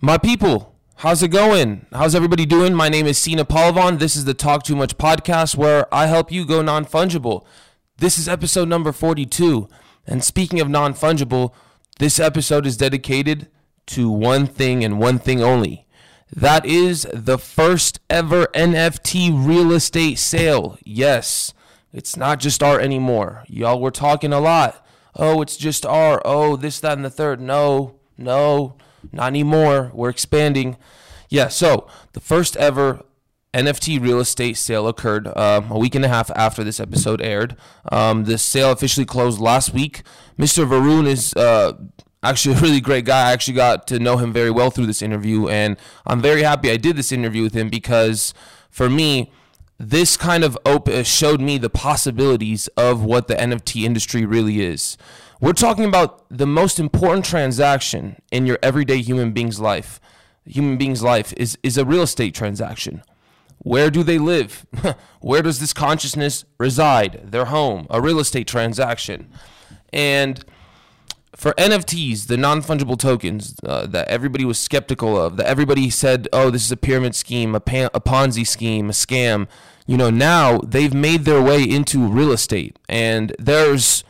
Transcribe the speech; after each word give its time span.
My 0.00 0.18
people, 0.18 0.74
how's 0.96 1.22
it 1.22 1.28
going? 1.28 1.86
How's 1.92 2.14
everybody 2.14 2.44
doing? 2.44 2.74
My 2.74 2.88
name 2.88 3.06
is 3.06 3.16
Sina 3.18 3.44
Palavon. 3.44 3.98
This 3.98 4.16
is 4.16 4.24
the 4.24 4.34
Talk 4.34 4.62
Too 4.62 4.76
Much 4.76 4.98
podcast 4.98 5.56
where 5.56 5.92
I 5.94 6.06
help 6.06 6.30
you 6.30 6.44
go 6.44 6.60
non 6.62 6.84
fungible. 6.84 7.44
This 7.98 8.18
is 8.18 8.28
episode 8.28 8.68
number 8.68 8.92
42. 8.92 9.68
And 10.06 10.22
speaking 10.22 10.60
of 10.60 10.68
non 10.68 10.94
fungible, 10.94 11.54
this 11.98 12.20
episode 12.20 12.66
is 12.66 12.76
dedicated 12.76 13.48
to 13.86 14.10
one 14.10 14.46
thing 14.46 14.84
and 14.84 14.98
one 14.98 15.18
thing 15.18 15.42
only. 15.42 15.86
That 16.34 16.66
is 16.66 17.06
the 17.12 17.38
first 17.38 18.00
ever 18.10 18.46
NFT 18.48 19.46
real 19.46 19.72
estate 19.72 20.18
sale. 20.18 20.76
Yes, 20.84 21.54
it's 21.92 22.16
not 22.16 22.40
just 22.40 22.62
art 22.62 22.82
anymore. 22.82 23.44
Y'all 23.46 23.80
were 23.80 23.90
talking 23.90 24.32
a 24.32 24.40
lot. 24.40 24.84
Oh, 25.16 25.40
it's 25.40 25.56
just 25.56 25.86
art. 25.86 26.22
Oh, 26.24 26.56
this, 26.56 26.80
that, 26.80 26.94
and 26.94 27.04
the 27.04 27.10
third. 27.10 27.40
No, 27.40 27.94
no, 28.18 28.76
not 29.12 29.28
anymore. 29.28 29.90
We're 29.94 30.10
expanding. 30.10 30.76
Yeah, 31.28 31.48
so 31.48 31.88
the 32.12 32.20
first 32.20 32.56
ever 32.56 33.04
NFT 33.54 34.00
real 34.00 34.18
estate 34.18 34.56
sale 34.56 34.88
occurred 34.88 35.28
um, 35.36 35.70
a 35.70 35.78
week 35.78 35.94
and 35.94 36.04
a 36.04 36.08
half 36.08 36.30
after 36.34 36.64
this 36.64 36.80
episode 36.80 37.22
aired. 37.22 37.56
Um, 37.90 38.24
the 38.24 38.36
sale 38.36 38.72
officially 38.72 39.06
closed 39.06 39.40
last 39.40 39.72
week. 39.72 40.02
Mr. 40.38 40.66
Varun 40.66 41.06
is 41.06 41.32
uh, 41.34 41.74
actually 42.22 42.56
a 42.56 42.60
really 42.60 42.80
great 42.80 43.04
guy. 43.04 43.28
I 43.28 43.32
actually 43.32 43.54
got 43.54 43.86
to 43.88 43.98
know 44.00 44.16
him 44.16 44.32
very 44.32 44.50
well 44.50 44.70
through 44.70 44.86
this 44.86 45.02
interview, 45.02 45.48
and 45.48 45.76
I'm 46.04 46.20
very 46.20 46.42
happy 46.42 46.70
I 46.70 46.76
did 46.76 46.96
this 46.96 47.12
interview 47.12 47.44
with 47.44 47.54
him 47.54 47.68
because 47.68 48.34
for 48.70 48.90
me, 48.90 49.30
this 49.78 50.16
kind 50.16 50.42
of 50.42 50.58
op- 50.64 50.88
uh, 50.88 51.02
showed 51.02 51.40
me 51.40 51.58
the 51.58 51.70
possibilities 51.70 52.68
of 52.76 53.04
what 53.04 53.28
the 53.28 53.34
NFT 53.34 53.84
industry 53.84 54.24
really 54.24 54.62
is. 54.62 54.96
We're 55.40 55.52
talking 55.52 55.84
about 55.84 56.24
the 56.30 56.46
most 56.46 56.78
important 56.78 57.24
transaction 57.24 58.16
in 58.30 58.46
your 58.46 58.58
everyday 58.62 59.02
human 59.02 59.32
being's 59.32 59.60
life. 59.60 60.00
Human 60.46 60.76
being's 60.76 61.02
life 61.02 61.32
is, 61.36 61.58
is 61.62 61.76
a 61.76 61.84
real 61.84 62.02
estate 62.02 62.34
transaction. 62.34 63.02
Where 63.58 63.90
do 63.90 64.02
they 64.02 64.18
live? 64.18 64.66
Where 65.20 65.42
does 65.42 65.58
this 65.58 65.72
consciousness 65.72 66.44
reside? 66.58 67.30
Their 67.32 67.46
home, 67.46 67.86
a 67.90 68.00
real 68.00 68.20
estate 68.20 68.46
transaction. 68.46 69.30
And 69.92 70.44
for 71.34 71.52
NFTs, 71.52 72.26
the 72.26 72.36
non 72.36 72.62
fungible 72.62 72.98
tokens 72.98 73.56
uh, 73.64 73.86
that 73.86 74.08
everybody 74.08 74.44
was 74.44 74.58
skeptical 74.58 75.20
of, 75.20 75.36
that 75.38 75.46
everybody 75.46 75.90
said, 75.90 76.28
oh, 76.32 76.50
this 76.50 76.64
is 76.64 76.72
a 76.72 76.76
pyramid 76.76 77.14
scheme, 77.14 77.54
a, 77.54 77.60
pan- 77.60 77.90
a 77.94 78.00
Ponzi 78.00 78.46
scheme, 78.46 78.90
a 78.90 78.92
scam, 78.92 79.48
you 79.86 79.96
know, 79.96 80.10
now 80.10 80.58
they've 80.58 80.94
made 80.94 81.24
their 81.24 81.42
way 81.42 81.62
into 81.62 82.06
real 82.06 82.32
estate. 82.32 82.78
And 82.88 83.34
there's, 83.38 84.04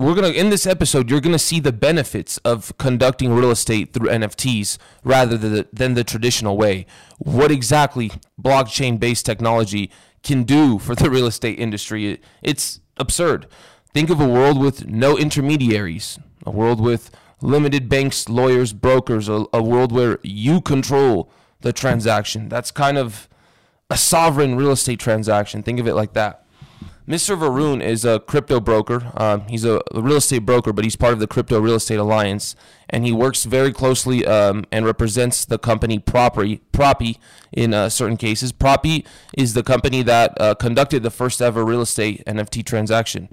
we're 0.00 0.14
to, 0.32 0.38
in 0.38 0.48
this 0.48 0.66
episode, 0.66 1.10
you're 1.10 1.20
to 1.32 1.38
see 1.38 1.60
the 1.60 1.72
benefits 1.72 2.38
of 2.38 2.76
conducting 2.78 3.34
real 3.34 3.50
estate 3.50 3.92
through 3.92 4.08
NFTs 4.08 4.78
rather 5.04 5.36
than 5.36 5.52
the, 5.52 5.68
than 5.72 5.94
the 5.94 6.04
traditional 6.04 6.56
way. 6.56 6.86
What 7.18 7.50
exactly 7.50 8.10
blockchain 8.40 8.98
based 8.98 9.26
technology 9.26 9.90
can 10.22 10.44
do 10.44 10.78
for 10.78 10.94
the 10.94 11.10
real 11.10 11.26
estate 11.26 11.58
industry, 11.58 12.20
it's 12.42 12.80
absurd. 12.96 13.46
Think 13.92 14.08
of 14.08 14.20
a 14.20 14.28
world 14.28 14.58
with 14.58 14.86
no 14.86 15.18
intermediaries, 15.18 16.18
a 16.46 16.50
world 16.50 16.80
with 16.80 17.10
limited 17.42 17.88
banks, 17.88 18.28
lawyers, 18.28 18.72
brokers, 18.72 19.28
a, 19.28 19.44
a 19.52 19.62
world 19.62 19.92
where 19.92 20.18
you 20.22 20.60
control 20.60 21.30
the 21.60 21.72
transaction. 21.72 22.48
That's 22.48 22.70
kind 22.70 22.96
of 22.96 23.28
a 23.90 23.98
sovereign 23.98 24.56
real 24.56 24.70
estate 24.70 25.00
transaction. 25.00 25.62
Think 25.62 25.78
of 25.78 25.86
it 25.86 25.94
like 25.94 26.14
that. 26.14 26.39
Mr. 27.10 27.36
Varun 27.36 27.82
is 27.82 28.04
a 28.04 28.20
crypto 28.20 28.60
broker. 28.60 29.10
Um, 29.16 29.40
he's 29.48 29.64
a, 29.64 29.80
real 29.92 30.18
estate 30.18 30.46
broker, 30.46 30.72
but 30.72 30.84
he's 30.84 30.94
part 30.94 31.12
of 31.12 31.18
the 31.18 31.26
Crypto 31.26 31.58
Real 31.58 31.74
Estate 31.74 31.98
Alliance, 31.98 32.54
and 32.88 33.04
he 33.04 33.10
works 33.10 33.42
very 33.42 33.72
closely 33.72 34.24
um, 34.24 34.64
and 34.70 34.86
represents 34.86 35.44
the 35.44 35.58
company 35.58 35.98
Propy, 35.98 36.60
Propy 36.72 37.18
in 37.50 37.74
uh, 37.74 37.88
certain 37.88 38.16
cases. 38.16 38.52
Propy 38.52 39.04
is 39.36 39.54
the 39.54 39.64
company 39.64 40.04
that 40.04 40.40
uh, 40.40 40.54
conducted 40.54 41.02
the 41.02 41.10
first 41.10 41.42
ever 41.42 41.64
real 41.64 41.80
estate 41.80 42.22
NFT 42.26 42.64
transaction. 42.64 43.28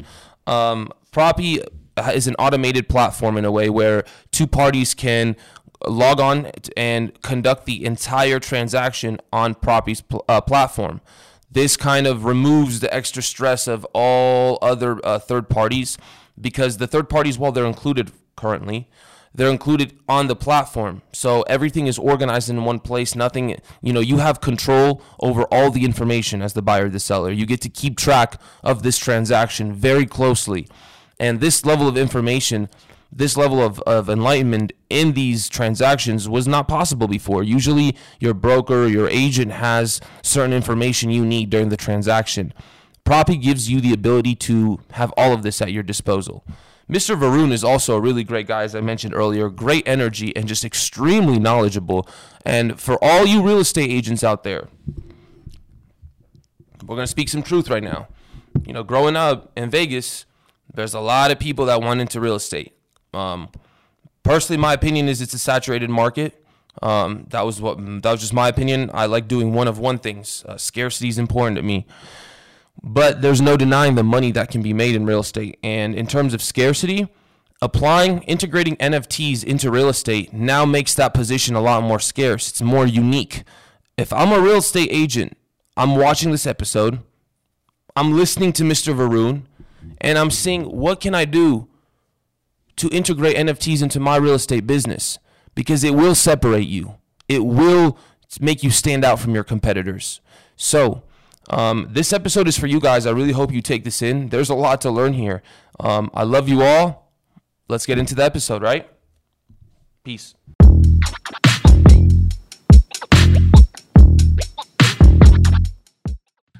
Um, 0.47 0.91
Propy 1.11 1.63
is 2.11 2.25
an 2.25 2.33
automated 2.39 2.89
platform 2.89 3.37
in 3.37 3.45
a 3.45 3.51
way 3.51 3.69
where 3.69 4.05
two 4.31 4.47
parties 4.47 4.95
can 4.95 5.35
log 5.87 6.19
on 6.19 6.49
and 6.75 7.21
conduct 7.21 7.67
the 7.67 7.85
entire 7.85 8.39
transaction 8.39 9.19
on 9.31 9.53
Propy's 9.53 10.01
pl- 10.01 10.25
uh, 10.27 10.41
platform. 10.41 10.99
This 11.49 11.77
kind 11.77 12.05
of 12.07 12.25
removes 12.25 12.81
the 12.81 12.93
extra 12.93 13.23
stress 13.23 13.67
of 13.67 13.85
all 13.93 14.59
other 14.61 14.99
uh, 15.05 15.19
third 15.19 15.49
parties 15.49 15.97
because 16.39 16.77
the 16.77 16.87
third 16.87 17.09
parties, 17.09 17.37
while 17.37 17.51
they're 17.51 17.65
included 17.65 18.11
currently, 18.35 18.89
they're 19.33 19.49
included 19.49 19.97
on 20.09 20.27
the 20.27 20.35
platform. 20.35 21.03
So 21.13 21.43
everything 21.43 21.87
is 21.87 21.97
organized 21.97 22.49
in 22.49 22.65
one 22.65 22.79
place. 22.79 23.15
Nothing, 23.15 23.55
you 23.81 23.93
know, 23.93 23.99
you 23.99 24.17
have 24.17 24.41
control 24.41 25.01
over 25.19 25.43
all 25.43 25.69
the 25.69 25.85
information 25.85 26.41
as 26.41 26.53
the 26.53 26.61
buyer, 26.61 26.89
the 26.89 26.99
seller. 26.99 27.31
You 27.31 27.45
get 27.45 27.61
to 27.61 27.69
keep 27.69 27.97
track 27.97 28.41
of 28.63 28.83
this 28.83 28.97
transaction 28.97 29.73
very 29.73 30.05
closely. 30.05 30.67
And 31.19 31.39
this 31.39 31.65
level 31.65 31.87
of 31.87 31.97
information, 31.97 32.69
this 33.11 33.37
level 33.37 33.61
of, 33.61 33.79
of 33.81 34.09
enlightenment 34.09 34.73
in 34.89 35.13
these 35.13 35.49
transactions 35.49 36.27
was 36.27 36.47
not 36.47 36.67
possible 36.67 37.07
before. 37.07 37.43
Usually, 37.43 37.95
your 38.19 38.33
broker, 38.33 38.87
your 38.87 39.09
agent 39.09 39.51
has 39.53 40.01
certain 40.21 40.53
information 40.53 41.09
you 41.09 41.25
need 41.25 41.49
during 41.49 41.69
the 41.69 41.77
transaction. 41.77 42.53
Propy 43.05 43.41
gives 43.41 43.69
you 43.69 43.79
the 43.79 43.93
ability 43.93 44.35
to 44.35 44.79
have 44.91 45.13
all 45.15 45.31
of 45.31 45.41
this 45.41 45.61
at 45.61 45.71
your 45.71 45.83
disposal. 45.83 46.43
Mr. 46.89 47.17
Varun 47.17 47.51
is 47.51 47.63
also 47.63 47.97
a 47.97 47.99
really 47.99 48.23
great 48.23 48.47
guy, 48.47 48.63
as 48.63 48.73
I 48.73 48.81
mentioned 48.81 49.13
earlier. 49.13 49.49
Great 49.49 49.85
energy 49.87 50.35
and 50.35 50.47
just 50.47 50.63
extremely 50.63 51.37
knowledgeable. 51.37 52.07
And 52.45 52.79
for 52.79 52.97
all 53.03 53.25
you 53.25 53.41
real 53.41 53.59
estate 53.59 53.89
agents 53.89 54.23
out 54.23 54.43
there, 54.43 54.69
we're 56.85 56.95
going 56.95 57.05
to 57.05 57.07
speak 57.07 57.27
some 57.27 57.43
truth 57.43 57.69
right 57.69 57.83
now. 57.83 58.07
You 58.65 58.71
know, 58.71 58.83
growing 58.83 59.17
up 59.17 59.51
in 59.57 59.69
Vegas, 59.69 60.25
there's 60.73 60.93
a 60.93 61.01
lot 61.01 61.31
of 61.31 61.39
people 61.39 61.65
that 61.65 61.81
want 61.81 61.99
into 61.99 62.21
real 62.21 62.35
estate. 62.35 62.76
Um, 63.17 63.49
personally, 64.23 64.61
my 64.61 64.73
opinion 64.73 65.09
is 65.09 65.21
it's 65.21 65.33
a 65.33 65.39
saturated 65.39 65.89
market. 65.89 66.43
Um, 66.81 67.25
that 67.29 67.41
was 67.41 67.59
what 67.59 67.77
that 68.03 68.11
was 68.11 68.21
just 68.21 68.33
my 68.33 68.47
opinion. 68.47 68.91
I 68.93 69.07
like 69.07 69.27
doing 69.27 69.53
one 69.53 69.67
of 69.67 69.79
one 69.79 69.97
things. 69.97 70.45
Uh, 70.47 70.57
scarcity 70.57 71.09
is 71.09 71.17
important 71.17 71.57
to 71.57 71.63
me, 71.63 71.87
but 72.83 73.21
there's 73.21 73.41
no 73.41 73.57
denying 73.57 73.95
the 73.95 74.03
money 74.03 74.31
that 74.31 74.51
can 74.51 74.61
be 74.61 74.73
made 74.73 74.95
in 74.95 75.05
real 75.05 75.21
estate. 75.21 75.57
And 75.63 75.95
in 75.95 76.05
terms 76.05 76.35
of 76.35 76.41
scarcity, 76.41 77.07
applying 77.61 78.21
integrating 78.23 78.75
NFTs 78.77 79.43
into 79.43 79.71
real 79.71 79.89
estate 79.89 80.33
now 80.33 80.65
makes 80.65 80.93
that 80.95 81.15
position 81.15 81.55
a 81.55 81.61
lot 81.61 81.81
more 81.81 81.99
scarce. 81.99 82.49
It's 82.49 82.61
more 82.61 82.85
unique. 82.85 83.43
If 83.97 84.13
I'm 84.13 84.31
a 84.31 84.39
real 84.39 84.57
estate 84.57 84.89
agent, 84.91 85.35
I'm 85.75 85.95
watching 85.95 86.29
this 86.31 86.45
episode. 86.45 86.99
I'm 87.95 88.15
listening 88.15 88.53
to 88.53 88.63
Mr. 88.63 88.95
Varun 88.95 89.43
and 89.99 90.19
I'm 90.19 90.29
seeing 90.29 90.65
what 90.65 91.01
can 91.01 91.15
I 91.15 91.25
do 91.25 91.67
to 92.77 92.87
integrate 92.89 93.35
NFTs 93.35 93.83
into 93.83 93.99
my 93.99 94.15
real 94.15 94.35
estate 94.35 94.65
business 94.65 95.19
because 95.55 95.83
it 95.83 95.95
will 95.95 96.15
separate 96.15 96.67
you. 96.67 96.95
It 97.27 97.45
will 97.45 97.97
make 98.39 98.63
you 98.63 98.71
stand 98.71 99.03
out 99.03 99.19
from 99.19 99.33
your 99.33 99.43
competitors. 99.43 100.21
So, 100.55 101.03
um, 101.49 101.87
this 101.91 102.11
episode 102.11 102.47
is 102.47 102.57
for 102.57 102.67
you 102.67 102.79
guys. 102.79 103.05
I 103.05 103.11
really 103.11 103.31
hope 103.31 103.51
you 103.51 103.61
take 103.61 103.83
this 103.83 104.01
in. 104.01 104.29
There's 104.29 104.49
a 104.49 104.55
lot 104.55 104.81
to 104.81 104.91
learn 104.91 105.13
here. 105.13 105.41
Um, 105.79 106.11
I 106.13 106.23
love 106.23 106.49
you 106.49 106.61
all. 106.61 107.11
Let's 107.69 107.85
get 107.85 107.97
into 107.97 108.15
the 108.15 108.23
episode, 108.23 108.61
right? 108.61 108.89
Peace. 110.03 110.35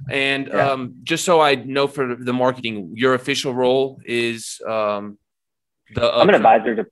And 0.09 0.47
yeah. 0.47 0.71
um, 0.71 0.95
just 1.03 1.25
so 1.25 1.41
I 1.41 1.55
know 1.55 1.87
for 1.87 2.15
the 2.15 2.33
marketing, 2.33 2.93
your 2.95 3.13
official 3.13 3.53
role 3.53 3.99
is 4.05 4.61
um, 4.67 5.17
the. 5.93 6.13
Uh, 6.13 6.19
I'm 6.19 6.29
an 6.29 6.35
advisor 6.35 6.75
to. 6.75 6.85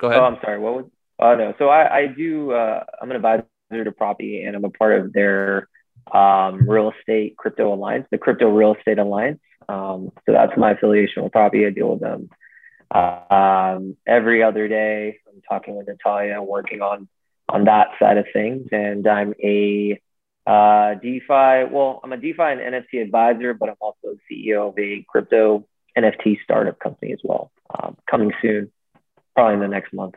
Go 0.00 0.08
ahead. 0.08 0.20
Oh, 0.20 0.24
I'm 0.24 0.38
sorry. 0.42 0.58
What 0.58 0.74
was? 0.74 0.84
Oh 1.18 1.34
no. 1.34 1.54
So 1.58 1.68
I, 1.68 1.98
I 1.98 2.06
do. 2.06 2.52
Uh, 2.52 2.84
I'm 3.00 3.10
an 3.10 3.16
advisor 3.16 3.44
to 3.70 3.92
Propy, 3.92 4.46
and 4.46 4.56
I'm 4.56 4.64
a 4.64 4.70
part 4.70 5.00
of 5.00 5.12
their 5.12 5.68
um, 6.12 6.68
real 6.68 6.92
estate 6.98 7.36
crypto 7.36 7.72
alliance, 7.72 8.06
the 8.10 8.18
Crypto 8.18 8.48
Real 8.48 8.74
Estate 8.74 8.98
Alliance. 8.98 9.40
Um, 9.68 10.12
so 10.24 10.32
that's 10.32 10.56
my 10.56 10.72
affiliation 10.72 11.22
with 11.22 11.32
Propy. 11.32 11.66
I 11.66 11.70
deal 11.70 11.90
with 11.90 12.00
them 12.00 12.30
uh, 12.90 13.34
um, 13.34 13.96
every 14.06 14.42
other 14.42 14.68
day. 14.68 15.18
I'm 15.28 15.42
talking 15.48 15.76
with 15.76 15.88
Natalia, 15.88 16.40
working 16.42 16.80
on 16.80 17.08
on 17.48 17.64
that 17.64 17.88
side 17.98 18.18
of 18.18 18.26
things, 18.32 18.68
and 18.72 19.06
I'm 19.06 19.34
a 19.42 20.00
uh, 20.48 20.94
DeFi, 20.94 21.70
well, 21.70 22.00
I'm 22.02 22.12
a 22.12 22.16
DeFi 22.16 22.42
and 22.42 22.60
NFT 22.60 23.02
advisor, 23.02 23.52
but 23.52 23.68
I'm 23.68 23.76
also 23.80 24.16
CEO 24.30 24.70
of 24.70 24.78
a 24.78 25.04
crypto 25.06 25.66
NFT 26.02 26.38
startup 26.44 26.78
company 26.78 27.12
as 27.12 27.20
well. 27.22 27.50
Um, 27.76 27.96
coming 28.10 28.32
soon, 28.40 28.70
probably 29.34 29.54
in 29.54 29.60
the 29.60 29.68
next 29.68 29.92
month. 29.92 30.14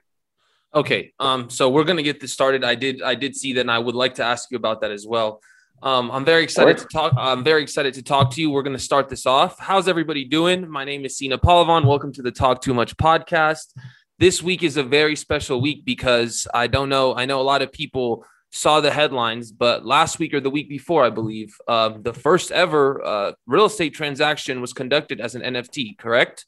Okay, 0.74 1.12
um, 1.20 1.50
so 1.50 1.70
we're 1.70 1.84
gonna 1.84 2.04
get 2.04 2.20
this 2.22 2.32
started. 2.32 2.64
I 2.64 2.76
did, 2.76 3.02
I 3.02 3.16
did 3.16 3.36
see 3.36 3.54
that, 3.54 3.62
and 3.62 3.72
I 3.72 3.80
would 3.80 3.96
like 3.96 4.16
to 4.16 4.24
ask 4.24 4.50
you 4.52 4.58
about 4.58 4.82
that 4.82 4.92
as 4.92 5.06
well. 5.06 5.42
Um, 5.84 6.12
I'm 6.12 6.24
very 6.24 6.44
excited 6.44 6.78
to 6.78 6.86
talk. 6.86 7.14
I'm 7.18 7.44
very 7.44 7.64
excited 7.64 7.96
to 7.96 8.04
talk 8.04 8.32
to 8.36 8.42
you. 8.42 8.52
We're 8.52 8.62
going 8.62 8.78
to 8.78 8.84
start 8.84 9.10
this 9.10 9.26
off. 9.26 9.58
How's 9.58 9.88
everybody 9.88 10.24
doing? 10.26 10.70
My 10.70 10.86
name 10.86 11.06
is 11.06 11.18
Sina 11.18 11.40
Palavon. 11.40 11.86
Welcome 11.86 12.14
to 12.14 12.22
the 12.22 12.32
Talk 12.32 12.62
Too 12.62 12.76
Much 12.76 12.96
podcast. 12.98 13.74
this 14.20 14.44
week 14.44 14.62
is 14.62 14.78
a 14.78 14.84
very 14.84 15.16
special 15.16 15.60
week 15.60 15.84
because 15.84 16.48
I 16.54 16.68
don't 16.68 16.90
know. 16.90 17.16
I 17.16 17.26
know 17.26 17.42
a 17.42 17.48
lot 17.54 17.64
of 17.64 17.72
people 17.72 18.24
saw 18.52 18.82
the 18.82 18.92
headlines, 18.92 19.52
but 19.52 19.86
last 19.86 20.20
week 20.20 20.34
or 20.34 20.40
the 20.40 20.50
week 20.50 20.70
before, 20.70 21.06
I 21.06 21.10
believe, 21.10 21.56
uh, 21.68 21.90
the 21.98 22.14
first 22.14 22.52
ever 22.52 23.04
uh, 23.04 23.32
real 23.48 23.66
estate 23.66 23.94
transaction 23.94 24.62
was 24.62 24.74
conducted 24.74 25.22
as 25.22 25.36
an 25.36 25.42
NFT, 25.42 25.98
correct? 25.98 26.46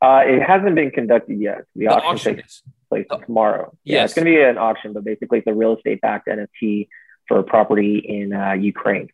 Uh, 0.00 0.22
it 0.24 0.40
hasn't 0.40 0.76
been 0.76 0.92
conducted 0.92 1.40
yet. 1.40 1.64
The, 1.74 1.86
the 1.86 1.88
auction, 1.88 2.10
auction 2.10 2.36
takes 2.36 2.62
place 2.88 3.06
oh. 3.10 3.18
tomorrow. 3.18 3.76
Yes. 3.84 3.94
Yeah, 3.94 4.04
it's 4.04 4.14
going 4.14 4.26
to 4.26 4.30
be 4.30 4.40
an 4.40 4.58
auction, 4.58 4.92
but 4.92 5.04
basically 5.04 5.38
it's 5.38 5.46
a 5.48 5.54
real 5.54 5.76
estate 5.76 6.00
backed 6.00 6.28
NFT 6.28 6.88
for 7.26 7.40
a 7.40 7.42
property 7.42 7.98
in 7.98 8.32
uh, 8.32 8.52
Ukraine. 8.52 9.08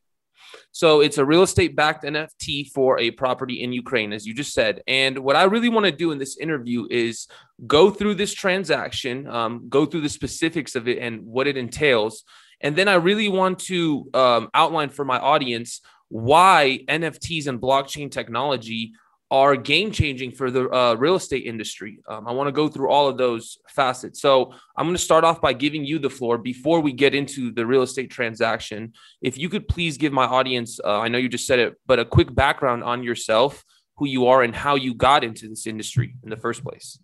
So 0.72 1.00
it's 1.00 1.18
a 1.18 1.24
real 1.24 1.42
estate 1.42 1.76
backed 1.76 2.04
NFT 2.04 2.70
for 2.72 2.98
a 2.98 3.10
property 3.12 3.62
in 3.62 3.72
Ukraine, 3.72 4.12
as 4.12 4.26
you 4.26 4.34
just 4.34 4.52
said. 4.52 4.82
And 4.86 5.18
what 5.20 5.36
I 5.36 5.44
really 5.44 5.68
want 5.68 5.86
to 5.86 5.92
do 5.92 6.12
in 6.12 6.18
this 6.18 6.36
interview 6.36 6.86
is 6.90 7.26
go 7.66 7.90
through 7.90 8.14
this 8.14 8.34
transaction, 8.34 9.26
um, 9.28 9.66
go 9.68 9.86
through 9.86 10.02
the 10.02 10.08
specifics 10.08 10.74
of 10.74 10.88
it 10.88 10.98
and 10.98 11.24
what 11.24 11.46
it 11.46 11.56
entails. 11.56 12.24
And 12.60 12.76
then 12.76 12.88
I 12.88 12.94
really 12.94 13.28
want 13.28 13.58
to 13.60 14.08
um, 14.14 14.48
outline 14.54 14.88
for 14.88 15.04
my 15.04 15.18
audience 15.18 15.80
why 16.08 16.80
NFTs 16.88 17.46
and 17.46 17.60
blockchain 17.60 18.10
technology 18.10 18.92
are 19.34 19.56
game 19.56 19.90
changing 19.90 20.30
for 20.30 20.48
the 20.48 20.70
uh, 20.70 20.94
real 20.94 21.16
estate 21.16 21.44
industry. 21.44 21.98
Um, 22.08 22.28
I 22.28 22.32
want 22.32 22.46
to 22.46 22.52
go 22.52 22.68
through 22.68 22.88
all 22.88 23.08
of 23.08 23.18
those 23.18 23.58
facets. 23.68 24.20
So 24.20 24.52
I'm 24.76 24.86
going 24.86 24.94
to 24.94 25.02
start 25.02 25.24
off 25.24 25.40
by 25.40 25.52
giving 25.52 25.84
you 25.84 25.98
the 25.98 26.08
floor 26.08 26.38
before 26.38 26.78
we 26.78 26.92
get 26.92 27.16
into 27.16 27.50
the 27.50 27.66
real 27.66 27.82
estate 27.82 28.10
transaction. 28.12 28.92
If 29.20 29.36
you 29.36 29.48
could 29.48 29.66
please 29.66 29.96
give 29.96 30.12
my 30.12 30.24
audience, 30.24 30.78
uh, 30.84 31.00
I 31.00 31.08
know 31.08 31.18
you 31.18 31.28
just 31.28 31.48
said 31.48 31.58
it, 31.58 31.74
but 31.84 31.98
a 31.98 32.04
quick 32.04 32.32
background 32.32 32.84
on 32.84 33.02
yourself, 33.02 33.64
who 33.96 34.06
you 34.06 34.28
are, 34.28 34.42
and 34.44 34.54
how 34.54 34.76
you 34.76 34.94
got 34.94 35.24
into 35.24 35.48
this 35.48 35.66
industry 35.66 36.14
in 36.22 36.30
the 36.30 36.36
first 36.36 36.62
place. 36.62 37.00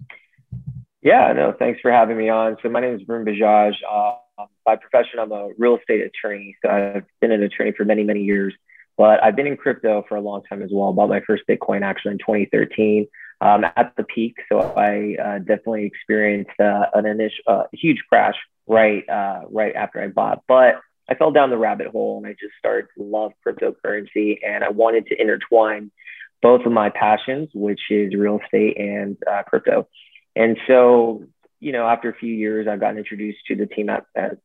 Yeah, 1.03 1.33
no, 1.33 1.53
thanks 1.59 1.81
for 1.81 1.91
having 1.91 2.17
me 2.17 2.29
on. 2.29 2.59
So 2.63 2.69
my 2.69 2.81
name 2.81 2.95
is 2.95 3.03
Varun 3.03 3.27
Bajaj. 3.27 3.75
Uh, 3.91 4.45
by 4.65 4.77
profession, 4.77 5.19
I'm 5.19 5.33
a 5.33 5.51
real 5.59 5.79
estate 5.79 6.03
attorney. 6.03 6.57
So 6.63 6.71
I've 6.71 7.07
been 7.21 7.33
an 7.33 7.43
attorney 7.43 7.73
for 7.73 7.85
many, 7.85 8.05
many 8.05 8.23
years. 8.23 8.55
But 9.01 9.25
I've 9.25 9.35
been 9.35 9.47
in 9.47 9.57
crypto 9.57 10.05
for 10.07 10.17
a 10.17 10.21
long 10.21 10.43
time 10.43 10.61
as 10.61 10.69
well. 10.71 10.93
Bought 10.93 11.09
my 11.09 11.23
first 11.27 11.45
Bitcoin 11.49 11.81
actually 11.81 12.13
in 12.13 12.19
2013 12.19 13.07
um, 13.41 13.65
at 13.65 13.95
the 13.97 14.03
peak. 14.05 14.35
So 14.53 14.61
I 14.61 15.17
uh, 15.19 15.39
definitely 15.39 15.87
experienced 15.87 16.51
uh, 16.61 16.85
an 16.93 17.07
initial 17.07 17.43
uh, 17.47 17.63
huge 17.73 17.97
crash 18.11 18.35
right 18.67 19.09
uh, 19.09 19.45
right 19.51 19.75
after 19.75 20.03
I 20.03 20.09
bought. 20.09 20.43
But 20.47 20.83
I 21.09 21.15
fell 21.15 21.31
down 21.31 21.49
the 21.49 21.57
rabbit 21.57 21.87
hole 21.87 22.19
and 22.19 22.27
I 22.27 22.33
just 22.39 22.53
started 22.59 22.89
to 22.99 23.03
love 23.03 23.33
cryptocurrency 23.43 24.41
and 24.47 24.63
I 24.63 24.69
wanted 24.69 25.07
to 25.07 25.19
intertwine 25.19 25.91
both 26.43 26.67
of 26.67 26.73
my 26.73 26.91
passions, 26.91 27.49
which 27.55 27.81
is 27.89 28.15
real 28.15 28.39
estate 28.45 28.77
and 28.77 29.17
uh, 29.27 29.45
crypto. 29.45 29.89
And 30.37 30.59
so, 30.67 31.25
you 31.59 31.73
know, 31.73 31.87
after 31.87 32.11
a 32.11 32.15
few 32.15 32.35
years, 32.35 32.69
I 32.69 32.77
got 32.77 32.99
introduced 32.99 33.39
to 33.49 33.57
the 33.57 33.65
team 33.65 33.89
at, 33.89 34.05
at 34.15 34.37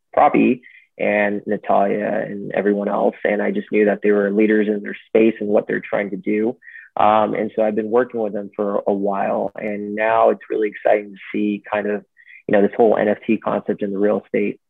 and 0.97 1.41
Natalia 1.45 2.25
and 2.27 2.51
everyone 2.53 2.87
else. 2.87 3.15
And 3.23 3.41
I 3.41 3.51
just 3.51 3.71
knew 3.71 3.85
that 3.85 3.99
they 4.01 4.11
were 4.11 4.31
leaders 4.31 4.67
in 4.67 4.81
their 4.81 4.97
space 5.07 5.35
and 5.39 5.49
what 5.49 5.67
they're 5.67 5.81
trying 5.81 6.11
to 6.11 6.17
do. 6.17 6.57
Um, 6.97 7.33
and 7.33 7.51
so 7.55 7.61
I've 7.61 7.75
been 7.75 7.89
working 7.89 8.21
with 8.21 8.33
them 8.33 8.51
for 8.55 8.81
a 8.87 8.93
while. 8.93 9.51
And 9.55 9.95
now 9.95 10.29
it's 10.29 10.49
really 10.49 10.69
exciting 10.69 11.13
to 11.13 11.19
see 11.31 11.63
kind 11.69 11.87
of, 11.87 12.05
you 12.47 12.53
know, 12.53 12.61
this 12.61 12.75
whole 12.77 12.95
NFT 12.95 13.41
concept 13.41 13.81
in 13.81 13.91
the 13.91 13.99
real 13.99 14.21
estate 14.23 14.61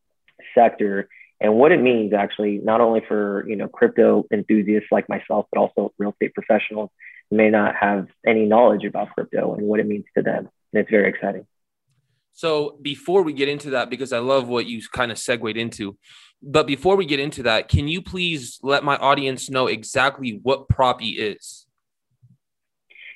sector 0.54 1.08
and 1.40 1.54
what 1.54 1.72
it 1.72 1.80
means 1.80 2.12
actually, 2.12 2.58
not 2.62 2.80
only 2.80 3.02
for, 3.06 3.46
you 3.48 3.56
know, 3.56 3.68
crypto 3.68 4.24
enthusiasts 4.32 4.88
like 4.90 5.08
myself, 5.08 5.46
but 5.52 5.60
also 5.60 5.92
real 5.98 6.12
estate 6.12 6.34
professionals 6.34 6.90
may 7.30 7.50
not 7.50 7.74
have 7.76 8.06
any 8.26 8.46
knowledge 8.46 8.84
about 8.84 9.10
crypto 9.10 9.54
and 9.54 9.66
what 9.66 9.80
it 9.80 9.86
means 9.86 10.04
to 10.16 10.22
them. 10.22 10.48
And 10.72 10.80
it's 10.80 10.90
very 10.90 11.08
exciting. 11.08 11.46
So 12.36 12.76
before 12.82 13.22
we 13.22 13.32
get 13.32 13.48
into 13.48 13.70
that, 13.70 13.88
because 13.88 14.12
I 14.12 14.18
love 14.18 14.46
what 14.46 14.66
you 14.66 14.82
kind 14.92 15.10
of 15.10 15.16
segued 15.16 15.56
into, 15.56 15.96
but 16.42 16.66
before 16.66 16.94
we 16.94 17.06
get 17.06 17.18
into 17.18 17.42
that, 17.44 17.68
can 17.68 17.88
you 17.88 18.02
please 18.02 18.58
let 18.62 18.84
my 18.84 18.96
audience 18.98 19.48
know 19.48 19.68
exactly 19.68 20.38
what 20.42 20.68
Propy 20.68 21.14
is? 21.16 21.66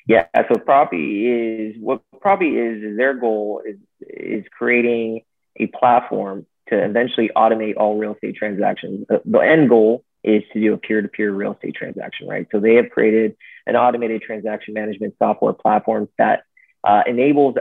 Yeah, 0.07 0.25
so 0.35 0.59
Propy 0.59 1.75
is 1.75 1.77
what 1.79 2.01
Propy 2.19 2.57
is 2.57 2.83
is 2.83 2.97
their 2.97 3.13
goal 3.13 3.61
is 3.65 3.77
is 4.01 4.45
creating 4.57 5.21
a 5.57 5.67
platform 5.67 6.47
to 6.71 6.83
eventually 6.83 7.31
automate 7.37 7.75
all 7.77 7.99
real 7.99 8.15
estate 8.15 8.37
transactions. 8.37 9.05
The, 9.07 9.21
the 9.27 9.41
end 9.41 9.69
goal 9.69 10.03
is 10.25 10.43
to 10.55 10.61
do 10.61 10.73
a 10.73 10.79
peer-to-peer 10.79 11.31
real 11.31 11.53
estate 11.53 11.75
transaction, 11.75 12.27
right? 12.27 12.47
So 12.51 12.59
they 12.59 12.77
have 12.77 12.89
created 12.89 13.37
an 13.67 13.77
automated 13.77 14.23
transaction 14.23 14.73
management 14.73 15.15
software 15.19 15.53
platform 15.53 16.09
that 16.17 16.45
uh, 16.85 17.03
enables 17.07 17.57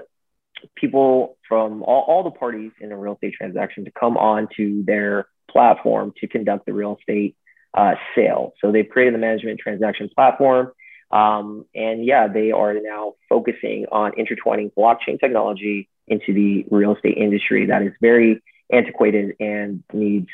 people 0.75 1.38
from 1.47 1.83
all, 1.83 2.01
all 2.07 2.23
the 2.23 2.31
parties 2.31 2.71
in 2.79 2.91
a 2.91 2.97
real 2.97 3.13
estate 3.13 3.33
transaction 3.33 3.85
to 3.85 3.91
come 3.91 4.17
on 4.17 4.47
to 4.57 4.83
their 4.85 5.27
platform 5.50 6.13
to 6.19 6.27
conduct 6.27 6.65
the 6.65 6.73
real 6.73 6.97
estate 7.00 7.35
uh, 7.73 7.95
sale. 8.15 8.53
So 8.61 8.71
they've 8.71 8.88
created 8.88 9.13
the 9.13 9.19
management 9.19 9.59
transaction 9.59 10.09
platform. 10.13 10.71
Um, 11.11 11.65
and 11.73 12.06
yeah, 12.06 12.27
they 12.27 12.51
are 12.51 12.75
now 12.75 13.13
focusing 13.27 13.85
on 13.91 14.13
intertwining 14.17 14.71
blockchain 14.77 15.19
technology 15.19 15.89
into 16.07 16.33
the 16.33 16.65
real 16.69 16.95
estate 16.95 17.17
industry 17.17 17.67
that 17.67 17.81
is 17.81 17.94
very 18.01 18.41
antiquated 18.71 19.35
and 19.39 19.83
needs 19.94 20.27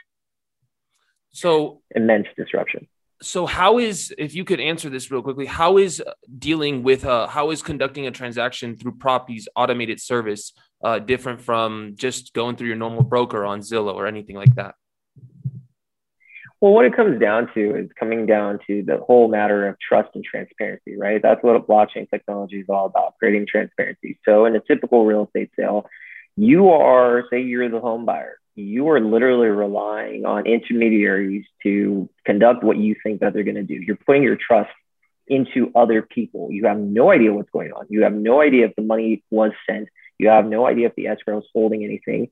so 1.31 1.81
immense 1.93 2.27
disruption 2.37 2.87
so 3.25 3.47
how 3.47 3.79
is 3.79 4.13
if 4.19 4.35
you 4.35 4.45
could 4.45 4.59
answer 4.59 4.87
this 4.87 5.09
real 5.09 5.21
quickly 5.23 5.47
how 5.47 5.77
is 5.77 6.01
dealing 6.37 6.83
with 6.83 7.05
uh 7.05 7.25
how 7.25 7.49
is 7.49 7.61
conducting 7.63 8.05
a 8.05 8.11
transaction 8.11 8.77
through 8.77 8.91
Propy's 8.93 9.47
automated 9.55 9.99
service 9.99 10.53
uh 10.83 10.99
different 10.99 11.41
from 11.41 11.93
just 11.95 12.33
going 12.33 12.55
through 12.55 12.67
your 12.67 12.75
normal 12.75 13.03
broker 13.03 13.43
on 13.43 13.61
zillow 13.61 13.95
or 13.95 14.05
anything 14.05 14.35
like 14.35 14.53
that? 14.55 14.75
Well 16.61 16.73
what 16.73 16.85
it 16.85 16.95
comes 16.95 17.19
down 17.19 17.49
to 17.55 17.75
is 17.75 17.89
coming 17.99 18.27
down 18.27 18.59
to 18.67 18.83
the 18.83 18.97
whole 18.97 19.27
matter 19.27 19.67
of 19.67 19.75
trust 19.79 20.09
and 20.13 20.23
transparency 20.23 20.95
right? 20.95 21.19
That's 21.19 21.43
what 21.43 21.67
blockchain 21.67 22.07
technology 22.09 22.59
is 22.59 22.67
all 22.69 22.85
about 22.85 23.15
creating 23.17 23.47
transparency. 23.47 24.19
So 24.23 24.45
in 24.45 24.55
a 24.55 24.59
typical 24.59 25.03
real 25.03 25.25
estate 25.25 25.49
sale 25.57 25.87
you 26.35 26.69
are 26.69 27.25
say 27.31 27.41
you're 27.41 27.69
the 27.69 27.79
home 27.79 28.05
buyer 28.05 28.37
you 28.55 28.89
are 28.89 28.99
literally 28.99 29.47
relying 29.47 30.25
on 30.25 30.45
intermediaries 30.45 31.45
to 31.63 32.09
conduct 32.25 32.63
what 32.63 32.77
you 32.77 32.95
think 33.03 33.19
that 33.19 33.33
they're 33.33 33.43
going 33.43 33.55
to 33.55 33.63
do. 33.63 33.73
You're 33.73 33.97
putting 33.97 34.23
your 34.23 34.37
trust 34.37 34.71
into 35.27 35.71
other 35.75 36.01
people. 36.01 36.51
You 36.51 36.67
have 36.67 36.77
no 36.79 37.11
idea 37.11 37.33
what's 37.33 37.49
going 37.49 37.71
on. 37.73 37.87
You 37.89 38.03
have 38.03 38.13
no 38.13 38.41
idea 38.41 38.67
if 38.67 38.75
the 38.75 38.83
money 38.83 39.23
was 39.29 39.51
sent. 39.69 39.89
You 40.17 40.29
have 40.29 40.45
no 40.45 40.65
idea 40.65 40.87
if 40.87 40.95
the 40.95 41.07
escrow 41.07 41.39
is 41.39 41.45
holding 41.53 41.83
anything. 41.83 42.29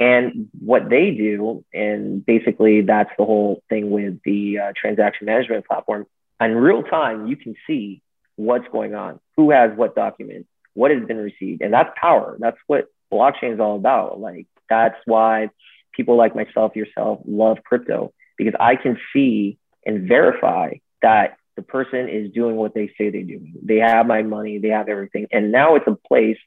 And 0.00 0.48
what 0.58 0.88
they 0.88 1.12
do, 1.12 1.64
and 1.72 2.24
basically 2.26 2.80
that's 2.80 3.10
the 3.16 3.24
whole 3.24 3.62
thing 3.68 3.90
with 3.90 4.20
the 4.24 4.58
uh, 4.58 4.72
transaction 4.74 5.26
management 5.26 5.66
platform. 5.66 6.06
In 6.40 6.56
real 6.56 6.82
time, 6.82 7.28
you 7.28 7.36
can 7.36 7.54
see 7.68 8.02
what's 8.34 8.66
going 8.72 8.96
on, 8.96 9.20
who 9.36 9.50
has 9.50 9.70
what 9.76 9.94
document, 9.94 10.46
what 10.74 10.90
has 10.90 11.04
been 11.04 11.18
received, 11.18 11.62
and 11.62 11.72
that's 11.72 11.90
power. 12.00 12.36
That's 12.40 12.56
what 12.66 12.86
blockchain 13.12 13.54
is 13.54 13.60
all 13.60 13.76
about. 13.76 14.18
Like 14.18 14.48
that's 14.72 15.00
why 15.04 15.50
people 15.92 16.16
like 16.16 16.34
myself, 16.34 16.74
yourself, 16.74 17.20
love 17.26 17.58
crypto 17.64 18.12
because 18.38 18.54
I 18.58 18.76
can 18.76 18.98
see 19.12 19.58
and 19.84 20.08
verify 20.08 20.74
that 21.02 21.36
the 21.56 21.62
person 21.62 22.08
is 22.08 22.32
doing 22.32 22.56
what 22.56 22.74
they 22.74 22.90
say 22.96 23.10
they 23.10 23.22
do. 23.22 23.40
They 23.62 23.78
have 23.78 24.06
my 24.06 24.22
money, 24.22 24.58
they 24.58 24.68
have 24.68 24.88
everything. 24.88 25.26
And 25.30 25.52
now 25.52 25.76
it's 25.76 25.86
a 25.86 25.98
place 26.08 26.38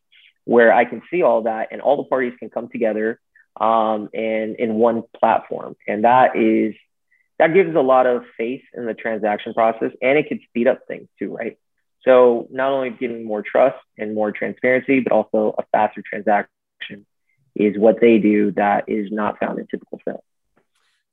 where 0.45 0.73
I 0.73 0.85
can 0.85 1.01
see 1.11 1.21
all 1.21 1.43
that 1.43 1.69
and 1.71 1.81
all 1.81 1.97
the 1.97 2.09
parties 2.09 2.33
can 2.39 2.49
come 2.49 2.69
together 2.69 3.19
um, 3.59 4.09
and 4.13 4.55
in 4.55 4.75
one 4.75 5.03
platform. 5.19 5.75
And 5.87 6.03
that 6.03 6.35
is 6.35 6.73
that 7.37 7.53
gives 7.53 7.75
a 7.75 7.81
lot 7.81 8.07
of 8.07 8.23
faith 8.37 8.63
in 8.73 8.85
the 8.85 8.93
transaction 8.93 9.53
process 9.53 9.91
and 10.01 10.17
it 10.17 10.27
can 10.27 10.39
speed 10.49 10.67
up 10.67 10.79
things 10.87 11.07
too, 11.19 11.35
right? 11.35 11.57
So 12.03 12.47
not 12.49 12.71
only 12.71 12.91
getting 12.91 13.25
more 13.25 13.41
trust 13.41 13.77
and 13.97 14.15
more 14.15 14.31
transparency, 14.31 15.01
but 15.01 15.11
also 15.11 15.53
a 15.57 15.63
faster 15.71 16.01
transaction 16.07 16.54
is 17.55 17.77
what 17.77 17.99
they 18.01 18.17
do 18.17 18.51
that 18.53 18.85
is 18.87 19.11
not 19.11 19.39
found 19.39 19.59
in 19.59 19.67
typical 19.67 19.99
film. 20.03 20.17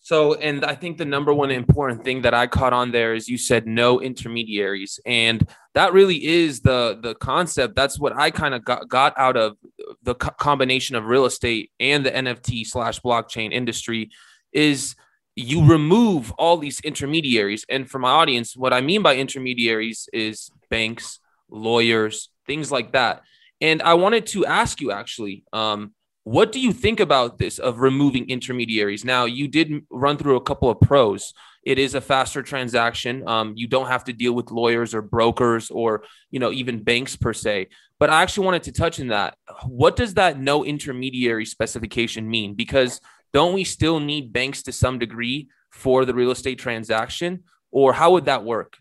So, 0.05 0.35
and 0.35 0.65
I 0.65 0.75
think 0.75 0.99
the 0.99 1.05
number 1.05 1.33
one 1.33 1.53
important 1.53 2.03
thing 2.03 2.23
that 2.23 2.35
I 2.35 2.49
caught 2.49 2.73
on 2.73 2.91
there 2.91 3.15
is 3.15 3.29
you 3.29 3.39
said 3.39 3.69
no 3.69 4.01
intermediaries, 4.01 4.99
and 5.07 5.47
that 5.75 5.93
really 5.93 6.25
is 6.25 6.61
the 6.61 6.99
the 7.01 7.15
concept. 7.15 7.77
That's 7.77 8.01
what 8.01 8.17
I 8.17 8.33
kind 8.33 8.53
of 8.53 8.65
got, 8.65 8.89
got 8.89 9.17
out 9.17 9.37
of 9.37 9.57
the 10.03 10.17
co- 10.17 10.31
combination 10.31 10.97
of 10.97 11.05
real 11.05 11.25
estate 11.25 11.71
and 11.79 12.05
the 12.05 12.11
NFT 12.11 12.67
slash 12.67 13.01
blockchain 13.01 13.53
industry 13.53 14.11
is 14.53 14.97
you 15.37 15.65
remove 15.65 16.33
all 16.33 16.57
these 16.57 16.81
intermediaries. 16.81 17.65
And 17.69 17.89
for 17.89 18.01
my 18.01 18.11
audience, 18.11 18.57
what 18.57 18.73
I 18.73 18.81
mean 18.81 19.03
by 19.03 19.17
intermediaries 19.17 20.09
is 20.13 20.51
banks, 20.69 21.21
lawyers, 21.49 22.29
things 22.47 22.73
like 22.73 22.93
that. 22.93 23.23
And 23.61 23.81
I 23.83 23.95
wanted 23.95 24.27
to 24.27 24.45
ask 24.47 24.81
you 24.81 24.91
actually, 24.91 25.45
um, 25.53 25.95
What 26.25 26.53
do 26.53 26.61
you 26.61 26.73
think 26.73 27.01
about 27.01 27.39
this 27.39 27.59
of 27.59 27.81
removing 27.81 28.29
intermediaries? 28.29 29.05
Now, 29.05 29.25
you 29.25 29.49
did 29.49 29.85
run 29.91 30.17
through 30.17 30.37
a 30.37 30.41
couple 30.41 30.71
of 30.71 30.81
pros. 30.81 31.33
It 31.65 31.79
is 31.79 31.95
a 31.95 32.01
faster 32.01 32.43
transaction. 32.43 33.27
Um, 33.27 33.55
you 33.57 33.67
don't 33.67 33.89
have 33.89 34.05
to 34.05 34.13
deal 34.13 34.33
with 34.33 34.51
lawyers 34.51 34.95
or 34.95 35.03
brokers 35.03 35.71
or 35.71 36.05
you 36.31 36.39
know 36.39 36.53
even 36.53 36.83
banks 36.83 37.17
per 37.17 37.33
se. 37.33 37.69
But 37.99 38.11
I 38.11 38.23
actually 38.23 38.47
wanted 38.47 38.65
to 38.65 38.73
touch 38.73 39.01
on 39.01 39.09
that. 39.09 39.37
What 39.65 39.97
does 39.97 40.15
that 40.15 40.39
no 40.39 40.65
intermediary 40.65 41.45
specification 41.45 42.29
mean? 42.29 42.55
Because 42.55 43.01
don't 43.33 43.55
we 43.55 43.65
still 43.65 43.99
need 43.99 44.33
banks 44.33 44.63
to 44.65 44.73
some 44.73 44.99
degree 44.99 45.49
for 45.71 46.05
the 46.05 46.15
real 46.15 46.31
estate 46.31 46.59
transaction, 46.59 47.45
or 47.71 47.93
how 47.93 48.13
would 48.13 48.27
that 48.27 48.45
work? 48.45 48.77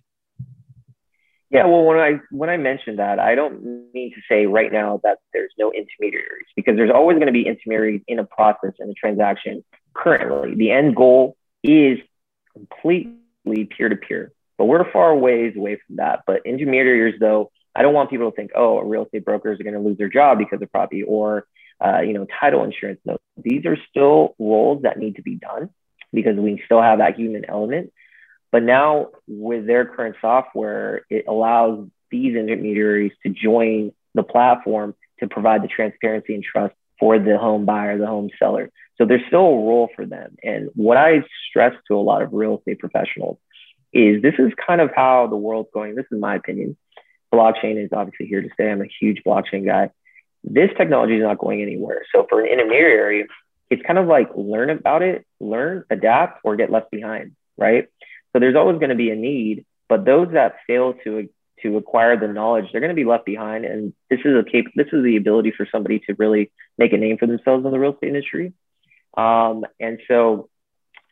Yeah, 1.51 1.65
well, 1.65 1.83
when 1.83 1.97
I 1.97 2.21
when 2.31 2.49
I 2.49 2.55
mentioned 2.55 2.99
that, 2.99 3.19
I 3.19 3.35
don't 3.35 3.91
mean 3.93 4.13
to 4.13 4.21
say 4.29 4.45
right 4.45 4.71
now 4.71 5.01
that 5.03 5.17
there's 5.33 5.51
no 5.59 5.69
intermediaries 5.73 6.47
because 6.55 6.77
there's 6.77 6.91
always 6.91 7.15
going 7.15 7.27
to 7.27 7.33
be 7.33 7.45
intermediaries 7.45 8.01
in 8.07 8.19
a 8.19 8.23
process 8.23 8.71
in 8.79 8.89
a 8.89 8.93
transaction. 8.93 9.61
Currently, 9.93 10.55
the 10.55 10.71
end 10.71 10.95
goal 10.95 11.35
is 11.61 11.99
completely 12.53 13.65
peer 13.65 13.89
to 13.89 13.97
peer, 13.97 14.31
but 14.57 14.65
we're 14.65 14.89
far 14.93 15.13
ways 15.13 15.53
away 15.57 15.77
from 15.85 15.97
that. 15.97 16.21
But 16.25 16.45
intermediaries, 16.45 17.19
though, 17.19 17.51
I 17.75 17.81
don't 17.81 17.93
want 17.93 18.09
people 18.09 18.31
to 18.31 18.35
think, 18.35 18.51
oh, 18.55 18.79
real 18.79 19.03
estate 19.03 19.25
brokers 19.25 19.59
are 19.59 19.63
going 19.63 19.73
to 19.73 19.81
lose 19.81 19.97
their 19.97 20.09
job 20.09 20.37
because 20.37 20.61
of 20.61 20.71
Propy 20.71 21.03
or 21.05 21.47
uh, 21.83 21.99
you 21.99 22.13
know 22.13 22.25
title 22.39 22.63
insurance. 22.63 23.01
No, 23.03 23.17
these 23.35 23.65
are 23.65 23.77
still 23.89 24.35
roles 24.39 24.83
that 24.83 24.97
need 24.97 25.17
to 25.17 25.21
be 25.21 25.35
done 25.35 25.69
because 26.13 26.37
we 26.37 26.61
still 26.65 26.81
have 26.81 26.99
that 26.99 27.19
human 27.19 27.43
element 27.43 27.91
but 28.51 28.63
now 28.63 29.09
with 29.27 29.65
their 29.65 29.85
current 29.85 30.15
software, 30.21 31.05
it 31.09 31.25
allows 31.27 31.87
these 32.09 32.35
intermediaries 32.35 33.13
to 33.23 33.29
join 33.29 33.93
the 34.13 34.23
platform 34.23 34.93
to 35.19 35.27
provide 35.27 35.63
the 35.63 35.67
transparency 35.67 36.35
and 36.35 36.43
trust 36.43 36.73
for 36.99 37.17
the 37.17 37.37
home 37.37 37.65
buyer, 37.65 37.97
the 37.97 38.07
home 38.07 38.29
seller. 38.37 38.69
So 38.97 39.05
there's 39.05 39.25
still 39.27 39.39
a 39.39 39.65
role 39.65 39.89
for 39.95 40.05
them. 40.05 40.35
And 40.43 40.69
what 40.75 40.97
I 40.97 41.23
stress 41.49 41.73
to 41.87 41.95
a 41.95 42.01
lot 42.01 42.21
of 42.21 42.33
real 42.33 42.57
estate 42.57 42.79
professionals 42.79 43.37
is 43.93 44.21
this 44.21 44.35
is 44.37 44.51
kind 44.65 44.81
of 44.81 44.91
how 44.95 45.27
the 45.27 45.35
world's 45.35 45.69
going. 45.73 45.95
This 45.95 46.05
is 46.11 46.19
my 46.19 46.35
opinion. 46.35 46.77
Blockchain 47.33 47.83
is 47.83 47.89
obviously 47.93 48.27
here 48.27 48.41
to 48.41 48.49
stay. 48.53 48.69
I'm 48.69 48.81
a 48.81 48.85
huge 48.99 49.21
blockchain 49.25 49.65
guy. 49.65 49.89
This 50.43 50.69
technology 50.77 51.15
is 51.15 51.23
not 51.23 51.37
going 51.37 51.61
anywhere. 51.61 52.03
So 52.13 52.25
for 52.29 52.41
an 52.41 52.47
intermediary, 52.47 53.27
it's 53.69 53.81
kind 53.83 53.97
of 53.97 54.07
like 54.07 54.29
learn 54.35 54.69
about 54.69 55.01
it, 55.01 55.25
learn, 55.39 55.85
adapt, 55.89 56.41
or 56.43 56.55
get 56.55 56.69
left 56.69 56.91
behind, 56.91 57.35
right? 57.57 57.87
So 58.33 58.39
there's 58.39 58.55
always 58.55 58.79
going 58.79 58.89
to 58.89 58.95
be 58.95 59.11
a 59.11 59.15
need, 59.15 59.65
but 59.89 60.05
those 60.05 60.29
that 60.33 60.55
fail 60.67 60.93
to 61.03 61.29
to 61.63 61.77
acquire 61.77 62.17
the 62.17 62.27
knowledge, 62.27 62.65
they're 62.71 62.81
going 62.81 62.89
to 62.89 62.95
be 62.95 63.05
left 63.05 63.25
behind. 63.25 63.65
And 63.65 63.93
this 64.09 64.19
is 64.25 64.35
a 64.35 64.43
cap- 64.43 64.73
this 64.75 64.87
is 64.91 65.03
the 65.03 65.17
ability 65.17 65.53
for 65.55 65.67
somebody 65.71 65.99
to 66.07 66.15
really 66.17 66.51
make 66.77 66.93
a 66.93 66.97
name 66.97 67.17
for 67.17 67.27
themselves 67.27 67.65
in 67.65 67.71
the 67.71 67.79
real 67.79 67.93
estate 67.93 68.07
industry. 68.07 68.53
Um, 69.15 69.65
and 69.79 69.99
so 70.07 70.49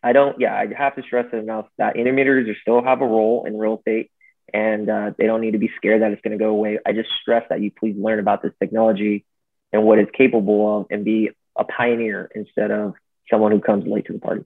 I 0.01 0.13
don't, 0.13 0.39
yeah, 0.39 0.55
I 0.55 0.67
have 0.75 0.95
to 0.95 1.03
stress 1.03 1.27
it 1.33 1.37
enough 1.37 1.67
that 1.77 1.97
intermediaries 1.97 2.55
still 2.61 2.83
have 2.83 3.01
a 3.01 3.05
role 3.05 3.45
in 3.45 3.57
real 3.57 3.77
estate 3.77 4.11
and 4.53 4.89
uh, 4.89 5.11
they 5.17 5.25
don't 5.25 5.41
need 5.41 5.51
to 5.51 5.59
be 5.59 5.69
scared 5.75 6.01
that 6.01 6.11
it's 6.11 6.21
going 6.21 6.37
to 6.37 6.43
go 6.43 6.49
away. 6.49 6.79
I 6.85 6.93
just 6.93 7.09
stress 7.21 7.43
that 7.49 7.61
you 7.61 7.71
please 7.71 7.95
learn 7.97 8.19
about 8.19 8.41
this 8.41 8.53
technology 8.59 9.25
and 9.71 9.83
what 9.83 9.99
it's 9.99 10.11
capable 10.11 10.79
of 10.79 10.87
and 10.89 11.05
be 11.05 11.29
a 11.55 11.63
pioneer 11.63 12.31
instead 12.33 12.71
of 12.71 12.95
someone 13.29 13.51
who 13.51 13.59
comes 13.59 13.85
late 13.85 14.05
to 14.05 14.13
the 14.13 14.19
party 14.19 14.45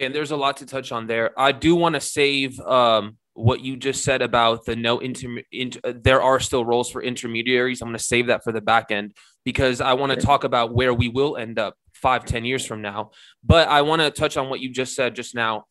and 0.00 0.14
there's 0.14 0.30
a 0.30 0.36
lot 0.36 0.56
to 0.58 0.66
touch 0.66 0.90
on 0.92 1.06
there. 1.06 1.38
I 1.38 1.52
do 1.52 1.76
want 1.76 1.94
to 1.94 2.00
save 2.00 2.58
um, 2.60 3.18
what 3.34 3.60
you 3.60 3.76
just 3.76 4.02
said 4.02 4.22
about 4.22 4.64
the 4.64 4.74
no 4.74 4.98
inter, 4.98 5.42
inter 5.52 5.80
uh, 5.84 5.92
there 5.96 6.22
are 6.22 6.40
still 6.40 6.64
roles 6.64 6.90
for 6.90 7.02
intermediaries. 7.02 7.80
I'm 7.80 7.88
going 7.88 7.98
to 7.98 8.04
save 8.04 8.26
that 8.28 8.42
for 8.42 8.52
the 8.52 8.60
back 8.60 8.90
end 8.90 9.14
because 9.44 9.80
I 9.80 9.92
want 9.94 10.12
to 10.12 10.26
talk 10.26 10.44
about 10.44 10.74
where 10.74 10.94
we 10.94 11.08
will 11.08 11.36
end 11.36 11.58
up 11.58 11.74
five, 11.92 12.24
ten 12.24 12.44
years 12.44 12.64
from 12.64 12.82
now. 12.82 13.10
But 13.44 13.68
I 13.68 13.82
want 13.82 14.02
to 14.02 14.10
touch 14.10 14.36
on 14.36 14.48
what 14.48 14.60
you 14.60 14.72
just 14.72 14.94
said 14.94 15.14
just 15.14 15.34
now 15.34 15.66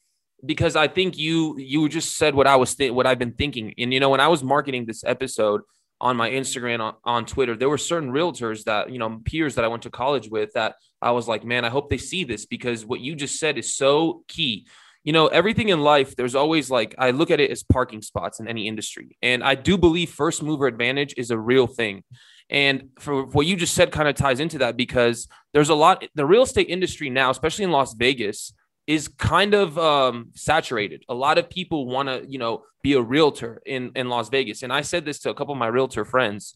because 0.45 0.75
I 0.75 0.87
think 0.87 1.17
you 1.17 1.57
you 1.57 1.89
just 1.89 2.15
said 2.17 2.35
what 2.35 2.47
I 2.47 2.55
was 2.55 2.75
th- 2.75 2.91
what 2.91 3.05
I've 3.05 3.19
been 3.19 3.33
thinking. 3.33 3.73
And 3.77 3.93
you 3.93 3.99
know, 3.99 4.09
when 4.09 4.21
I 4.21 4.27
was 4.27 4.43
marketing 4.43 4.85
this 4.85 5.03
episode 5.03 5.61
on 6.01 6.15
my 6.15 6.29
Instagram 6.29 6.79
on, 6.79 6.95
on 7.03 7.25
Twitter, 7.25 7.55
there 7.55 7.69
were 7.69 7.77
certain 7.77 8.11
realtors 8.11 8.63
that 8.63 8.91
you 8.91 8.99
know 8.99 9.21
peers 9.25 9.55
that 9.55 9.65
I 9.65 9.67
went 9.67 9.83
to 9.83 9.89
college 9.89 10.29
with 10.29 10.53
that 10.53 10.75
I 11.01 11.11
was 11.11 11.27
like, 11.27 11.43
man, 11.43 11.65
I 11.65 11.69
hope 11.69 11.89
they 11.89 11.97
see 11.97 12.23
this 12.23 12.45
because 12.45 12.85
what 12.85 12.99
you 12.99 13.15
just 13.15 13.39
said 13.39 13.57
is 13.57 13.75
so 13.75 14.23
key. 14.27 14.67
You 15.03 15.13
know, 15.13 15.27
everything 15.27 15.69
in 15.69 15.79
life, 15.79 16.15
there's 16.15 16.35
always 16.35 16.69
like, 16.69 16.93
I 16.97 17.11
look 17.11 17.31
at 17.31 17.39
it 17.39 17.51
as 17.51 17.63
parking 17.63 18.01
spots 18.01 18.39
in 18.39 18.47
any 18.47 18.67
industry. 18.67 19.17
And 19.21 19.43
I 19.43 19.55
do 19.55 19.77
believe 19.77 20.09
first 20.09 20.43
mover 20.43 20.67
advantage 20.67 21.13
is 21.15 21.31
a 21.31 21.39
real 21.39 21.67
thing. 21.67 22.03
And 22.49 22.89
for 22.99 23.25
what 23.25 23.45
you 23.45 23.55
just 23.55 23.75
said, 23.75 23.91
kind 23.91 24.09
of 24.09 24.15
ties 24.15 24.39
into 24.39 24.57
that 24.57 24.75
because 24.75 25.27
there's 25.53 25.69
a 25.69 25.75
lot, 25.75 26.03
the 26.15 26.25
real 26.25 26.43
estate 26.43 26.67
industry 26.67 27.09
now, 27.09 27.29
especially 27.29 27.63
in 27.63 27.71
Las 27.71 27.93
Vegas, 27.93 28.53
is 28.89 29.07
kind 29.07 29.53
of 29.53 29.77
um, 29.77 30.31
saturated. 30.33 31.03
A 31.07 31.13
lot 31.13 31.37
of 31.37 31.47
people 31.47 31.85
want 31.85 32.09
to, 32.09 32.25
you 32.27 32.39
know, 32.39 32.63
be 32.81 32.93
a 32.93 33.01
realtor 33.01 33.61
in, 33.63 33.91
in 33.95 34.09
Las 34.09 34.29
Vegas. 34.29 34.63
And 34.63 34.73
I 34.73 34.81
said 34.81 35.05
this 35.05 35.19
to 35.19 35.29
a 35.29 35.35
couple 35.35 35.51
of 35.53 35.59
my 35.59 35.67
realtor 35.67 36.03
friends 36.03 36.55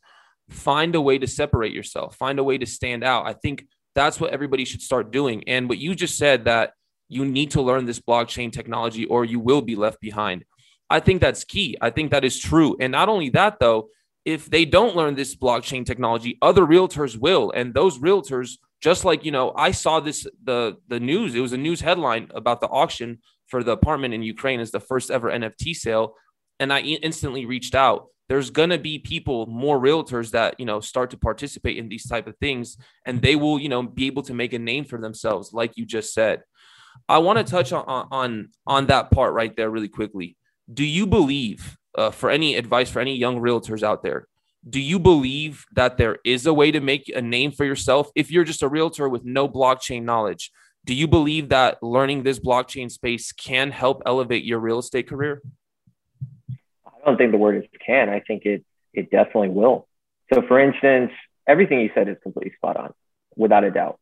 find 0.50 0.96
a 0.96 1.00
way 1.00 1.20
to 1.20 1.28
separate 1.28 1.74
yourself, 1.74 2.16
find 2.16 2.40
a 2.40 2.44
way 2.44 2.58
to 2.58 2.66
stand 2.66 3.04
out. 3.04 3.28
I 3.28 3.34
think 3.34 3.68
that's 3.94 4.20
what 4.20 4.32
everybody 4.32 4.66
should 4.66 4.82
start 4.82 5.12
doing. 5.12 5.44
And 5.46 5.70
what 5.70 5.78
you 5.78 5.94
just 5.94 6.18
said 6.18 6.46
that 6.46 6.74
you 7.08 7.24
need 7.24 7.52
to 7.52 7.62
learn 7.62 7.86
this 7.86 8.00
blockchain 8.00 8.52
technology 8.52 9.06
or 9.06 9.24
you 9.26 9.40
will 9.40 9.62
be 9.62 9.76
left 9.76 10.02
behind. 10.02 10.44
I 10.90 11.02
think 11.02 11.22
that's 11.22 11.44
key. 11.44 11.78
I 11.82 11.92
think 11.92 12.10
that 12.10 12.26
is 12.26 12.40
true. 12.40 12.76
And 12.80 12.92
not 12.92 13.10
only 13.10 13.30
that, 13.30 13.60
though, 13.60 13.90
if 14.26 14.50
they 14.50 14.66
don't 14.66 14.96
learn 14.96 15.14
this 15.14 15.36
blockchain 15.36 15.86
technology, 15.86 16.40
other 16.42 16.66
realtors 16.66 17.16
will. 17.16 17.52
And 17.52 17.76
those 17.76 18.00
realtors, 18.00 18.58
just 18.84 19.06
like, 19.06 19.24
you 19.24 19.32
know, 19.32 19.54
I 19.56 19.72
saw 19.72 20.02
this, 20.02 20.28
the, 20.44 20.76
the 20.90 21.00
news, 21.00 21.34
it 21.36 21.40
was 21.40 21.54
a 21.54 21.58
news 21.58 21.80
headline 21.80 22.30
about 22.36 22.60
the 22.60 22.68
auction 22.68 23.20
for 23.48 23.64
the 23.64 23.72
apartment 23.72 24.14
in 24.14 24.24
Ukraine 24.24 24.60
as 24.60 24.72
the 24.72 24.82
first 24.82 25.10
ever 25.10 25.32
NFT 25.32 25.74
sale. 25.74 26.16
And 26.60 26.74
I 26.74 26.82
instantly 26.82 27.46
reached 27.46 27.76
out. 27.76 28.08
There's 28.28 28.50
to 28.50 28.78
be 28.78 29.00
people 29.00 29.46
more 29.46 29.80
realtors 29.80 30.32
that 30.32 30.60
you 30.60 30.66
know 30.66 30.82
start 30.82 31.12
to 31.12 31.18
participate 31.18 31.78
in 31.78 31.88
these 31.88 32.08
type 32.08 32.28
of 32.28 32.36
things 32.38 32.78
and 33.06 33.22
they 33.22 33.36
will 33.36 33.60
you 33.60 33.70
know 33.70 33.84
be 33.84 34.08
able 34.08 34.24
to 34.24 34.34
make 34.34 34.54
a 34.54 34.60
name 34.60 34.86
for 34.86 35.00
themselves 35.00 35.54
like 35.54 35.74
you 35.76 35.86
just 35.86 36.14
said. 36.14 36.42
I 37.08 37.20
want 37.20 37.38
to 37.40 37.44
touch 37.44 37.72
on 37.74 38.08
on 38.12 38.50
on 38.66 38.88
that 38.88 39.12
part 39.12 39.34
right 39.34 39.56
there 39.56 39.70
really 39.70 39.90
quickly. 39.90 40.36
Do 40.74 40.86
you 40.86 41.06
believe 41.06 41.78
uh, 41.96 42.12
for 42.12 42.30
any 42.30 42.56
advice 42.56 42.90
for 42.90 43.02
any 43.02 43.16
young 43.16 43.40
realtors 43.40 43.84
out 43.84 44.04
there 44.04 44.28
do 44.70 44.80
you 44.80 44.98
believe 45.00 45.66
that 45.74 45.98
there 45.98 46.18
is 46.24 46.46
a 46.46 46.54
way 46.54 46.72
to 46.72 46.80
make 46.80 47.10
a 47.10 47.22
name 47.22 47.52
for 47.52 47.66
yourself 47.66 48.10
if 48.16 48.32
you're 48.32 48.44
just 48.44 48.64
a 48.64 48.68
realtor 48.68 49.10
with 49.10 49.26
no 49.26 49.48
blockchain 49.48 50.04
knowledge 50.04 50.52
do 50.86 50.94
you 50.94 51.08
believe 51.08 51.50
that 51.50 51.82
learning 51.82 52.24
this 52.24 52.40
blockchain 52.40 52.92
space 52.92 53.32
can 53.32 53.72
help 53.72 54.02
elevate 54.06 54.44
your 54.44 54.60
real 54.60 54.80
estate 54.80 55.08
career 55.08 55.42
I 57.04 57.10
don't 57.10 57.18
think 57.18 57.32
the 57.32 57.38
word 57.38 57.58
is 57.58 57.70
can. 57.86 58.10
I 58.10 58.22
think 58.22 58.46
it 58.46 58.64
it 58.94 59.12
definitely 59.12 59.50
will. 59.50 59.88
So, 60.34 60.42
for 60.48 60.60
instance, 60.60 61.12
everything 61.48 61.80
you 61.80 61.90
said 61.94 62.08
is 62.08 62.18
completely 62.24 62.54
spot 62.56 62.78
on, 62.78 62.94
without 63.36 63.64
a 63.64 63.72
doubt. 63.72 64.00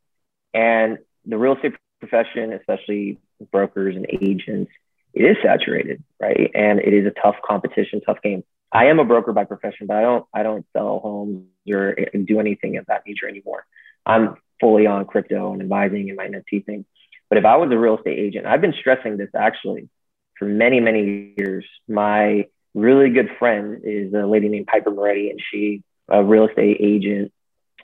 And 0.54 1.00
the 1.26 1.38
real 1.38 1.56
estate 1.56 1.74
profession, 2.00 2.54
especially 2.54 3.18
brokers 3.52 3.96
and 3.96 4.06
agents, 4.10 4.72
it 5.14 5.24
is 5.24 5.38
saturated, 5.44 6.04
right? 6.20 6.52
And 6.54 6.80
it 6.80 6.94
is 6.94 7.06
a 7.06 7.22
tough 7.22 7.36
competition, 7.46 8.02
tough 8.02 8.22
game. 8.22 8.44
I 8.74 8.86
am 8.86 9.00
a 9.00 9.06
broker 9.06 9.34
by 9.34 9.46
profession, 9.46 9.88
but 9.88 9.98
I 9.98 10.02
don't 10.02 10.26
I 10.34 10.44
don't 10.44 10.66
sell 10.74 11.00
homes 11.00 11.48
or 11.70 11.96
do 12.26 12.40
anything 12.40 12.78
of 12.78 12.86
that 12.88 13.04
nature 13.06 13.28
anymore. 13.28 13.66
I'm 14.06 14.36
fully 14.60 14.88
on 14.88 15.06
crypto 15.06 15.54
and 15.54 15.62
advising 15.62 16.10
and 16.10 16.18
my 16.18 16.28
NFT 16.28 16.66
thing. 16.66 16.86
But 17.30 17.38
if 17.38 17.46
I 17.46 17.58
was 17.58 17.72
a 17.72 17.78
real 17.78 17.98
estate 17.98 18.20
agent, 18.20 18.46
I've 18.46 18.62
been 18.62 18.74
stressing 18.80 19.18
this 19.18 19.30
actually 19.36 19.90
for 20.38 20.46
many, 20.46 20.80
many 20.80 21.34
years. 21.38 21.66
My 21.88 22.48
really 22.74 23.10
good 23.10 23.30
friend 23.40 23.82
is 23.84 24.14
a 24.14 24.26
lady 24.26 24.50
named 24.50 24.68
Piper 24.68 24.92
Moretti, 24.92 25.30
and 25.30 25.42
she's 25.52 25.82
a 26.10 26.24
real 26.24 26.48
estate 26.48 26.78
agent 26.80 27.32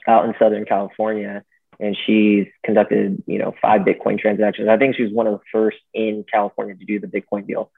out 0.06 0.24
in 0.24 0.34
Southern 0.38 0.64
California. 0.64 1.44
And 1.80 1.96
she's 2.06 2.46
conducted, 2.64 3.22
you 3.26 3.38
know, 3.38 3.54
five 3.62 3.82
Bitcoin 3.82 4.18
transactions. 4.18 4.68
I 4.68 4.76
think 4.78 4.96
she 4.96 5.04
was 5.04 5.12
one 5.12 5.28
of 5.28 5.34
the 5.34 5.44
first 5.52 5.78
in 5.94 6.24
California 6.30 6.74
to 6.74 6.84
do 6.84 6.98
the 6.98 7.06
Bitcoin 7.06 7.46
deal. 7.46 7.70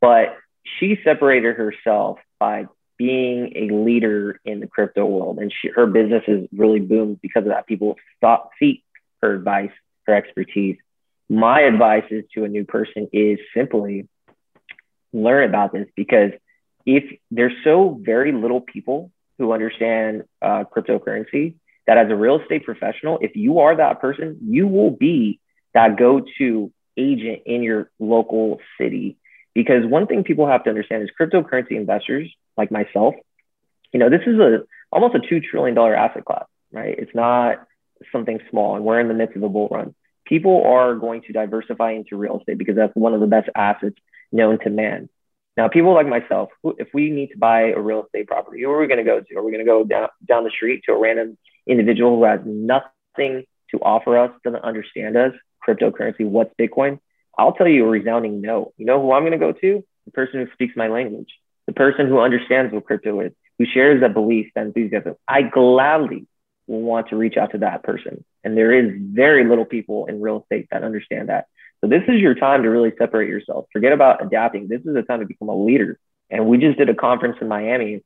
But 0.00 0.36
she 0.78 0.98
separated 1.02 1.56
herself 1.56 2.18
by 2.40 2.66
being 2.98 3.52
a 3.54 3.74
leader 3.74 4.40
in 4.44 4.58
the 4.60 4.66
crypto 4.66 5.06
world, 5.06 5.38
and 5.38 5.52
she, 5.52 5.68
her 5.68 5.86
business 5.86 6.24
has 6.26 6.40
really 6.52 6.80
boomed 6.80 7.20
because 7.20 7.44
of 7.44 7.50
that. 7.50 7.66
People 7.66 7.96
stop 8.16 8.50
seek 8.58 8.82
her 9.22 9.34
advice, 9.34 9.70
her 10.06 10.14
expertise. 10.14 10.76
My 11.28 11.60
advice 11.60 12.04
is 12.10 12.24
to 12.34 12.44
a 12.44 12.48
new 12.48 12.64
person 12.64 13.08
is 13.12 13.38
simply 13.54 14.08
learn 15.12 15.48
about 15.48 15.72
this 15.72 15.86
because 15.94 16.32
if 16.84 17.04
there's 17.30 17.52
so 17.62 17.98
very 18.02 18.32
little 18.32 18.60
people 18.60 19.12
who 19.38 19.52
understand 19.52 20.24
uh, 20.42 20.64
cryptocurrency 20.64 21.54
that 21.86 21.98
as 21.98 22.10
a 22.10 22.16
real 22.16 22.40
estate 22.40 22.64
professional, 22.64 23.18
if 23.20 23.36
you 23.36 23.60
are 23.60 23.76
that 23.76 24.00
person, 24.00 24.38
you 24.42 24.66
will 24.66 24.90
be 24.90 25.40
that 25.74 25.96
go-to 25.96 26.72
agent 26.96 27.42
in 27.46 27.62
your 27.62 27.90
local 27.98 28.60
city. 28.78 29.16
Because 29.54 29.84
one 29.84 30.06
thing 30.06 30.24
people 30.24 30.46
have 30.46 30.64
to 30.64 30.70
understand 30.70 31.02
is 31.02 31.10
cryptocurrency 31.18 31.72
investors 31.72 32.32
like 32.56 32.70
myself, 32.70 33.14
you 33.92 33.98
know, 33.98 34.08
this 34.08 34.22
is 34.26 34.38
a 34.38 34.60
almost 34.92 35.14
a 35.14 35.20
two 35.20 35.40
trillion 35.40 35.74
dollar 35.74 35.94
asset 35.94 36.24
class, 36.24 36.44
right? 36.72 36.96
It's 36.98 37.14
not 37.14 37.66
something 38.12 38.38
small 38.50 38.76
and 38.76 38.84
we're 38.84 39.00
in 39.00 39.08
the 39.08 39.14
midst 39.14 39.36
of 39.36 39.42
a 39.42 39.48
bull 39.48 39.68
run, 39.70 39.94
people 40.24 40.62
are 40.64 40.94
going 40.94 41.22
to 41.22 41.32
diversify 41.32 41.92
into 41.92 42.16
real 42.16 42.38
estate 42.38 42.58
because 42.58 42.76
that's 42.76 42.94
one 42.94 43.14
of 43.14 43.20
the 43.20 43.26
best 43.26 43.48
assets 43.54 43.96
known 44.32 44.58
to 44.60 44.70
man. 44.70 45.08
Now, 45.56 45.68
people 45.68 45.92
like 45.92 46.06
myself, 46.06 46.50
who, 46.62 46.76
if 46.78 46.88
we 46.94 47.10
need 47.10 47.28
to 47.28 47.38
buy 47.38 47.70
a 47.70 47.78
real 47.78 48.04
estate 48.04 48.28
property, 48.28 48.62
who 48.62 48.70
are 48.70 48.80
we 48.80 48.86
going 48.86 49.04
to 49.04 49.04
go 49.04 49.20
to? 49.20 49.34
Are 49.36 49.42
we 49.42 49.50
going 49.50 49.64
to 49.64 49.70
go 49.70 49.84
down, 49.84 50.08
down 50.26 50.44
the 50.44 50.50
street 50.50 50.82
to 50.86 50.92
a 50.92 50.98
random 50.98 51.36
individual 51.66 52.16
who 52.16 52.24
has 52.24 52.40
nothing 52.46 53.44
to 53.72 53.78
offer 53.82 54.16
us, 54.16 54.30
doesn't 54.44 54.62
understand 54.62 55.16
us, 55.16 55.32
cryptocurrency, 55.66 56.24
what's 56.24 56.54
Bitcoin? 56.58 57.00
I'll 57.38 57.52
tell 57.52 57.68
you 57.68 57.84
a 57.86 57.88
resounding 57.88 58.40
no. 58.40 58.72
You 58.76 58.86
know 58.86 59.00
who 59.00 59.12
I'm 59.12 59.22
going 59.22 59.32
to 59.32 59.38
go 59.38 59.52
to? 59.52 59.84
The 60.06 60.12
person 60.12 60.40
who 60.40 60.52
speaks 60.52 60.76
my 60.76 60.88
language, 60.88 61.28
the 61.66 61.72
person 61.72 62.08
who 62.08 62.20
understands 62.20 62.72
what 62.72 62.84
crypto 62.84 63.20
is, 63.20 63.32
who 63.58 63.66
shares 63.66 64.00
that 64.00 64.14
belief, 64.14 64.48
that 64.54 64.66
enthusiasm. 64.66 65.14
I 65.28 65.42
gladly 65.42 66.26
want 66.66 67.08
to 67.08 67.16
reach 67.16 67.36
out 67.36 67.52
to 67.52 67.58
that 67.58 67.82
person. 67.82 68.24
And 68.44 68.56
there 68.56 68.72
is 68.72 68.94
very 68.98 69.44
little 69.48 69.64
people 69.64 70.06
in 70.06 70.20
real 70.20 70.42
estate 70.42 70.68
that 70.70 70.84
understand 70.84 71.28
that. 71.28 71.46
So 71.80 71.88
this 71.88 72.02
is 72.08 72.20
your 72.20 72.34
time 72.34 72.62
to 72.62 72.68
really 72.68 72.92
separate 72.98 73.28
yourself. 73.28 73.66
Forget 73.72 73.92
about 73.92 74.24
adapting. 74.24 74.68
This 74.68 74.80
is 74.80 74.94
the 74.94 75.02
time 75.02 75.20
to 75.20 75.26
become 75.26 75.48
a 75.48 75.54
leader. 75.54 75.98
And 76.30 76.46
we 76.46 76.58
just 76.58 76.78
did 76.78 76.88
a 76.88 76.94
conference 76.94 77.36
in 77.40 77.48
Miami 77.48 78.02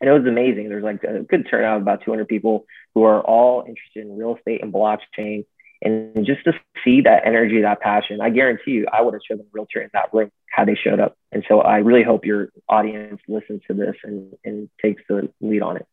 and 0.00 0.08
it 0.08 0.12
was 0.12 0.26
amazing. 0.26 0.68
There's 0.68 0.84
like 0.84 1.02
a 1.02 1.20
good 1.20 1.48
turnout, 1.50 1.82
about 1.82 2.04
200 2.04 2.28
people 2.28 2.66
who 2.94 3.02
are 3.04 3.20
all 3.20 3.64
interested 3.66 4.06
in 4.06 4.16
real 4.16 4.36
estate 4.36 4.62
and 4.62 4.72
blockchain. 4.72 5.44
And 5.80 6.26
just 6.26 6.44
to 6.44 6.52
see 6.84 7.02
that 7.02 7.22
energy, 7.24 7.62
that 7.62 7.80
passion, 7.80 8.20
I 8.20 8.30
guarantee 8.30 8.72
you, 8.72 8.86
I 8.92 9.02
would 9.02 9.14
have 9.14 9.22
chosen 9.22 9.44
a 9.44 9.48
realtor 9.52 9.80
in 9.80 9.90
that 9.92 10.12
room 10.12 10.30
how 10.50 10.64
they 10.64 10.74
showed 10.74 10.98
up. 10.98 11.16
And 11.30 11.44
so 11.48 11.60
I 11.60 11.78
really 11.78 12.02
hope 12.02 12.24
your 12.24 12.48
audience 12.68 13.20
listens 13.28 13.62
to 13.68 13.74
this 13.74 13.94
and, 14.02 14.34
and 14.44 14.68
takes 14.82 15.02
the 15.08 15.28
lead 15.40 15.62
on 15.62 15.76
it. 15.76 15.86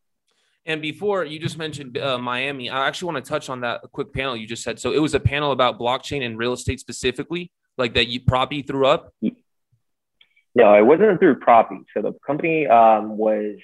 And 0.66 0.82
before 0.82 1.24
you 1.24 1.38
just 1.38 1.60
mentioned 1.60 1.98
uh, 2.00 2.18
Miami, 2.18 2.72
I 2.72 2.88
actually 2.88 3.14
want 3.14 3.24
to 3.24 3.30
touch 3.30 3.50
on 3.50 3.62
that 3.62 3.82
quick 3.92 4.12
panel 4.12 4.36
you 4.36 4.48
just 4.48 4.64
said. 4.64 4.80
So 4.80 4.92
it 4.92 5.00
was 5.00 5.14
a 5.14 5.20
panel 5.20 5.52
about 5.52 5.80
blockchain 5.80 6.26
and 6.26 6.38
real 6.38 6.54
estate 6.54 6.80
specifically, 6.80 7.52
like 7.78 7.94
that 7.94 8.08
you 8.08 8.20
probably 8.20 8.64
threw 8.64 8.88
up. 8.88 9.14
No, 9.22 10.74
it 10.74 10.86
wasn't 10.86 11.20
through 11.20 11.36
Propy. 11.42 11.84
So 11.94 12.02
the 12.02 12.14
company 12.26 12.66
um, 12.66 13.18
was 13.18 13.58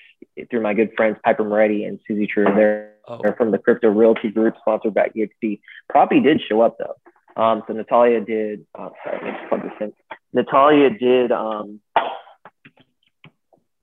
through 0.51 0.61
my 0.61 0.75
good 0.75 0.91
friends 0.95 1.17
Piper 1.23 1.43
Moretti 1.43 1.85
and 1.85 1.99
Susie 2.07 2.27
True. 2.27 2.45
They're, 2.53 2.90
oh. 3.07 3.19
from 3.37 3.51
the 3.51 3.57
Crypto 3.57 3.89
Realty 3.89 4.29
Group, 4.29 4.55
sponsored 4.59 4.93
by 4.93 5.09
EXP. 5.15 5.59
Propy 5.91 6.23
did 6.23 6.41
show 6.47 6.61
up 6.61 6.77
though. 6.77 6.95
Um, 7.41 7.63
so 7.67 7.73
Natalia 7.73 8.21
did. 8.21 8.65
Oh, 8.77 8.91
sorry, 9.03 9.19
let 9.21 9.23
me 9.23 9.31
just 9.39 9.49
plug 9.49 9.63
this 9.63 9.71
in. 9.79 9.93
Natalia 10.33 10.89
did. 10.89 11.31
Um, 11.31 11.79
sorry 11.95 12.09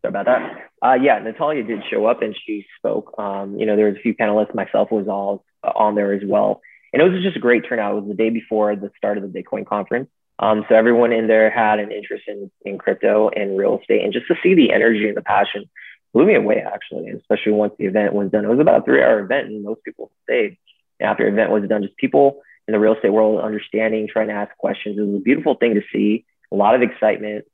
about 0.04 0.26
that. 0.26 0.68
Uh, 0.82 0.94
yeah, 0.94 1.18
Natalia 1.18 1.64
did 1.64 1.80
show 1.90 2.06
up 2.06 2.22
and 2.22 2.36
she 2.46 2.66
spoke. 2.78 3.14
Um, 3.18 3.58
you 3.58 3.66
know, 3.66 3.76
there 3.76 3.86
was 3.86 3.96
a 3.96 4.00
few 4.00 4.14
panelists. 4.14 4.54
Myself 4.54 4.90
was 4.90 5.08
all 5.08 5.44
on 5.62 5.94
there 5.94 6.12
as 6.12 6.22
well, 6.24 6.60
and 6.92 7.02
it 7.02 7.10
was 7.10 7.22
just 7.22 7.36
a 7.36 7.40
great 7.40 7.64
turnout. 7.68 7.92
It 7.92 8.00
was 8.00 8.08
the 8.08 8.14
day 8.14 8.30
before 8.30 8.76
the 8.76 8.90
start 8.96 9.18
of 9.18 9.24
the 9.24 9.42
Bitcoin 9.42 9.66
conference. 9.66 10.08
Um, 10.40 10.64
so 10.68 10.76
everyone 10.76 11.12
in 11.12 11.26
there 11.26 11.50
had 11.50 11.80
an 11.80 11.90
interest 11.90 12.24
in, 12.28 12.50
in 12.64 12.78
crypto 12.78 13.28
and 13.28 13.58
real 13.58 13.78
estate, 13.80 14.04
and 14.04 14.12
just 14.12 14.28
to 14.28 14.36
see 14.42 14.54
the 14.54 14.72
energy 14.72 15.08
and 15.08 15.16
the 15.16 15.22
passion 15.22 15.68
blew 16.12 16.26
me 16.26 16.34
away 16.34 16.64
actually, 16.66 17.10
especially 17.10 17.52
once 17.52 17.74
the 17.78 17.86
event 17.86 18.14
was 18.14 18.30
done. 18.30 18.44
It 18.44 18.48
was 18.48 18.60
about 18.60 18.82
a 18.82 18.84
three-hour 18.84 19.20
event, 19.20 19.48
and 19.48 19.64
most 19.64 19.84
people 19.84 20.10
stayed. 20.24 20.56
After 21.00 21.24
the 21.24 21.32
event 21.32 21.52
was 21.52 21.68
done, 21.68 21.82
just 21.82 21.96
people 21.96 22.42
in 22.66 22.72
the 22.72 22.80
real 22.80 22.94
estate 22.94 23.12
world 23.12 23.40
understanding, 23.40 24.08
trying 24.10 24.28
to 24.28 24.34
ask 24.34 24.56
questions. 24.56 24.98
It 24.98 25.02
was 25.02 25.16
a 25.16 25.22
beautiful 25.22 25.54
thing 25.54 25.74
to 25.74 25.82
see, 25.92 26.24
a 26.52 26.56
lot 26.56 26.74
of 26.74 26.82
excitement, 26.82 27.44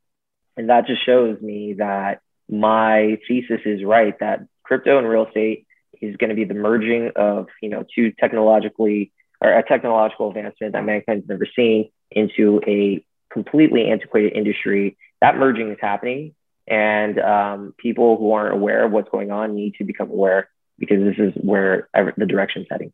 and 0.57 0.71
that 0.71 0.87
just 0.87 1.05
shows 1.05 1.41
me 1.41 1.75
that 1.79 2.21
my 2.49 3.19
thesis 3.27 3.61
is 3.65 3.85
right 3.85 4.19
that 4.21 4.41
crypto 4.63 4.99
and 4.99 5.09
real 5.09 5.27
estate 5.27 5.67
is 6.01 6.17
going 6.17 6.31
to 6.31 6.37
be 6.37 6.45
the 6.45 6.55
merging 6.55 7.11
of 7.17 7.47
you 7.63 7.69
know 7.69 7.85
two 7.95 8.13
technologically 8.13 9.13
or 9.41 9.53
a 9.53 9.63
technological 9.63 10.29
advancement 10.29 10.73
that 10.73 10.85
mankind's 10.85 11.29
never 11.29 11.47
seen 11.55 11.91
into 12.11 12.61
a 12.67 13.05
completely 13.33 13.91
antiquated 13.91 14.33
industry. 14.33 14.97
That 15.21 15.37
merging 15.37 15.71
is 15.71 15.79
happening, 15.81 16.35
and 16.67 17.19
um, 17.19 17.75
people 17.79 18.17
who 18.17 18.33
aren't 18.33 18.55
aware 18.55 18.85
of 18.85 18.93
what's 18.93 19.11
going 19.11 19.31
on 19.31 19.55
need 19.55 19.75
to 19.77 19.85
become 19.85 20.11
aware 20.11 20.49
because 20.79 20.99
this 21.01 21.17
is 21.19 21.33
where 21.37 21.89
the 22.17 22.27
direction's 22.27 22.67
heading. 22.71 22.93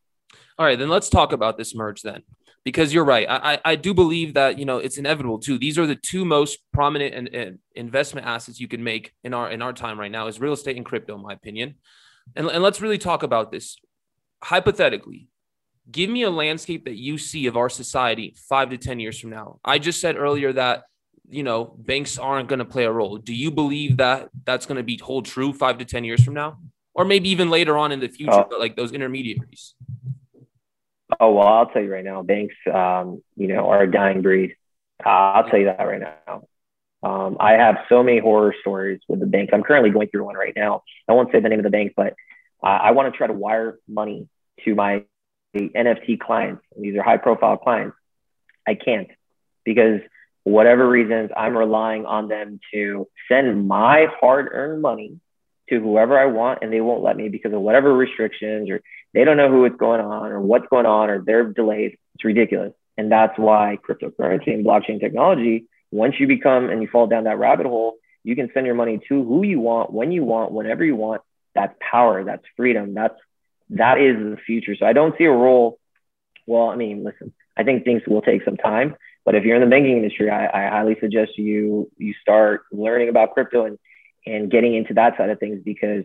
All 0.58 0.66
right, 0.66 0.78
then 0.78 0.88
let's 0.88 1.08
talk 1.08 1.32
about 1.32 1.56
this 1.56 1.74
merge 1.74 2.02
then, 2.02 2.22
because 2.64 2.92
you're 2.92 3.04
right. 3.04 3.26
I, 3.28 3.58
I 3.64 3.76
do 3.76 3.94
believe 3.94 4.34
that 4.34 4.58
you 4.58 4.64
know 4.64 4.78
it's 4.78 4.98
inevitable 4.98 5.38
too. 5.38 5.58
These 5.58 5.78
are 5.78 5.86
the 5.86 5.96
two 5.96 6.24
most 6.24 6.58
prominent 6.72 7.14
and, 7.14 7.28
and 7.28 7.58
investment 7.74 8.26
assets 8.26 8.60
you 8.60 8.68
can 8.68 8.84
make 8.84 9.12
in 9.24 9.32
our 9.32 9.50
in 9.50 9.62
our 9.62 9.72
time 9.72 9.98
right 9.98 10.10
now 10.10 10.26
is 10.26 10.40
real 10.40 10.52
estate 10.52 10.76
and 10.76 10.84
crypto, 10.84 11.16
in 11.16 11.22
my 11.22 11.32
opinion. 11.32 11.76
And, 12.36 12.46
and 12.48 12.62
let's 12.62 12.80
really 12.80 12.98
talk 12.98 13.22
about 13.22 13.50
this 13.50 13.78
hypothetically 14.42 15.28
give 15.90 16.10
me 16.10 16.22
a 16.22 16.30
landscape 16.30 16.84
that 16.84 16.96
you 16.96 17.18
see 17.18 17.46
of 17.46 17.56
our 17.56 17.68
society 17.68 18.34
five 18.48 18.70
to 18.70 18.78
10 18.78 19.00
years 19.00 19.18
from 19.18 19.30
now. 19.30 19.58
I 19.64 19.78
just 19.78 20.00
said 20.00 20.16
earlier 20.16 20.52
that, 20.52 20.84
you 21.30 21.42
know, 21.42 21.74
banks 21.78 22.18
aren't 22.18 22.48
going 22.48 22.58
to 22.58 22.64
play 22.64 22.84
a 22.84 22.92
role. 22.92 23.16
Do 23.16 23.34
you 23.34 23.50
believe 23.50 23.98
that 23.98 24.28
that's 24.44 24.66
going 24.66 24.76
to 24.76 24.82
be 24.82 24.98
hold 24.98 25.24
true 25.24 25.52
five 25.52 25.78
to 25.78 25.84
10 25.84 26.04
years 26.04 26.22
from 26.24 26.34
now? 26.34 26.58
Or 26.94 27.04
maybe 27.04 27.28
even 27.30 27.50
later 27.50 27.78
on 27.78 27.92
in 27.92 28.00
the 28.00 28.08
future, 28.08 28.32
oh. 28.32 28.46
but 28.50 28.58
like 28.58 28.76
those 28.76 28.92
intermediaries? 28.92 29.74
Oh, 31.18 31.32
well, 31.32 31.46
I'll 31.46 31.66
tell 31.66 31.82
you 31.82 31.92
right 31.92 32.04
now, 32.04 32.22
banks, 32.22 32.54
um, 32.72 33.22
you 33.36 33.48
know, 33.48 33.68
are 33.68 33.82
a 33.82 33.90
dying 33.90 34.22
breed. 34.22 34.56
Uh, 35.04 35.08
I'll 35.08 35.48
tell 35.48 35.58
you 35.58 35.66
that 35.66 35.78
right 35.78 36.00
now. 36.00 36.46
Um, 37.02 37.36
I 37.40 37.52
have 37.52 37.78
so 37.88 38.02
many 38.02 38.18
horror 38.18 38.54
stories 38.60 39.00
with 39.08 39.20
the 39.20 39.26
banks. 39.26 39.52
I'm 39.54 39.62
currently 39.62 39.90
going 39.90 40.08
through 40.08 40.24
one 40.24 40.34
right 40.34 40.52
now. 40.54 40.82
I 41.08 41.12
won't 41.12 41.32
say 41.32 41.40
the 41.40 41.48
name 41.48 41.58
of 41.58 41.64
the 41.64 41.70
bank, 41.70 41.94
but 41.96 42.14
uh, 42.62 42.66
I 42.66 42.90
want 42.90 43.12
to 43.12 43.16
try 43.16 43.26
to 43.26 43.32
wire 43.32 43.78
money 43.88 44.28
to 44.64 44.74
my 44.74 45.04
NFT 45.54 46.20
clients, 46.20 46.62
these 46.78 46.96
are 46.96 47.02
high 47.02 47.16
profile 47.16 47.56
clients, 47.56 47.96
I 48.66 48.74
can't 48.74 49.08
because 49.64 50.00
whatever 50.44 50.88
reasons 50.88 51.30
I'm 51.36 51.56
relying 51.56 52.06
on 52.06 52.28
them 52.28 52.60
to 52.72 53.08
send 53.28 53.68
my 53.68 54.06
hard 54.20 54.48
earned 54.50 54.82
money 54.82 55.20
to 55.68 55.80
whoever 55.80 56.18
I 56.18 56.26
want 56.26 56.60
and 56.62 56.72
they 56.72 56.80
won't 56.80 57.02
let 57.02 57.16
me 57.16 57.28
because 57.28 57.52
of 57.52 57.60
whatever 57.60 57.94
restrictions 57.94 58.70
or 58.70 58.82
they 59.14 59.24
don't 59.24 59.36
know 59.36 59.50
who 59.50 59.64
it's 59.64 59.76
going 59.76 60.00
on 60.00 60.32
or 60.32 60.40
what's 60.40 60.66
going 60.68 60.86
on 60.86 61.10
or 61.10 61.22
they're 61.22 61.44
delayed. 61.44 61.96
It's 62.14 62.24
ridiculous. 62.24 62.72
And 62.96 63.10
that's 63.10 63.38
why 63.38 63.78
cryptocurrency 63.88 64.48
and 64.48 64.64
blockchain 64.64 65.00
technology, 65.00 65.66
once 65.90 66.14
you 66.18 66.26
become 66.26 66.68
and 66.68 66.82
you 66.82 66.88
fall 66.88 67.06
down 67.06 67.24
that 67.24 67.38
rabbit 67.38 67.66
hole, 67.66 67.94
you 68.22 68.36
can 68.36 68.50
send 68.52 68.66
your 68.66 68.74
money 68.74 69.00
to 69.08 69.24
who 69.24 69.42
you 69.44 69.60
want, 69.60 69.92
when 69.92 70.12
you 70.12 70.24
want, 70.24 70.52
whenever 70.52 70.84
you 70.84 70.96
want. 70.96 71.22
That's 71.54 71.74
power, 71.80 72.22
that's 72.24 72.44
freedom, 72.56 72.94
that's 72.94 73.18
that 73.70 74.00
is 74.00 74.16
the 74.16 74.36
future. 74.36 74.76
So 74.76 74.84
I 74.86 74.92
don't 74.92 75.16
see 75.16 75.24
a 75.24 75.30
role. 75.30 75.78
Well, 76.46 76.68
I 76.68 76.76
mean, 76.76 77.04
listen, 77.04 77.32
I 77.56 77.62
think 77.62 77.84
things 77.84 78.02
will 78.06 78.22
take 78.22 78.44
some 78.44 78.56
time, 78.56 78.96
but 79.24 79.34
if 79.34 79.44
you're 79.44 79.56
in 79.56 79.62
the 79.62 79.68
banking 79.68 79.96
industry, 79.96 80.30
I, 80.30 80.46
I 80.46 80.70
highly 80.70 80.96
suggest 81.00 81.36
you 81.36 81.90
you 81.98 82.14
start 82.20 82.62
learning 82.72 83.08
about 83.08 83.34
crypto 83.34 83.64
and 83.64 83.78
and 84.26 84.50
getting 84.50 84.74
into 84.74 84.94
that 84.94 85.16
side 85.16 85.30
of 85.30 85.38
things 85.38 85.60
because 85.64 86.04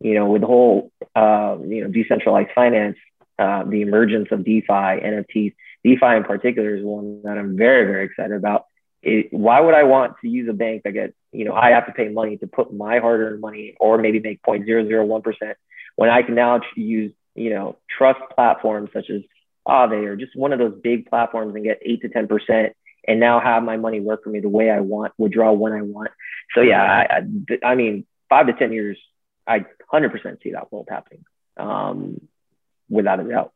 you 0.00 0.14
know 0.14 0.26
with 0.26 0.42
the 0.42 0.46
whole 0.46 0.90
uh, 1.14 1.56
you 1.60 1.82
know 1.82 1.90
decentralized 1.90 2.50
finance, 2.54 2.96
uh, 3.38 3.64
the 3.64 3.82
emergence 3.82 4.28
of 4.30 4.44
DeFi, 4.44 4.66
NFTs, 4.66 5.54
DeFi 5.84 6.16
in 6.16 6.24
particular 6.24 6.74
is 6.76 6.84
one 6.84 7.22
that 7.22 7.38
I'm 7.38 7.56
very 7.56 7.86
very 7.86 8.06
excited 8.06 8.36
about. 8.36 8.66
It, 9.00 9.28
why 9.32 9.60
would 9.60 9.74
I 9.74 9.84
want 9.84 10.14
to 10.22 10.28
use 10.28 10.48
a 10.48 10.52
bank 10.52 10.82
that 10.84 10.92
gets 10.92 11.14
you 11.32 11.44
know 11.44 11.54
I 11.54 11.70
have 11.70 11.86
to 11.86 11.92
pay 11.92 12.08
money 12.08 12.36
to 12.38 12.46
put 12.46 12.72
my 12.72 12.98
hard-earned 12.98 13.40
money 13.40 13.74
or 13.78 13.98
maybe 13.98 14.20
make 14.20 14.42
0.001 14.42 15.22
percent 15.22 15.56
when 15.98 16.10
I 16.10 16.22
can 16.22 16.36
now 16.36 16.60
use, 16.76 17.12
you 17.34 17.50
know, 17.50 17.76
trust 17.90 18.20
platforms 18.36 18.90
such 18.92 19.10
as 19.10 19.22
Aave 19.68 20.06
or 20.06 20.16
just 20.16 20.34
one 20.34 20.52
of 20.52 20.58
those 20.58 20.74
big 20.82 21.08
platforms 21.08 21.54
and 21.54 21.64
get 21.64 21.78
eight 21.82 22.02
to 22.02 22.08
10% 22.08 22.72
and 23.06 23.20
now 23.20 23.40
have 23.40 23.62
my 23.62 23.76
money 23.76 24.00
work 24.00 24.24
for 24.24 24.30
me 24.30 24.40
the 24.40 24.48
way 24.48 24.70
I 24.70 24.80
want, 24.80 25.12
withdraw 25.18 25.52
when 25.52 25.72
I 25.72 25.82
want. 25.82 26.10
So 26.54 26.60
yeah, 26.60 26.82
I, 26.82 27.18
I, 27.18 27.70
I 27.70 27.74
mean, 27.74 28.06
five 28.28 28.46
to 28.46 28.52
10 28.52 28.72
years, 28.72 28.98
I 29.46 29.64
100% 29.92 30.42
see 30.42 30.52
that 30.52 30.70
world 30.72 30.88
happening 30.90 31.24
um, 31.56 32.20
without 32.88 33.20
a 33.20 33.24
doubt. 33.24 33.52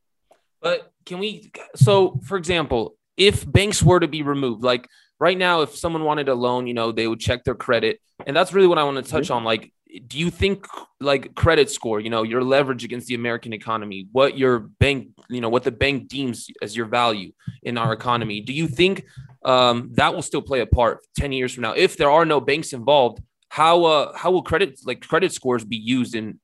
But 0.60 0.92
can 1.04 1.18
we, 1.18 1.50
so 1.74 2.20
for 2.24 2.36
example, 2.36 2.96
if 3.16 3.50
banks 3.50 3.82
were 3.82 4.00
to 4.00 4.08
be 4.08 4.22
removed, 4.22 4.62
like 4.62 4.88
right 5.18 5.36
now, 5.36 5.62
if 5.62 5.76
someone 5.76 6.04
wanted 6.04 6.28
a 6.28 6.34
loan, 6.34 6.66
you 6.66 6.74
know, 6.74 6.92
they 6.92 7.06
would 7.06 7.20
check 7.20 7.44
their 7.44 7.54
credit. 7.54 8.00
And 8.26 8.36
that's 8.36 8.52
really 8.52 8.68
what 8.68 8.78
I 8.78 8.84
want 8.84 9.04
to 9.04 9.10
touch 9.10 9.24
mm-hmm. 9.24 9.34
on. 9.34 9.44
Like, 9.44 9.72
do 10.06 10.18
you 10.18 10.30
think 10.30 10.66
like 11.00 11.34
credit 11.34 11.70
score, 11.70 12.00
you 12.00 12.10
know, 12.10 12.22
your 12.22 12.42
leverage 12.42 12.84
against 12.84 13.08
the 13.08 13.14
American 13.14 13.52
economy, 13.52 14.06
what 14.12 14.38
your 14.38 14.60
bank, 14.60 15.08
you 15.28 15.40
know, 15.40 15.48
what 15.48 15.64
the 15.64 15.70
bank 15.70 16.08
deems 16.08 16.48
as 16.62 16.76
your 16.76 16.86
value 16.86 17.32
in 17.62 17.76
our 17.76 17.92
economy, 17.92 18.40
do 18.40 18.52
you 18.52 18.68
think 18.68 19.04
um, 19.44 19.90
that 19.94 20.14
will 20.14 20.22
still 20.22 20.42
play 20.42 20.60
a 20.60 20.66
part 20.66 21.00
10 21.16 21.32
years 21.32 21.52
from 21.52 21.62
now? 21.62 21.72
If 21.72 21.96
there 21.96 22.10
are 22.10 22.24
no 22.24 22.40
banks 22.40 22.72
involved, 22.72 23.22
how 23.48 23.84
uh, 23.84 24.16
how 24.16 24.30
will 24.30 24.42
credit 24.42 24.80
like 24.86 25.06
credit 25.06 25.32
scores 25.32 25.64
be 25.64 25.76
used 25.76 26.14
in 26.14 26.40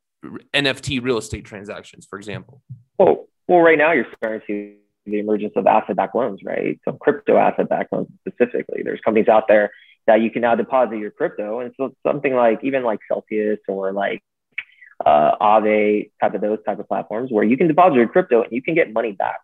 NFT 0.53 1.03
real 1.03 1.17
estate 1.17 1.45
transactions, 1.45 2.07
for 2.09 2.19
example? 2.19 2.61
Well, 2.99 3.29
well, 3.47 3.61
right 3.61 3.79
now 3.79 3.93
you're 3.93 4.07
starting 4.17 4.41
to 4.41 4.47
see 4.47 4.75
the 5.07 5.19
emergence 5.19 5.55
of 5.57 5.67
asset-backed 5.67 6.15
loans, 6.15 6.41
right? 6.45 6.79
So 6.85 6.93
crypto 6.93 7.39
asset-backed 7.39 7.93
loans 7.93 8.09
specifically. 8.27 8.83
There's 8.83 9.01
companies 9.01 9.29
out 9.29 9.49
there 9.49 9.71
that 10.09 10.23
you 10.23 10.31
can 10.31 10.43
now 10.43 10.55
deposit 10.55 10.97
your 10.97 11.11
crypto. 11.11 11.61
And 11.61 11.73
so 11.77 11.95
something 12.05 12.35
like 12.35 12.65
even 12.65 12.83
like 12.83 12.99
Celsius 13.07 13.61
or 13.69 13.93
like 13.93 14.23
uh, 15.05 15.37
Aave, 15.41 16.11
type 16.21 16.35
of 16.35 16.41
those 16.41 16.59
type 16.65 16.81
of 16.81 16.89
platforms 16.89 17.31
where 17.31 17.45
you 17.45 17.57
can 17.57 17.69
deposit 17.69 17.97
your 17.97 18.09
crypto 18.09 18.43
and 18.43 18.51
you 18.51 18.63
can 18.63 18.75
get 18.75 18.93
money 18.93 19.13
back. 19.13 19.37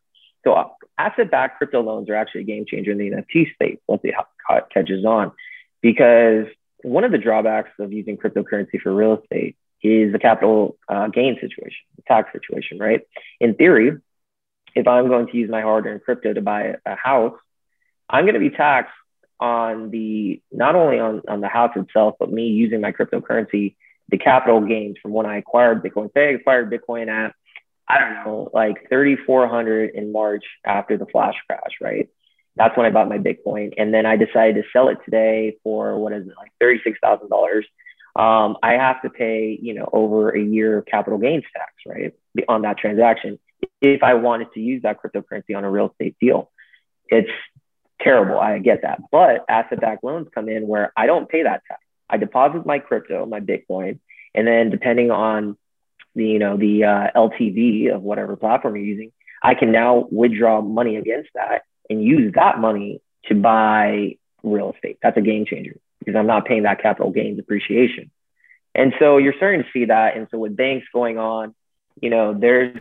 So 0.42 0.54
uh, 0.54 0.68
asset-backed 0.98 1.58
crypto 1.58 1.82
loans 1.82 2.08
are 2.08 2.14
actually 2.14 2.40
a 2.40 2.44
game 2.44 2.64
changer 2.66 2.92
in 2.92 2.98
the 2.98 3.10
NFT 3.10 3.52
space 3.52 3.78
once 3.86 4.00
it 4.04 4.14
catches 4.72 5.04
on, 5.04 5.32
because 5.80 6.46
one 6.82 7.04
of 7.04 7.12
the 7.12 7.18
drawbacks 7.18 7.70
of 7.78 7.92
using 7.92 8.16
cryptocurrency 8.16 8.80
for 8.82 8.92
real 8.94 9.20
estate 9.22 9.56
is 9.82 10.12
the 10.12 10.18
capital 10.18 10.76
uh, 10.88 11.08
gain 11.08 11.34
situation, 11.34 11.84
the 11.96 12.02
tax 12.08 12.30
situation, 12.32 12.78
right? 12.78 13.02
In 13.38 13.54
theory, 13.54 13.98
if 14.74 14.88
I'm 14.88 15.08
going 15.08 15.28
to 15.28 15.36
use 15.36 15.50
my 15.50 15.60
hard-earned 15.60 16.02
crypto 16.04 16.32
to 16.32 16.40
buy 16.40 16.76
a 16.84 16.96
house, 16.96 17.38
I'm 18.08 18.24
going 18.24 18.34
to 18.34 18.40
be 18.40 18.50
taxed 18.50 18.92
on 19.40 19.90
the 19.90 20.40
not 20.52 20.74
only 20.74 20.98
on, 20.98 21.22
on 21.28 21.40
the 21.40 21.48
house 21.48 21.72
itself, 21.76 22.16
but 22.18 22.32
me 22.32 22.48
using 22.48 22.80
my 22.80 22.92
cryptocurrency, 22.92 23.76
the 24.08 24.18
capital 24.18 24.60
gains 24.60 24.96
from 25.02 25.12
when 25.12 25.26
I 25.26 25.38
acquired 25.38 25.82
Bitcoin. 25.82 26.12
Say 26.14 26.28
I 26.28 26.32
acquired 26.32 26.70
Bitcoin 26.70 27.08
at 27.08 27.34
I 27.86 28.00
don't 28.00 28.14
know, 28.14 28.50
like 28.52 28.88
3,400 28.88 29.94
in 29.94 30.10
March 30.10 30.44
after 30.64 30.96
the 30.96 31.06
flash 31.06 31.34
crash, 31.46 31.72
right? 31.82 32.08
That's 32.56 32.76
when 32.76 32.86
I 32.86 32.90
bought 32.90 33.08
my 33.08 33.18
Bitcoin. 33.18 33.74
And 33.76 33.92
then 33.92 34.06
I 34.06 34.16
decided 34.16 34.54
to 34.56 34.62
sell 34.72 34.88
it 34.88 34.98
today 35.04 35.58
for 35.62 35.98
what 35.98 36.12
is 36.12 36.26
it, 36.26 36.32
like 36.38 36.52
$36,000. 36.62 37.62
Um, 38.16 38.56
I 38.62 38.74
have 38.74 39.02
to 39.02 39.10
pay, 39.10 39.58
you 39.60 39.74
know, 39.74 39.88
over 39.92 40.30
a 40.30 40.40
year 40.40 40.78
of 40.78 40.86
capital 40.86 41.18
gains 41.18 41.44
tax, 41.54 41.72
right? 41.86 42.14
On 42.48 42.62
that 42.62 42.78
transaction, 42.78 43.38
if 43.82 44.02
I 44.02 44.14
wanted 44.14 44.52
to 44.54 44.60
use 44.60 44.82
that 44.82 44.98
cryptocurrency 45.02 45.56
on 45.56 45.64
a 45.64 45.70
real 45.70 45.90
estate 45.90 46.16
deal. 46.20 46.50
It's 47.08 47.30
terrible. 48.04 48.38
I 48.38 48.58
get 48.58 48.82
that. 48.82 49.00
But 49.10 49.44
asset 49.48 49.80
backed 49.80 50.04
loans 50.04 50.28
come 50.34 50.48
in 50.48 50.68
where 50.68 50.92
I 50.96 51.06
don't 51.06 51.28
pay 51.28 51.42
that 51.42 51.62
tax. 51.66 51.80
I 52.08 52.18
deposit 52.18 52.66
my 52.66 52.78
crypto, 52.78 53.26
my 53.26 53.40
Bitcoin, 53.40 53.98
and 54.34 54.46
then 54.46 54.70
depending 54.70 55.10
on 55.10 55.56
the 56.14 56.26
you 56.26 56.38
know 56.38 56.56
the 56.56 56.84
uh, 56.84 57.10
LTV 57.16 57.94
of 57.94 58.02
whatever 58.02 58.36
platform 58.36 58.76
you're 58.76 58.84
using, 58.84 59.10
I 59.42 59.54
can 59.54 59.72
now 59.72 60.06
withdraw 60.10 60.60
money 60.60 60.96
against 60.96 61.30
that 61.34 61.62
and 61.90 62.02
use 62.02 62.32
that 62.34 62.58
money 62.58 63.00
to 63.26 63.34
buy 63.34 64.16
real 64.42 64.72
estate. 64.72 64.98
That's 65.02 65.16
a 65.16 65.22
game 65.22 65.46
changer 65.46 65.76
because 65.98 66.14
I'm 66.14 66.26
not 66.26 66.44
paying 66.44 66.64
that 66.64 66.82
capital 66.82 67.10
gains 67.10 67.38
appreciation. 67.38 68.10
And 68.74 68.92
so 68.98 69.18
you're 69.18 69.34
starting 69.36 69.62
to 69.62 69.68
see 69.72 69.86
that. 69.86 70.16
And 70.16 70.28
so 70.30 70.38
with 70.38 70.56
banks 70.56 70.86
going 70.92 71.16
on, 71.18 71.54
you 72.00 72.10
know, 72.10 72.34
there's 72.38 72.76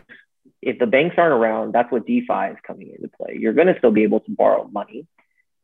if 0.60 0.78
the 0.78 0.86
banks 0.86 1.16
aren't 1.18 1.34
around, 1.34 1.72
that's 1.72 1.92
what 1.92 2.06
DeFi 2.06 2.52
is 2.52 2.56
coming 2.66 2.88
into 2.88 3.08
play. 3.08 3.36
You're 3.38 3.52
going 3.52 3.66
to 3.66 3.76
still 3.78 3.90
be 3.90 4.02
able 4.02 4.20
to 4.20 4.30
borrow 4.30 4.66
money. 4.66 5.06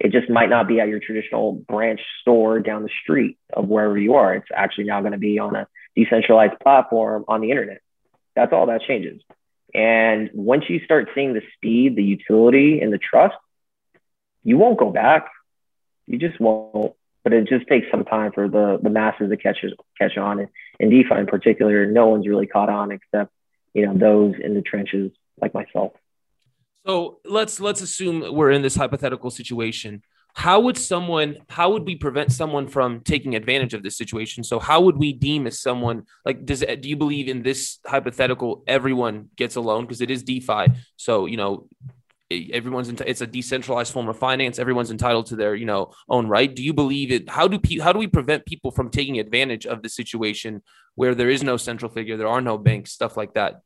It 0.01 0.13
just 0.13 0.31
might 0.31 0.49
not 0.49 0.67
be 0.67 0.81
at 0.81 0.89
your 0.89 0.99
traditional 0.99 1.53
branch 1.53 2.01
store 2.23 2.59
down 2.59 2.83
the 2.83 2.91
street 3.03 3.37
of 3.53 3.69
wherever 3.69 3.99
you 3.99 4.15
are. 4.15 4.35
It's 4.35 4.49
actually 4.53 4.85
now 4.85 5.01
going 5.01 5.13
to 5.13 5.19
be 5.19 5.39
on 5.39 5.55
a 5.55 5.69
decentralized 5.95 6.59
platform 6.59 7.27
on 7.29 7.43
the 7.43 7.51
internet. 7.51 7.83
That's 8.35 8.53
all 8.53 8.67
that 8.67 8.81
changes. 8.81 9.21
And 9.75 10.31
once 10.33 10.65
you 10.69 10.81
start 10.85 11.11
seeing 11.15 11.35
the 11.35 11.43
speed, 11.55 11.97
the 11.97 12.03
utility, 12.03 12.81
and 12.81 12.91
the 12.91 12.99
trust, 12.99 13.37
you 14.43 14.57
won't 14.57 14.79
go 14.79 14.91
back. 14.91 15.29
You 16.07 16.19
just 16.19 16.41
won't. 16.41 16.95
But 17.23 17.35
it 17.35 17.47
just 17.47 17.69
takes 17.69 17.87
some 17.91 18.07
time 18.07 18.33
for 18.33 18.49
the, 18.49 18.81
the 18.83 18.89
masses 18.89 19.29
to 19.29 19.37
catch 19.37 19.59
catch 19.99 20.17
on. 20.17 20.41
And 20.41 20.49
in 20.79 20.89
DeFi 20.89 21.17
in 21.17 21.27
particular, 21.27 21.85
no 21.85 22.07
one's 22.07 22.27
really 22.27 22.47
caught 22.47 22.71
on 22.71 22.91
except 22.91 23.31
you 23.75 23.85
know 23.85 23.95
those 23.95 24.35
in 24.43 24.55
the 24.55 24.63
trenches 24.63 25.13
like 25.41 25.53
myself. 25.53 25.93
So 26.87 27.21
let's 27.25 27.61
let's 27.61 27.83
assume 27.83 28.35
we're 28.35 28.51
in 28.51 28.63
this 28.63 28.77
hypothetical 28.77 29.31
situation. 29.31 30.03
How 30.35 30.61
would 30.61 30.79
someone 30.79 31.39
how 31.49 31.73
would 31.73 31.85
we 31.85 31.97
prevent 31.97 32.33
someone 32.33 32.69
from 32.69 33.01
taking 33.01 33.35
advantage 33.35 33.75
of 33.75 33.83
this 33.83 33.99
situation? 33.99 34.45
So 34.45 34.59
how 34.59 34.81
would 34.81 34.97
we 34.97 35.13
deem 35.13 35.47
as 35.47 35.61
someone 35.61 36.05
like 36.25 36.47
does 36.47 36.61
do 36.61 36.89
you 36.89 36.97
believe 36.97 37.29
in 37.29 37.43
this 37.43 37.79
hypothetical 37.85 38.63
everyone 38.67 39.29
gets 39.37 39.57
a 39.57 39.61
loan? 39.61 39.85
Because 39.85 40.01
it 40.01 40.11
is 40.11 40.23
defi. 40.23 40.69
So 40.97 41.27
you 41.27 41.37
know 41.37 41.69
everyone's 42.31 42.89
it's 42.89 43.21
a 43.21 43.27
decentralized 43.27 43.93
form 43.93 44.09
of 44.09 44.19
finance. 44.19 44.59
Everyone's 44.59 44.91
entitled 44.91 45.27
to 45.27 45.37
their 45.37 45.55
you 45.55 45.67
know 45.67 45.93
own 46.09 46.29
right. 46.29 46.55
Do 46.55 46.63
you 46.63 46.73
believe 46.73 47.11
it? 47.11 47.29
How 47.29 47.49
do 47.49 47.59
pe- 47.59 47.79
how 47.79 47.93
do 47.93 47.99
we 47.99 48.07
prevent 48.07 48.47
people 48.47 48.71
from 48.71 48.89
taking 48.89 49.19
advantage 49.19 49.67
of 49.67 49.83
the 49.83 49.89
situation 49.89 50.63
where 50.95 51.15
there 51.15 51.31
is 51.31 51.43
no 51.43 51.57
central 51.57 51.91
figure 51.91 52.17
there 52.17 52.29
are 52.29 52.41
no 52.41 52.59
banks 52.59 52.93
stuff 52.93 53.17
like 53.17 53.35
that 53.35 53.63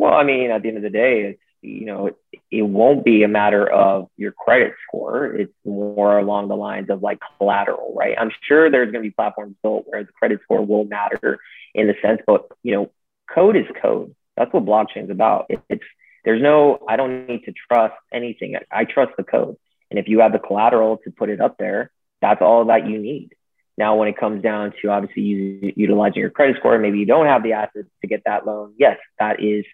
well 0.00 0.14
i 0.14 0.24
mean 0.24 0.50
at 0.50 0.62
the 0.62 0.68
end 0.68 0.76
of 0.76 0.82
the 0.82 0.90
day 0.90 1.22
it's 1.22 1.40
you 1.62 1.84
know, 1.84 2.06
it, 2.06 2.16
it 2.50 2.62
won't 2.62 3.04
be 3.04 3.22
a 3.22 3.28
matter 3.28 3.66
of 3.66 4.08
your 4.16 4.32
credit 4.32 4.74
score. 4.86 5.26
It's 5.26 5.52
more 5.64 6.18
along 6.18 6.48
the 6.48 6.56
lines 6.56 6.88
of 6.90 7.02
like 7.02 7.20
collateral, 7.36 7.92
right? 7.94 8.16
I'm 8.18 8.30
sure 8.46 8.70
there's 8.70 8.90
going 8.90 9.04
to 9.04 9.08
be 9.08 9.14
platforms 9.14 9.56
built 9.62 9.84
where 9.86 10.04
the 10.04 10.12
credit 10.12 10.40
score 10.42 10.64
will 10.64 10.84
matter 10.84 11.38
in 11.74 11.86
the 11.86 11.94
sense, 12.02 12.20
but 12.26 12.46
you 12.62 12.72
know, 12.72 12.90
code 13.32 13.56
is 13.56 13.66
code. 13.80 14.14
That's 14.36 14.52
what 14.52 14.64
blockchain's 14.64 15.10
about. 15.10 15.46
It, 15.50 15.60
it's 15.68 15.84
there's 16.24 16.42
no, 16.42 16.80
I 16.88 16.96
don't 16.96 17.26
need 17.26 17.44
to 17.44 17.52
trust 17.52 17.94
anything. 18.12 18.56
I, 18.70 18.84
trust 18.84 19.12
the 19.16 19.24
code. 19.24 19.56
And 19.90 19.98
if 19.98 20.06
you 20.06 20.20
have 20.20 20.32
the 20.32 20.38
collateral 20.38 20.98
to 21.04 21.10
put 21.10 21.30
it 21.30 21.40
up 21.40 21.56
there, 21.58 21.90
that's 22.20 22.42
all 22.42 22.66
that 22.66 22.86
you 22.86 22.98
need. 22.98 23.34
Now, 23.78 23.96
when 23.96 24.08
it 24.08 24.18
comes 24.18 24.42
down 24.42 24.74
to 24.82 24.88
obviously 24.88 25.72
utilizing 25.76 26.20
your 26.20 26.28
credit 26.28 26.56
score, 26.58 26.78
maybe 26.78 26.98
you 26.98 27.06
don't 27.06 27.24
have 27.24 27.42
the 27.42 27.54
assets 27.54 27.88
to 28.02 28.06
get 28.06 28.22
that 28.26 28.46
loan. 28.46 28.74
Yes, 28.76 28.98
that 29.18 29.42
is 29.42 29.64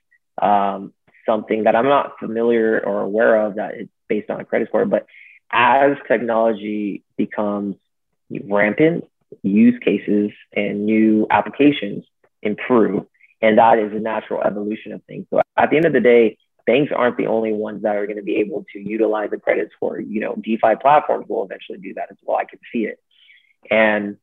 um, 0.40 0.92
something 1.24 1.64
that 1.64 1.74
I'm 1.74 1.88
not 1.88 2.18
familiar 2.18 2.80
or 2.80 3.00
aware 3.00 3.46
of 3.46 3.56
that 3.56 3.74
it's 3.74 3.90
based 4.08 4.30
on 4.30 4.40
a 4.40 4.44
credit 4.44 4.68
score. 4.68 4.84
But 4.84 5.06
as 5.50 5.96
technology 6.08 7.02
becomes 7.16 7.76
rampant, 8.30 9.04
use 9.42 9.78
cases 9.84 10.30
and 10.52 10.86
new 10.86 11.26
applications 11.30 12.04
improve. 12.42 13.06
And 13.42 13.58
that 13.58 13.78
is 13.78 13.92
a 13.92 13.98
natural 13.98 14.42
evolution 14.42 14.92
of 14.92 15.02
things. 15.04 15.26
So 15.30 15.42
at 15.56 15.70
the 15.70 15.76
end 15.76 15.84
of 15.84 15.92
the 15.92 16.00
day, 16.00 16.38
banks 16.66 16.92
aren't 16.94 17.16
the 17.16 17.26
only 17.26 17.52
ones 17.52 17.82
that 17.82 17.96
are 17.96 18.06
going 18.06 18.16
to 18.16 18.22
be 18.22 18.36
able 18.36 18.64
to 18.72 18.78
utilize 18.78 19.30
the 19.30 19.38
credit 19.38 19.70
score. 19.74 20.00
You 20.00 20.20
know, 20.20 20.36
DeFi 20.36 20.76
platforms 20.80 21.26
will 21.28 21.44
eventually 21.44 21.78
do 21.78 21.94
that 21.94 22.10
as 22.10 22.16
well. 22.24 22.38
I 22.38 22.44
can 22.44 22.58
see 22.72 22.86
it. 22.86 22.98
And, 23.70 24.16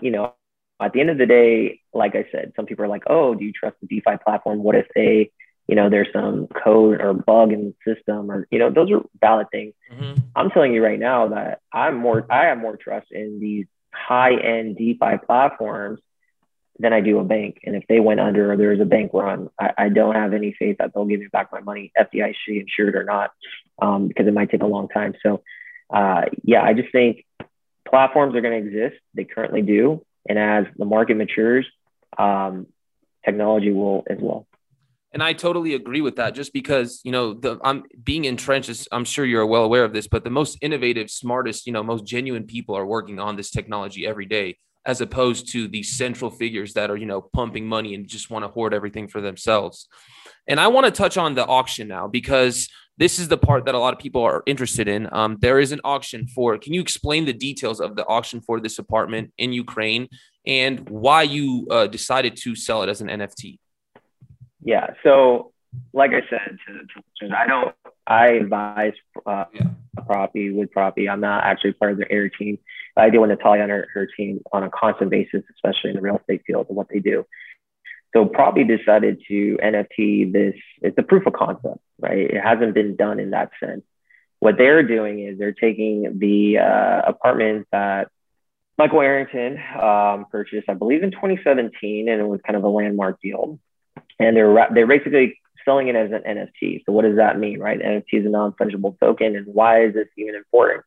you 0.00 0.10
know, 0.10 0.34
at 0.80 0.92
the 0.92 1.00
end 1.00 1.10
of 1.10 1.18
the 1.18 1.26
day, 1.26 1.80
like 1.92 2.14
I 2.14 2.26
said, 2.30 2.52
some 2.56 2.66
people 2.66 2.84
are 2.84 2.88
like, 2.88 3.04
oh, 3.06 3.34
do 3.34 3.44
you 3.44 3.52
trust 3.52 3.76
the 3.80 3.86
DeFi 3.86 4.18
platform? 4.22 4.62
What 4.62 4.76
if 4.76 4.86
they 4.94 5.30
you 5.68 5.74
know, 5.74 5.90
there's 5.90 6.08
some 6.14 6.46
code 6.46 7.00
or 7.00 7.12
bug 7.12 7.52
in 7.52 7.74
the 7.84 7.94
system 7.94 8.30
or, 8.30 8.48
you 8.50 8.58
know, 8.58 8.70
those 8.70 8.90
are 8.90 9.02
valid 9.20 9.48
things. 9.52 9.74
Mm-hmm. 9.92 10.20
I'm 10.34 10.50
telling 10.50 10.72
you 10.72 10.82
right 10.82 10.98
now 10.98 11.28
that 11.28 11.60
I'm 11.70 11.96
more, 11.96 12.26
I 12.30 12.46
have 12.46 12.58
more 12.58 12.76
trust 12.76 13.08
in 13.12 13.38
these 13.38 13.66
high 13.92 14.34
end 14.34 14.78
DeFi 14.78 15.18
platforms 15.26 16.00
than 16.78 16.94
I 16.94 17.00
do 17.00 17.18
a 17.18 17.24
bank. 17.24 17.60
And 17.64 17.76
if 17.76 17.84
they 17.86 18.00
went 18.00 18.20
under 18.20 18.52
or 18.52 18.56
there's 18.56 18.80
a 18.80 18.86
bank 18.86 19.10
run, 19.12 19.50
I, 19.60 19.72
I, 19.76 19.88
don't 19.88 20.14
have 20.14 20.32
any 20.32 20.54
faith 20.58 20.76
that 20.78 20.92
they'll 20.94 21.04
give 21.04 21.20
me 21.20 21.26
back 21.26 21.52
my 21.52 21.60
money, 21.60 21.92
FDIC 21.98 22.34
insured 22.48 22.94
or 22.94 23.04
not, 23.04 23.32
um, 23.82 24.08
because 24.08 24.26
it 24.26 24.32
might 24.32 24.50
take 24.50 24.62
a 24.62 24.66
long 24.66 24.88
time. 24.88 25.14
So, 25.22 25.42
uh, 25.90 26.26
yeah, 26.44 26.62
I 26.62 26.74
just 26.74 26.92
think 26.92 27.26
platforms 27.86 28.34
are 28.36 28.40
going 28.40 28.62
to 28.62 28.66
exist. 28.68 29.02
They 29.12 29.24
currently 29.24 29.62
do. 29.62 30.04
And 30.28 30.38
as 30.38 30.66
the 30.76 30.84
market 30.84 31.16
matures, 31.16 31.66
um, 32.16 32.68
technology 33.24 33.72
will 33.72 34.04
as 34.08 34.18
well. 34.20 34.46
And 35.12 35.22
I 35.22 35.32
totally 35.32 35.74
agree 35.74 36.00
with 36.00 36.16
that. 36.16 36.34
Just 36.34 36.52
because 36.52 37.00
you 37.02 37.12
know 37.12 37.34
the 37.34 37.58
I'm 37.64 37.84
being 38.02 38.26
entrenched. 38.26 38.68
Is, 38.68 38.88
I'm 38.92 39.04
sure 39.04 39.24
you're 39.24 39.46
well 39.46 39.64
aware 39.64 39.84
of 39.84 39.92
this, 39.92 40.06
but 40.06 40.24
the 40.24 40.30
most 40.30 40.58
innovative, 40.60 41.10
smartest, 41.10 41.66
you 41.66 41.72
know, 41.72 41.82
most 41.82 42.04
genuine 42.04 42.44
people 42.44 42.76
are 42.76 42.86
working 42.86 43.18
on 43.18 43.36
this 43.36 43.50
technology 43.50 44.06
every 44.06 44.26
day, 44.26 44.58
as 44.84 45.00
opposed 45.00 45.50
to 45.52 45.66
the 45.68 45.82
central 45.82 46.30
figures 46.30 46.74
that 46.74 46.90
are 46.90 46.96
you 46.96 47.06
know 47.06 47.22
pumping 47.22 47.66
money 47.66 47.94
and 47.94 48.06
just 48.06 48.30
want 48.30 48.44
to 48.44 48.48
hoard 48.48 48.74
everything 48.74 49.08
for 49.08 49.20
themselves. 49.20 49.88
And 50.46 50.60
I 50.60 50.68
want 50.68 50.86
to 50.86 50.92
touch 50.92 51.16
on 51.16 51.34
the 51.34 51.46
auction 51.46 51.88
now 51.88 52.06
because 52.06 52.68
this 52.98 53.18
is 53.18 53.28
the 53.28 53.38
part 53.38 53.64
that 53.64 53.74
a 53.74 53.78
lot 53.78 53.94
of 53.94 54.00
people 54.00 54.22
are 54.22 54.42
interested 54.44 54.88
in. 54.88 55.08
Um, 55.12 55.38
there 55.40 55.60
is 55.60 55.72
an 55.72 55.80
auction 55.84 56.26
for. 56.26 56.58
Can 56.58 56.74
you 56.74 56.80
explain 56.80 57.24
the 57.24 57.32
details 57.32 57.80
of 57.80 57.96
the 57.96 58.04
auction 58.06 58.40
for 58.40 58.60
this 58.60 58.78
apartment 58.78 59.32
in 59.38 59.52
Ukraine 59.52 60.08
and 60.44 60.88
why 60.90 61.22
you 61.22 61.66
uh, 61.70 61.86
decided 61.86 62.36
to 62.38 62.56
sell 62.56 62.82
it 62.82 62.88
as 62.88 63.00
an 63.00 63.08
NFT? 63.08 63.58
Yeah. 64.68 64.88
So, 65.02 65.52
like 65.94 66.10
I 66.10 66.20
said 66.28 66.58
to, 66.66 67.26
to 67.26 67.34
I 67.34 67.46
don't. 67.46 67.74
I 68.06 68.26
advise 68.32 68.92
uh, 69.24 69.46
yeah. 69.54 69.62
With 70.34 70.70
Propy. 70.74 71.08
I'm 71.10 71.20
not 71.20 71.44
actually 71.44 71.72
part 71.72 71.92
of 71.92 71.98
their 71.98 72.12
air 72.12 72.28
team. 72.28 72.58
I 72.94 73.08
deal 73.08 73.22
with 73.22 73.30
Natalia 73.30 73.62
and 73.62 73.70
her, 73.70 73.88
her 73.94 74.06
team 74.14 74.42
on 74.52 74.64
a 74.64 74.70
constant 74.70 75.10
basis, 75.10 75.42
especially 75.54 75.90
in 75.90 75.96
the 75.96 76.02
real 76.02 76.18
estate 76.18 76.42
field 76.46 76.66
and 76.68 76.76
what 76.76 76.88
they 76.90 76.98
do. 76.98 77.24
So 78.14 78.26
Propy 78.26 78.64
decided 78.64 79.22
to 79.28 79.58
NFT 79.62 80.34
this. 80.34 80.54
It's 80.82 80.98
a 80.98 81.02
proof 81.02 81.26
of 81.26 81.32
concept, 81.32 81.80
right? 81.98 82.30
It 82.30 82.40
hasn't 82.42 82.74
been 82.74 82.94
done 82.94 83.20
in 83.20 83.30
that 83.30 83.50
sense. 83.58 83.84
What 84.40 84.58
they're 84.58 84.82
doing 84.82 85.20
is 85.20 85.38
they're 85.38 85.52
taking 85.52 86.18
the 86.18 86.58
uh, 86.58 87.02
apartments 87.06 87.68
that 87.72 88.08
Michael 88.76 89.00
Arrington 89.00 89.58
um, 89.80 90.26
purchased, 90.30 90.68
I 90.68 90.74
believe, 90.74 91.02
in 91.02 91.10
2017, 91.10 92.08
and 92.10 92.20
it 92.20 92.24
was 92.24 92.40
kind 92.46 92.56
of 92.56 92.64
a 92.64 92.68
landmark 92.68 93.20
deal 93.22 93.58
and 94.18 94.36
they're 94.36 94.68
they're 94.72 94.86
basically 94.86 95.38
selling 95.64 95.88
it 95.88 95.96
as 95.96 96.10
an 96.12 96.22
NFT. 96.22 96.84
So 96.86 96.92
what 96.92 97.04
does 97.04 97.16
that 97.16 97.38
mean, 97.38 97.60
right? 97.60 97.78
NFT 97.78 98.04
is 98.12 98.26
a 98.26 98.30
non-fungible 98.30 98.98
token, 98.98 99.36
and 99.36 99.46
why 99.46 99.84
is 99.84 99.94
this 99.94 100.08
even 100.16 100.34
important? 100.34 100.84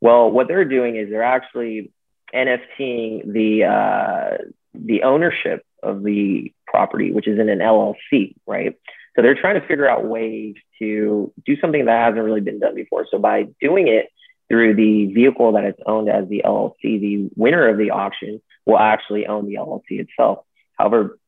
Well, 0.00 0.30
what 0.30 0.48
they're 0.48 0.64
doing 0.64 0.96
is 0.96 1.08
they're 1.10 1.22
actually 1.22 1.90
NFTing 2.34 3.32
the 3.32 3.64
uh, 3.64 4.44
the 4.74 5.02
ownership 5.02 5.64
of 5.82 6.02
the 6.02 6.52
property, 6.66 7.10
which 7.12 7.26
is 7.26 7.38
in 7.38 7.48
an 7.48 7.58
LLC, 7.60 8.34
right? 8.46 8.76
So 9.16 9.22
they're 9.22 9.34
trying 9.34 9.60
to 9.60 9.66
figure 9.66 9.88
out 9.88 10.04
ways 10.04 10.54
to 10.78 11.32
do 11.44 11.56
something 11.60 11.86
that 11.86 12.06
hasn't 12.06 12.22
really 12.22 12.40
been 12.40 12.60
done 12.60 12.74
before. 12.74 13.06
So 13.10 13.18
by 13.18 13.46
doing 13.60 13.88
it 13.88 14.10
through 14.48 14.74
the 14.74 15.06
vehicle 15.06 15.52
that 15.52 15.64
it's 15.64 15.80
owned 15.86 16.08
as 16.08 16.28
the 16.28 16.42
LLC, 16.44 17.00
the 17.00 17.30
winner 17.36 17.68
of 17.68 17.78
the 17.78 17.90
auction 17.90 18.40
will 18.64 18.78
actually 18.78 19.26
own 19.26 19.46
the 19.46 19.54
LLC 19.54 20.00
itself. 20.00 20.44
However, 20.74 21.18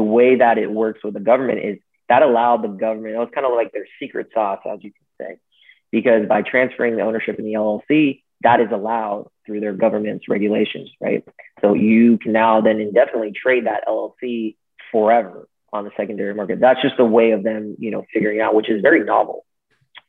the 0.00 0.04
way 0.04 0.36
that 0.36 0.56
it 0.56 0.70
works 0.70 1.04
with 1.04 1.12
the 1.12 1.20
government 1.20 1.60
is 1.62 1.78
that 2.08 2.22
allowed 2.22 2.62
the 2.62 2.68
government, 2.68 3.14
it 3.14 3.18
was 3.18 3.28
kind 3.34 3.46
of 3.46 3.52
like 3.52 3.70
their 3.72 3.86
secret 4.00 4.28
sauce, 4.32 4.60
as 4.64 4.82
you 4.82 4.92
can 4.92 5.26
say, 5.26 5.38
because 5.90 6.26
by 6.26 6.40
transferring 6.40 6.96
the 6.96 7.02
ownership 7.02 7.38
in 7.38 7.44
the 7.44 7.52
LLC, 7.52 8.22
that 8.42 8.60
is 8.60 8.68
allowed 8.72 9.28
through 9.44 9.60
their 9.60 9.74
government's 9.74 10.26
regulations, 10.26 10.90
right? 11.02 11.22
So 11.60 11.74
you 11.74 12.16
can 12.16 12.32
now 12.32 12.62
then 12.62 12.80
indefinitely 12.80 13.32
trade 13.32 13.66
that 13.66 13.86
LLC 13.86 14.56
forever 14.90 15.46
on 15.70 15.84
the 15.84 15.90
secondary 15.98 16.34
market. 16.34 16.60
That's 16.60 16.80
just 16.80 16.98
a 16.98 17.04
way 17.04 17.32
of 17.32 17.42
them, 17.42 17.76
you 17.78 17.90
know, 17.90 18.06
figuring 18.10 18.40
out, 18.40 18.54
which 18.54 18.70
is 18.70 18.80
very 18.80 19.04
novel. 19.04 19.44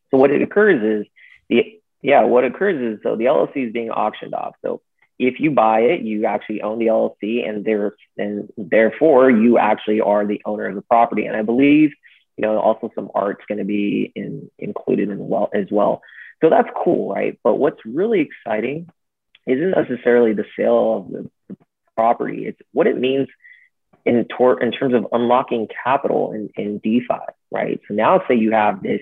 So 0.09 0.17
what 0.17 0.31
it 0.31 0.41
occurs 0.41 0.81
is 0.81 1.11
the 1.49 1.81
yeah, 2.01 2.23
what 2.23 2.45
occurs 2.45 2.95
is 2.95 3.03
so 3.03 3.17
the 3.17 3.25
LLC 3.25 3.67
is 3.67 3.73
being 3.73 3.91
auctioned 3.91 4.33
off. 4.33 4.55
So 4.63 4.81
if 5.21 5.39
you 5.39 5.51
buy 5.51 5.81
it, 5.81 6.01
you 6.01 6.25
actually 6.25 6.63
own 6.63 6.79
the 6.79 6.87
LLC, 6.87 7.47
and 7.47 7.63
there 7.63 7.95
and 8.17 8.49
therefore 8.57 9.29
you 9.29 9.59
actually 9.59 10.01
are 10.01 10.25
the 10.25 10.41
owner 10.45 10.65
of 10.65 10.75
the 10.75 10.81
property. 10.81 11.25
And 11.25 11.35
I 11.35 11.43
believe, 11.43 11.91
you 12.37 12.41
know, 12.41 12.59
also 12.59 12.91
some 12.95 13.11
art's 13.13 13.43
going 13.47 13.59
to 13.59 13.63
be 13.63 14.11
in, 14.15 14.49
included 14.57 15.09
in 15.09 15.27
well 15.27 15.49
as 15.53 15.67
well. 15.69 16.01
So 16.41 16.49
that's 16.49 16.69
cool, 16.83 17.13
right? 17.13 17.39
But 17.43 17.55
what's 17.55 17.85
really 17.85 18.21
exciting 18.21 18.89
isn't 19.45 19.71
necessarily 19.71 20.33
the 20.33 20.45
sale 20.57 20.97
of 20.97 21.11
the, 21.11 21.29
property. 21.93 22.45
It's 22.47 22.59
what 22.71 22.87
it 22.87 22.97
means 22.97 23.27
in, 24.05 24.25
tor- 24.25 24.59
in 24.63 24.71
terms 24.71 24.95
of 24.95 25.07
unlocking 25.11 25.67
capital 25.83 26.31
in, 26.31 26.49
in 26.55 26.79
DeFi, 26.79 27.19
right? 27.51 27.79
So 27.87 27.93
now 27.93 28.23
say 28.27 28.35
you 28.35 28.53
have 28.53 28.81
this 28.81 29.01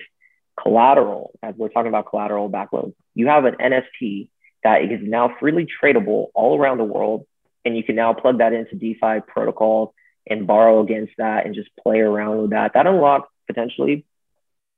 collateral, 0.60 1.30
as 1.42 1.54
we're 1.56 1.68
talking 1.68 1.88
about 1.88 2.10
collateral 2.10 2.50
backload, 2.50 2.92
you 3.14 3.28
have 3.28 3.44
an 3.44 3.54
NFT 3.54 4.28
that 4.64 4.82
is 4.82 5.00
now 5.02 5.34
freely 5.40 5.66
tradable 5.82 6.26
all 6.34 6.58
around 6.58 6.78
the 6.78 6.84
world. 6.84 7.26
And 7.64 7.76
you 7.76 7.84
can 7.84 7.96
now 7.96 8.14
plug 8.14 8.38
that 8.38 8.52
into 8.52 8.74
DeFi 8.74 9.20
protocols 9.26 9.90
and 10.26 10.46
borrow 10.46 10.80
against 10.80 11.12
that 11.18 11.46
and 11.46 11.54
just 11.54 11.70
play 11.82 12.00
around 12.00 12.42
with 12.42 12.50
that. 12.50 12.72
That 12.74 12.86
unlocks 12.86 13.28
potentially 13.46 14.06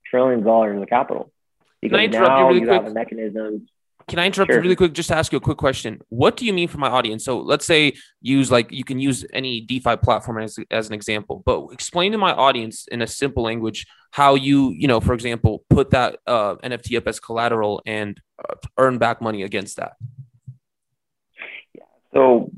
trillions 0.07 0.41
of 0.41 0.47
dollars 0.47 0.83
of 0.83 0.89
capital. 0.89 1.33
Because 1.81 2.11
now 2.11 2.49
you, 2.51 2.55
really 2.55 2.61
you 2.61 2.69
have 2.69 2.87
a 2.87 2.91
mechanism 2.91 3.67
can 4.09 4.19
I 4.19 4.27
interrupt 4.27 4.51
sure. 4.51 4.57
you 4.57 4.63
really 4.63 4.77
quick 4.77 4.93
just 4.93 5.09
to 5.09 5.17
ask 5.17 5.33
you 5.33 5.39
a 5.39 5.41
quick 5.41 5.59
question? 5.59 6.01
What 6.09 6.37
do 6.37 6.45
you 6.45 6.53
mean 6.53 6.69
for 6.69 6.79
my 6.79 6.89
audience? 6.89 7.25
So 7.25 7.41
let's 7.41 7.65
say 7.65 7.95
use 8.21 8.51
like 8.51 8.71
you 8.71 8.85
can 8.85 8.99
use 8.99 9.25
any 9.33 9.61
DeFi 9.61 9.97
platform 9.97 10.39
as, 10.43 10.59
as 10.71 10.89
an 10.89 10.95
example, 10.95 11.43
but 11.45 11.69
explain 11.73 12.13
to 12.13 12.19
my 12.19 12.33
audience 12.33 12.87
in 12.89 13.03
a 13.03 13.07
simple 13.07 13.45
language 13.45 13.87
how 14.13 14.35
you, 14.35 14.71
you 14.77 14.87
know, 14.87 15.01
for 15.01 15.15
example, 15.15 15.65
put 15.71 15.91
that 15.91 16.19
uh, 16.27 16.57
NFT 16.57 16.99
up 16.99 17.09
as 17.09 17.19
collateral 17.19 17.81
and 17.87 18.21
uh, 18.39 18.55
earn 18.77 18.99
back 18.99 19.23
money 19.23 19.43
against 19.43 19.79
that. 19.79 19.95
Yeah. 21.75 21.85
So 22.13 22.51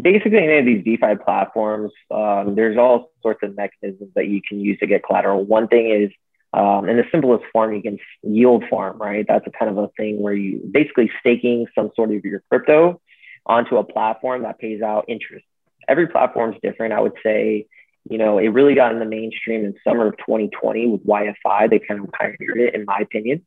basically, 0.00 0.38
any 0.38 0.58
of 0.58 0.64
these 0.64 0.84
DeFi 0.84 1.16
platforms, 1.24 1.92
um, 2.12 2.54
there's 2.54 2.78
all 2.78 3.10
sorts 3.22 3.40
of 3.42 3.56
mechanisms 3.56 4.10
that 4.14 4.28
you 4.28 4.40
can 4.40 4.60
use 4.60 4.78
to 4.78 4.86
get 4.86 5.02
collateral. 5.04 5.44
One 5.44 5.66
thing 5.66 5.90
is 5.90 6.10
um, 6.52 6.88
in 6.88 6.96
the 6.96 7.04
simplest 7.10 7.44
form, 7.52 7.74
you 7.74 7.82
can 7.82 7.98
yield 8.22 8.62
farm, 8.70 8.96
right? 8.98 9.24
That's 9.26 9.46
a 9.48 9.50
kind 9.50 9.72
of 9.72 9.78
a 9.78 9.88
thing 9.96 10.22
where 10.22 10.34
you 10.34 10.60
basically 10.70 11.10
staking 11.18 11.66
some 11.74 11.90
sort 11.96 12.12
of 12.12 12.24
your 12.24 12.44
crypto 12.48 13.00
onto 13.44 13.78
a 13.78 13.84
platform 13.84 14.42
that 14.42 14.60
pays 14.60 14.80
out 14.80 15.06
interest. 15.08 15.44
Every 15.88 16.06
platform 16.06 16.54
is 16.54 16.60
different. 16.62 16.94
I 16.94 17.00
would 17.00 17.14
say, 17.24 17.66
you 18.08 18.18
know, 18.18 18.38
it 18.38 18.48
really 18.48 18.74
got 18.74 18.92
in 18.92 18.98
the 18.98 19.06
mainstream 19.06 19.64
in 19.64 19.74
summer 19.82 20.08
of 20.08 20.16
2020 20.18 20.86
with 20.86 21.06
YFI. 21.06 21.70
They 21.70 21.78
kind 21.78 22.00
of 22.00 22.12
pioneered 22.12 22.60
it, 22.60 22.74
in 22.74 22.84
my 22.84 22.98
opinion. 23.00 23.44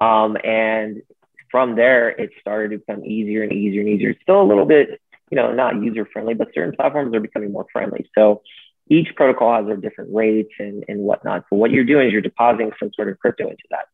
Um, 0.00 0.36
and 0.42 1.02
from 1.50 1.76
there, 1.76 2.08
it 2.08 2.30
started 2.40 2.70
to 2.70 2.78
become 2.78 3.04
easier 3.04 3.42
and 3.42 3.52
easier 3.52 3.80
and 3.80 3.90
easier. 3.90 4.14
Still 4.22 4.42
a 4.42 4.44
little 4.44 4.64
bit, 4.64 5.00
you 5.30 5.36
know, 5.36 5.52
not 5.52 5.82
user 5.82 6.06
friendly, 6.10 6.34
but 6.34 6.48
certain 6.54 6.74
platforms 6.74 7.14
are 7.14 7.20
becoming 7.20 7.52
more 7.52 7.66
friendly. 7.72 8.08
So 8.16 8.42
each 8.88 9.08
protocol 9.14 9.56
has 9.56 9.66
their 9.66 9.76
different 9.76 10.14
rates 10.14 10.52
and, 10.58 10.84
and 10.88 11.00
whatnot. 11.00 11.44
So 11.50 11.56
what 11.56 11.70
you're 11.70 11.84
doing 11.84 12.06
is 12.06 12.12
you're 12.12 12.22
depositing 12.22 12.70
some 12.78 12.90
sort 12.94 13.08
of 13.08 13.18
crypto 13.18 13.44
into 13.44 13.64
that. 13.70 13.86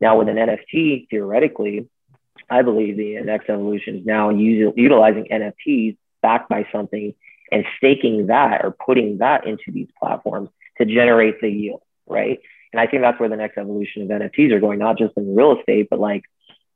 Now 0.00 0.18
with 0.18 0.28
an 0.28 0.36
NFT, 0.36 1.08
theoretically, 1.08 1.88
I 2.48 2.62
believe 2.62 2.96
the 2.96 3.20
next 3.20 3.48
evolution 3.48 3.96
is 3.96 4.06
now 4.06 4.30
utilizing 4.30 5.28
NFTs 5.30 5.96
backed 6.22 6.48
by 6.48 6.66
something 6.72 7.14
and 7.52 7.64
staking 7.76 8.28
that 8.28 8.64
or 8.64 8.70
putting 8.70 9.18
that 9.18 9.46
into 9.46 9.70
these 9.72 9.88
platforms 9.98 10.50
to 10.78 10.84
generate 10.84 11.40
the 11.40 11.48
yield, 11.48 11.82
right? 12.06 12.40
And 12.72 12.80
I 12.80 12.86
think 12.86 13.02
that's 13.02 13.18
where 13.18 13.28
the 13.28 13.36
next 13.36 13.58
evolution 13.58 14.02
of 14.02 14.08
NFTs 14.08 14.52
are 14.52 14.60
going, 14.60 14.78
not 14.78 14.98
just 14.98 15.16
in 15.16 15.34
real 15.34 15.58
estate, 15.58 15.88
but 15.90 15.98
like, 15.98 16.22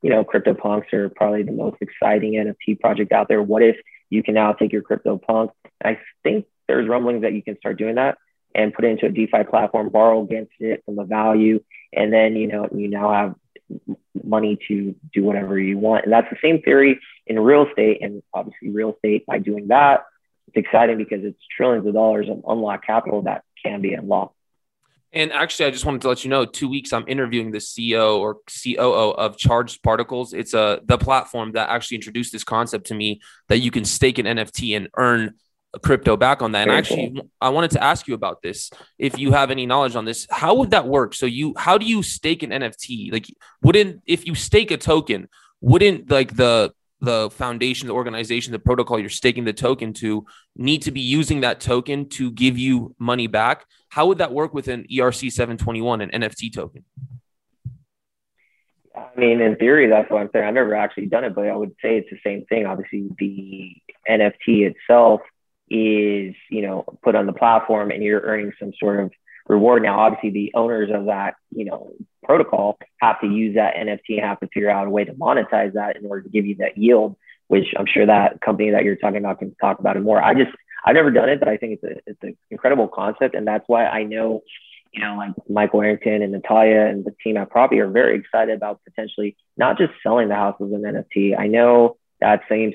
you 0.01 0.09
know, 0.09 0.23
CryptoPunks 0.23 0.93
are 0.93 1.09
probably 1.09 1.43
the 1.43 1.51
most 1.51 1.77
exciting 1.81 2.33
NFT 2.33 2.79
project 2.79 3.11
out 3.11 3.27
there. 3.27 3.41
What 3.41 3.63
if 3.63 3.77
you 4.09 4.21
can 4.21 4.33
now 4.35 4.53
take 4.53 4.73
your 4.73 4.83
CryptoPunk? 4.83 5.51
I 5.83 5.99
think 6.23 6.45
there's 6.67 6.87
rumblings 6.87 7.21
that 7.21 7.33
you 7.33 7.41
can 7.41 7.57
start 7.57 7.77
doing 7.77 7.95
that 7.95 8.17
and 8.53 8.73
put 8.73 8.85
it 8.85 8.89
into 8.89 9.05
a 9.07 9.09
DeFi 9.09 9.43
platform, 9.49 9.89
borrow 9.89 10.23
against 10.23 10.53
it 10.59 10.83
from 10.85 10.99
a 10.99 11.05
value, 11.05 11.61
and 11.91 12.11
then 12.11 12.35
you 12.35 12.47
know 12.47 12.67
you 12.73 12.87
now 12.87 13.11
have 13.11 13.35
money 14.23 14.57
to 14.67 14.95
do 15.13 15.23
whatever 15.23 15.59
you 15.59 15.77
want. 15.77 16.05
And 16.05 16.13
that's 16.13 16.29
the 16.29 16.37
same 16.41 16.61
theory 16.61 16.99
in 17.27 17.39
real 17.39 17.67
estate, 17.67 17.99
and 18.01 18.23
obviously 18.33 18.69
real 18.69 18.93
estate 18.93 19.25
by 19.25 19.39
doing 19.39 19.67
that, 19.67 20.05
it's 20.47 20.57
exciting 20.57 20.97
because 20.97 21.23
it's 21.23 21.39
trillions 21.55 21.87
of 21.87 21.93
dollars 21.93 22.27
of 22.29 22.41
unlocked 22.47 22.85
capital 22.85 23.23
that 23.23 23.43
can 23.63 23.81
be 23.81 23.93
unlocked. 23.93 24.35
And 25.13 25.31
actually, 25.31 25.67
I 25.67 25.71
just 25.71 25.85
wanted 25.85 26.01
to 26.01 26.09
let 26.09 26.25
you 26.25 26.29
know, 26.29 26.45
two 26.45 26.67
weeks 26.67 26.91
I'm 26.91 27.05
interviewing 27.07 27.51
the 27.51 27.59
CEO 27.59 28.17
or 28.17 28.39
COO 28.63 29.11
of 29.11 29.37
Charged 29.37 29.81
Particles. 29.81 30.33
It's 30.33 30.53
a 30.53 30.59
uh, 30.59 30.79
the 30.83 30.97
platform 30.97 31.53
that 31.53 31.69
actually 31.69 31.95
introduced 31.95 32.33
this 32.33 32.43
concept 32.43 32.87
to 32.87 32.95
me 32.95 33.21
that 33.47 33.59
you 33.59 33.71
can 33.71 33.85
stake 33.85 34.19
an 34.19 34.25
NFT 34.25 34.75
and 34.75 34.89
earn 34.97 35.35
crypto 35.81 36.17
back 36.17 36.41
on 36.41 36.51
that. 36.51 36.63
And 36.67 36.71
actually, 36.71 37.21
I 37.39 37.49
wanted 37.49 37.71
to 37.71 37.83
ask 37.83 38.09
you 38.09 38.13
about 38.13 38.41
this. 38.41 38.71
If 38.97 39.17
you 39.17 39.31
have 39.31 39.51
any 39.51 39.65
knowledge 39.65 39.95
on 39.95 40.03
this, 40.03 40.27
how 40.29 40.55
would 40.55 40.71
that 40.71 40.85
work? 40.85 41.13
So 41.13 41.25
you, 41.25 41.53
how 41.57 41.77
do 41.77 41.85
you 41.85 42.03
stake 42.03 42.43
an 42.43 42.49
NFT? 42.49 43.13
Like, 43.13 43.27
wouldn't 43.61 44.01
if 44.05 44.25
you 44.25 44.35
stake 44.35 44.71
a 44.71 44.77
token, 44.77 45.29
wouldn't 45.61 46.11
like 46.11 46.35
the 46.35 46.73
the 47.01 47.29
foundation, 47.29 47.87
the 47.87 47.93
organization, 47.93 48.51
the 48.51 48.59
protocol 48.59 48.99
you're 48.99 49.09
staking 49.09 49.43
the 49.43 49.53
token 49.53 49.93
to 49.93 50.25
need 50.55 50.81
to 50.83 50.91
be 50.91 51.01
using 51.01 51.41
that 51.41 51.59
token 51.59 52.09
to 52.09 52.31
give 52.31 52.57
you 52.57 52.95
money 52.99 53.27
back? 53.27 53.65
How 53.89 54.07
would 54.07 54.17
that 54.19 54.33
work 54.33 54.53
with 54.53 54.67
an 54.67 54.85
ERC 54.91 55.31
721, 55.31 56.01
an 56.01 56.09
NFT 56.11 56.53
token? 56.53 56.85
I 58.95 59.09
mean, 59.17 59.41
in 59.41 59.55
theory, 59.57 59.89
that's 59.89 60.09
what 60.09 60.21
I'm 60.21 60.29
saying. 60.31 60.45
I've 60.45 60.53
never 60.53 60.75
actually 60.75 61.07
done 61.07 61.25
it, 61.25 61.35
but 61.35 61.47
I 61.47 61.55
would 61.55 61.75
say 61.81 61.97
it's 61.97 62.09
the 62.09 62.19
same 62.23 62.45
thing. 62.45 62.65
Obviously, 62.65 63.09
the 63.17 63.75
NFT 64.09 64.71
itself 64.71 65.21
is 65.69 66.35
you 66.49 66.61
know 66.61 66.85
put 67.03 67.15
on 67.15 67.25
the 67.25 67.33
platform 67.33 67.89
and 67.89 68.03
you're 68.03 68.21
earning 68.21 68.51
some 68.59 68.71
sort 68.79 68.99
of 68.99 69.11
reward 69.47 69.83
now 69.83 69.99
obviously 69.99 70.31
the 70.31 70.51
owners 70.55 70.89
of 70.93 71.05
that 71.05 71.35
you 71.51 71.65
know 71.65 71.91
protocol 72.23 72.77
have 73.01 73.19
to 73.21 73.27
use 73.27 73.55
that 73.55 73.75
nft 73.75 74.01
and 74.09 74.19
have 74.21 74.39
to 74.39 74.47
figure 74.47 74.69
out 74.69 74.87
a 74.87 74.89
way 74.89 75.03
to 75.03 75.13
monetize 75.13 75.73
that 75.73 75.95
in 75.97 76.05
order 76.05 76.21
to 76.21 76.29
give 76.29 76.45
you 76.45 76.55
that 76.55 76.77
yield 76.77 77.15
which 77.47 77.67
i'm 77.77 77.85
sure 77.85 78.05
that 78.05 78.41
company 78.41 78.71
that 78.71 78.83
you're 78.83 78.95
talking 78.95 79.17
about 79.17 79.39
can 79.39 79.53
talk 79.55 79.79
about 79.79 79.97
it 79.97 80.01
more 80.01 80.21
i 80.21 80.33
just 80.33 80.51
i've 80.85 80.95
never 80.95 81.11
done 81.11 81.29
it 81.29 81.39
but 81.39 81.47
i 81.47 81.57
think 81.57 81.79
it's 81.79 81.83
a 81.83 82.09
it's 82.09 82.23
an 82.23 82.35
incredible 82.49 82.87
concept 82.87 83.35
and 83.35 83.47
that's 83.47 83.65
why 83.67 83.85
i 83.85 84.03
know 84.03 84.41
you 84.91 85.01
know 85.01 85.15
like 85.15 85.31
michael 85.47 85.81
arrington 85.81 86.23
and 86.23 86.31
natalia 86.31 86.81
and 86.87 87.05
the 87.05 87.13
team 87.23 87.37
at 87.37 87.49
Propy 87.49 87.77
are 87.77 87.89
very 87.89 88.17
excited 88.17 88.55
about 88.55 88.79
potentially 88.83 89.35
not 89.57 89.77
just 89.77 89.93
selling 90.01 90.29
the 90.29 90.35
house 90.35 90.55
as 90.59 90.71
an 90.71 90.81
nft 90.81 91.39
i 91.39 91.47
know 91.47 91.97
that 92.19 92.41
same 92.49 92.73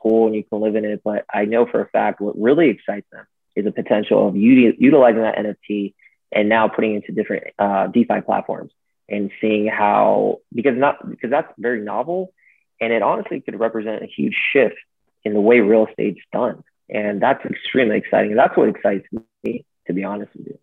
cool 0.00 0.26
and 0.26 0.34
you 0.34 0.44
can 0.44 0.60
live 0.60 0.76
in 0.76 0.84
it. 0.84 1.02
But 1.04 1.24
I 1.32 1.44
know 1.44 1.66
for 1.66 1.80
a 1.80 1.88
fact 1.88 2.20
what 2.20 2.38
really 2.38 2.68
excites 2.68 3.06
them 3.12 3.26
is 3.56 3.64
the 3.64 3.72
potential 3.72 4.28
of 4.28 4.36
utilizing 4.36 5.22
that 5.22 5.36
NFT 5.36 5.94
and 6.32 6.48
now 6.48 6.68
putting 6.68 6.94
into 6.94 7.12
different 7.12 7.44
uh, 7.58 7.86
DeFi 7.88 8.20
platforms 8.24 8.72
and 9.08 9.30
seeing 9.40 9.66
how 9.66 10.38
because 10.54 10.76
not 10.76 11.08
because 11.08 11.30
that's 11.30 11.52
very 11.58 11.80
novel 11.80 12.32
and 12.80 12.92
it 12.92 13.02
honestly 13.02 13.40
could 13.40 13.58
represent 13.58 14.02
a 14.02 14.06
huge 14.06 14.36
shift 14.52 14.76
in 15.24 15.34
the 15.34 15.40
way 15.40 15.60
real 15.60 15.86
estate's 15.86 16.20
done. 16.32 16.62
And 16.88 17.20
that's 17.20 17.44
extremely 17.44 17.98
exciting. 17.98 18.34
That's 18.34 18.56
what 18.56 18.68
excites 18.68 19.06
me, 19.44 19.64
to 19.86 19.92
be 19.92 20.02
honest 20.02 20.32
with 20.36 20.46
you. 20.48 20.58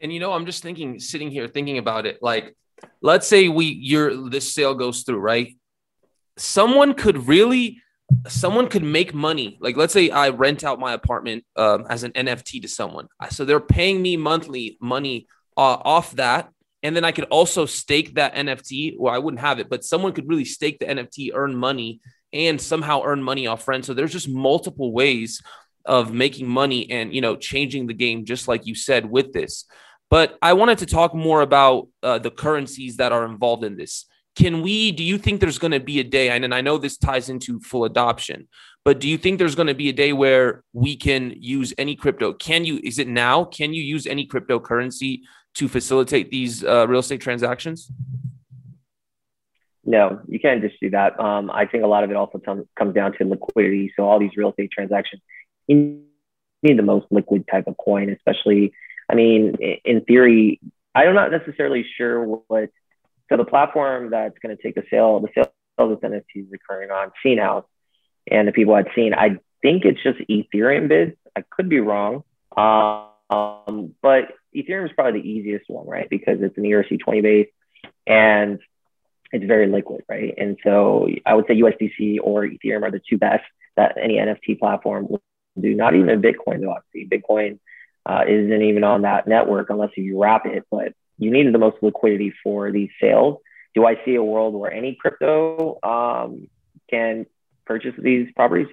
And 0.00 0.12
you 0.12 0.20
know, 0.20 0.32
I'm 0.32 0.44
just 0.44 0.62
thinking, 0.62 0.98
sitting 0.98 1.30
here 1.30 1.46
thinking 1.46 1.78
about 1.78 2.06
it, 2.06 2.18
like 2.22 2.56
let's 3.00 3.26
say 3.26 3.48
we 3.48 3.66
your 3.66 4.28
this 4.28 4.52
sale 4.52 4.74
goes 4.74 5.02
through, 5.02 5.18
right? 5.18 5.56
Someone 6.36 6.94
could 6.94 7.28
really 7.28 7.80
someone 8.28 8.68
could 8.68 8.82
make 8.82 9.14
money. 9.14 9.58
Like, 9.60 9.76
let's 9.76 9.92
say 9.92 10.10
I 10.10 10.30
rent 10.30 10.64
out 10.64 10.78
my 10.78 10.92
apartment 10.92 11.44
um, 11.56 11.86
as 11.88 12.02
an 12.04 12.12
NFT 12.12 12.62
to 12.62 12.68
someone. 12.68 13.08
So 13.30 13.44
they're 13.44 13.60
paying 13.60 14.00
me 14.00 14.16
monthly 14.16 14.78
money 14.80 15.26
uh, 15.56 15.78
off 15.84 16.12
that. 16.12 16.50
And 16.82 16.96
then 16.96 17.04
I 17.04 17.12
could 17.12 17.24
also 17.24 17.66
stake 17.66 18.14
that 18.14 18.34
NFT. 18.34 18.96
Well, 18.98 19.14
I 19.14 19.18
wouldn't 19.18 19.40
have 19.40 19.60
it, 19.60 19.68
but 19.68 19.84
someone 19.84 20.12
could 20.12 20.28
really 20.28 20.44
stake 20.44 20.78
the 20.80 20.86
NFT, 20.86 21.30
earn 21.32 21.54
money, 21.54 22.00
and 22.32 22.60
somehow 22.60 23.02
earn 23.04 23.22
money 23.22 23.46
off 23.46 23.62
friends. 23.62 23.86
So 23.86 23.94
there's 23.94 24.12
just 24.12 24.28
multiple 24.28 24.92
ways 24.92 25.40
of 25.84 26.12
making 26.12 26.48
money 26.48 26.90
and 26.90 27.14
you 27.14 27.20
know 27.20 27.36
changing 27.36 27.86
the 27.86 27.94
game 27.94 28.24
just 28.24 28.48
like 28.48 28.66
you 28.66 28.74
said 28.74 29.08
with 29.08 29.32
this 29.32 29.64
but 30.10 30.38
i 30.40 30.52
wanted 30.52 30.78
to 30.78 30.86
talk 30.86 31.14
more 31.14 31.42
about 31.42 31.88
uh, 32.02 32.18
the 32.18 32.30
currencies 32.30 32.98
that 32.98 33.12
are 33.12 33.24
involved 33.24 33.64
in 33.64 33.76
this 33.76 34.06
can 34.36 34.62
we 34.62 34.92
do 34.92 35.02
you 35.02 35.18
think 35.18 35.40
there's 35.40 35.58
going 35.58 35.72
to 35.72 35.80
be 35.80 36.00
a 36.00 36.04
day 36.04 36.30
and, 36.30 36.44
and 36.44 36.54
i 36.54 36.60
know 36.60 36.78
this 36.78 36.96
ties 36.96 37.28
into 37.28 37.60
full 37.60 37.84
adoption 37.84 38.48
but 38.84 38.98
do 38.98 39.08
you 39.08 39.18
think 39.18 39.38
there's 39.38 39.54
going 39.54 39.68
to 39.68 39.74
be 39.74 39.88
a 39.88 39.92
day 39.92 40.12
where 40.12 40.64
we 40.72 40.96
can 40.96 41.34
use 41.38 41.72
any 41.78 41.94
crypto 41.94 42.32
can 42.32 42.64
you 42.64 42.80
is 42.82 42.98
it 42.98 43.08
now 43.08 43.44
can 43.44 43.72
you 43.72 43.82
use 43.82 44.06
any 44.06 44.26
cryptocurrency 44.26 45.20
to 45.54 45.68
facilitate 45.68 46.30
these 46.30 46.64
uh, 46.64 46.86
real 46.88 47.00
estate 47.00 47.20
transactions 47.20 47.90
no, 49.84 50.20
you 50.28 50.38
can't 50.38 50.62
just 50.62 50.78
do 50.80 50.90
that. 50.90 51.18
Um, 51.18 51.50
I 51.50 51.66
think 51.66 51.82
a 51.82 51.88
lot 51.88 52.04
of 52.04 52.10
it 52.10 52.16
also 52.16 52.38
t- 52.38 52.68
comes 52.78 52.94
down 52.94 53.16
to 53.18 53.24
liquidity. 53.24 53.92
So 53.96 54.04
all 54.04 54.18
these 54.20 54.36
real 54.36 54.50
estate 54.50 54.70
transactions, 54.70 55.22
you 55.66 56.02
need 56.62 56.78
the 56.78 56.84
most 56.84 57.06
liquid 57.10 57.48
type 57.50 57.66
of 57.66 57.76
coin, 57.76 58.10
especially. 58.10 58.72
I 59.10 59.14
mean, 59.14 59.56
in 59.84 60.02
theory, 60.02 60.60
I'm 60.94 61.14
not 61.14 61.32
necessarily 61.32 61.84
sure 61.96 62.24
what. 62.24 62.70
So 63.32 63.38
the 63.38 63.46
platform 63.46 64.10
that's 64.10 64.38
going 64.42 64.54
to 64.54 64.62
take 64.62 64.74
the 64.74 64.82
sale, 64.90 65.18
the 65.20 65.28
sale 65.34 65.50
of 65.78 65.88
this 65.88 66.00
NFT 66.00 66.46
is 66.46 66.52
occurring 66.52 66.90
on 66.90 67.12
Scene 67.22 67.38
House, 67.38 67.64
and 68.30 68.46
the 68.46 68.52
people 68.52 68.74
I'd 68.74 68.88
seen, 68.94 69.14
I 69.14 69.38
think 69.62 69.86
it's 69.86 70.02
just 70.02 70.18
Ethereum 70.28 70.88
bids. 70.88 71.16
I 71.34 71.42
could 71.50 71.70
be 71.70 71.80
wrong, 71.80 72.24
um, 72.54 73.94
but 74.02 74.34
Ethereum 74.54 74.84
is 74.84 74.90
probably 74.94 75.22
the 75.22 75.26
easiest 75.26 75.64
one, 75.70 75.86
right? 75.86 76.10
Because 76.10 76.42
it's 76.42 76.58
an 76.58 76.64
ERC20 76.64 77.22
base, 77.22 77.48
and 78.06 78.58
it's 79.32 79.46
very 79.46 79.66
liquid, 79.66 80.02
right? 80.10 80.34
And 80.36 80.58
so 80.62 81.08
I 81.24 81.32
would 81.32 81.46
say 81.46 81.54
USDC 81.54 82.18
or 82.22 82.46
Ethereum 82.46 82.82
are 82.82 82.90
the 82.90 83.00
two 83.08 83.16
best 83.16 83.44
that 83.78 83.96
any 83.96 84.16
NFT 84.16 84.58
platform 84.58 85.06
will 85.08 85.22
do. 85.58 85.74
Not 85.74 85.94
even 85.94 86.20
Bitcoin, 86.20 86.60
though. 86.60 86.74
Obviously, 86.74 87.08
Bitcoin 87.08 87.60
uh, 88.04 88.24
isn't 88.28 88.62
even 88.62 88.84
on 88.84 89.02
that 89.02 89.26
network 89.26 89.70
unless 89.70 89.96
you 89.96 90.20
wrap 90.20 90.44
it. 90.44 90.66
But 90.70 90.92
you 91.22 91.30
needed 91.30 91.54
the 91.54 91.58
most 91.58 91.76
liquidity 91.82 92.32
for 92.42 92.70
these 92.70 92.90
sales. 93.00 93.38
Do 93.74 93.86
I 93.86 93.96
see 94.04 94.14
a 94.14 94.22
world 94.22 94.54
where 94.54 94.72
any 94.72 94.96
crypto 95.00 95.78
um, 95.82 96.48
can 96.90 97.26
purchase 97.64 97.94
these 97.98 98.28
properties? 98.34 98.68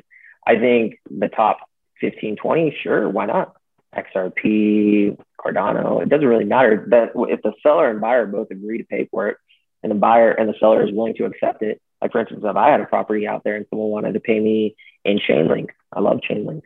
I 0.46 0.58
think 0.58 1.00
the 1.10 1.30
top 1.30 1.60
15, 2.02 2.38
20, 2.38 2.78
sure, 2.82 3.10
why 3.10 3.26
not? 3.26 3.56
XRP, 3.96 5.18
Cardano, 5.40 6.02
it 6.02 6.10
doesn't 6.10 6.28
really 6.28 6.46
matter. 6.46 6.86
But 6.88 7.12
if 7.30 7.42
the 7.42 7.54
seller 7.64 7.90
and 7.90 8.02
buyer 8.02 8.26
both 8.26 8.52
agree 8.52 8.78
to 8.78 8.84
pay 8.84 9.08
for 9.10 9.30
it, 9.30 9.38
and 9.84 9.92
the 9.92 9.96
buyer 9.96 10.32
and 10.32 10.50
the 10.50 10.54
seller 10.60 10.86
is 10.86 10.94
willing 10.94 11.16
to 11.16 11.26
accept 11.26 11.62
it. 11.62 11.82
Like 12.02 12.12
for 12.12 12.20
instance, 12.20 12.42
if 12.44 12.56
I 12.56 12.70
had 12.70 12.82
a 12.82 12.86
property 12.86 13.28
out 13.28 13.44
there 13.44 13.56
and 13.56 13.66
someone 13.70 13.90
wanted 13.90 14.14
to 14.14 14.20
pay 14.20 14.40
me 14.40 14.76
in 15.06 15.20
Chainlink, 15.20 15.70
I 15.94 16.00
love 16.00 16.20
Chainlink. 16.30 16.64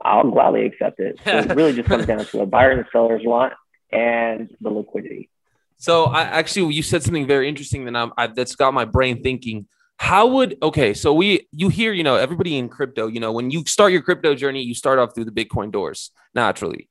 I'll 0.00 0.30
gladly 0.30 0.66
accept 0.66 0.98
it. 0.98 1.20
So 1.24 1.38
it 1.38 1.54
really 1.54 1.72
just 1.72 1.88
comes 1.88 2.06
down 2.06 2.24
to 2.24 2.40
a 2.40 2.46
buyer 2.46 2.70
and 2.70 2.84
seller's 2.92 3.22
want 3.24 3.52
and 3.92 4.54
the 4.60 4.70
liquidity. 4.70 5.28
So 5.76 6.04
I 6.04 6.22
actually, 6.22 6.74
you 6.74 6.82
said 6.82 7.02
something 7.02 7.26
very 7.26 7.48
interesting 7.48 7.84
that 7.86 7.96
I'm, 7.96 8.12
I, 8.16 8.28
that's 8.28 8.54
got 8.54 8.72
my 8.72 8.84
brain 8.84 9.22
thinking. 9.22 9.66
How 9.96 10.26
would 10.26 10.58
okay? 10.62 10.94
So 10.94 11.12
we 11.12 11.46
you 11.52 11.68
hear 11.68 11.92
you 11.92 12.02
know 12.02 12.16
everybody 12.16 12.58
in 12.58 12.68
crypto. 12.68 13.06
You 13.06 13.20
know 13.20 13.30
when 13.30 13.50
you 13.52 13.64
start 13.66 13.92
your 13.92 14.02
crypto 14.02 14.34
journey, 14.34 14.62
you 14.62 14.74
start 14.74 14.98
off 14.98 15.14
through 15.14 15.26
the 15.26 15.30
Bitcoin 15.30 15.70
doors 15.70 16.10
naturally 16.34 16.88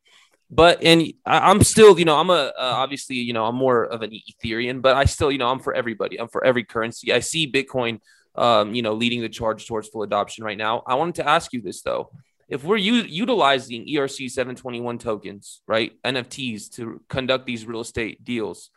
but 0.51 0.83
and 0.83 1.13
I'm 1.25 1.63
still, 1.63 1.97
you 1.97 2.03
know, 2.03 2.17
I'm 2.17 2.29
a 2.29 2.33
uh, 2.33 2.51
obviously, 2.57 3.15
you 3.15 3.31
know, 3.31 3.45
I'm 3.45 3.55
more 3.55 3.85
of 3.85 4.01
an 4.01 4.11
Ethereum, 4.11 4.81
but 4.81 4.97
I 4.97 5.05
still, 5.05 5.31
you 5.31 5.37
know, 5.37 5.47
I'm 5.47 5.59
for 5.59 5.73
everybody. 5.73 6.19
I'm 6.19 6.27
for 6.27 6.43
every 6.43 6.65
currency. 6.65 7.13
I 7.13 7.21
see 7.21 7.49
Bitcoin, 7.49 8.01
um, 8.35 8.75
you 8.75 8.81
know, 8.81 8.93
leading 8.93 9.21
the 9.21 9.29
charge 9.29 9.65
towards 9.65 9.87
full 9.87 10.03
adoption 10.03 10.43
right 10.43 10.57
now. 10.57 10.83
I 10.85 10.95
wanted 10.95 11.15
to 11.15 11.27
ask 11.27 11.53
you 11.53 11.61
this 11.61 11.81
though: 11.81 12.11
if 12.51 12.65
we're 12.65 12.77
u- 12.77 13.05
utilizing 13.07 13.87
ERC 13.87 14.29
721 14.29 14.97
tokens, 14.97 15.61
right, 15.67 15.93
NFTs 16.03 16.69
to 16.75 17.01
conduct 17.07 17.45
these 17.47 17.65
real 17.65 17.79
estate 17.79 18.23
deals, 18.23 18.69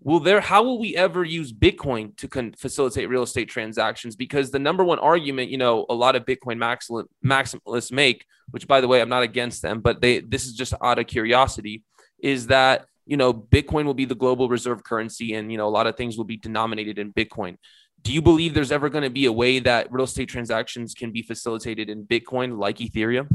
will 0.00 0.20
there 0.20 0.40
how 0.40 0.64
will 0.64 0.78
we 0.78 0.96
ever 0.96 1.24
use 1.24 1.52
bitcoin 1.52 2.16
to 2.16 2.28
con- 2.28 2.54
facilitate 2.58 3.08
real 3.08 3.22
estate 3.22 3.48
transactions? 3.48 4.16
Because 4.16 4.50
the 4.50 4.58
number 4.58 4.84
one 4.84 4.98
argument 4.98 5.50
you 5.50 5.58
know 5.58 5.86
a 5.88 5.94
lot 5.94 6.16
of 6.16 6.24
bitcoin 6.24 6.58
maximalists 7.24 7.92
make 7.92 8.24
which 8.50 8.66
by 8.66 8.80
the 8.80 8.88
way 8.88 9.00
i'm 9.00 9.08
not 9.08 9.22
against 9.22 9.62
them 9.62 9.80
but 9.80 10.00
they 10.00 10.20
this 10.20 10.46
is 10.46 10.54
just 10.54 10.74
out 10.82 10.98
of 10.98 11.06
curiosity 11.06 11.82
is 12.20 12.46
that 12.46 12.86
you 13.06 13.16
know 13.16 13.32
bitcoin 13.34 13.84
will 13.84 13.94
be 13.94 14.04
the 14.04 14.14
global 14.14 14.48
reserve 14.48 14.84
currency 14.84 15.34
and 15.34 15.50
you 15.50 15.58
know 15.58 15.66
a 15.66 15.70
lot 15.70 15.86
of 15.86 15.96
things 15.96 16.16
will 16.16 16.24
be 16.24 16.36
denominated 16.36 16.98
in 16.98 17.12
bitcoin 17.12 17.56
do 18.02 18.12
you 18.12 18.22
believe 18.22 18.54
there's 18.54 18.72
ever 18.72 18.88
going 18.88 19.04
to 19.04 19.10
be 19.10 19.26
a 19.26 19.32
way 19.32 19.58
that 19.58 19.92
real 19.92 20.04
estate 20.04 20.28
transactions 20.28 20.94
can 20.94 21.10
be 21.10 21.22
facilitated 21.22 21.88
in 21.88 22.04
bitcoin 22.04 22.58
like 22.58 22.78
ethereum 22.78 23.28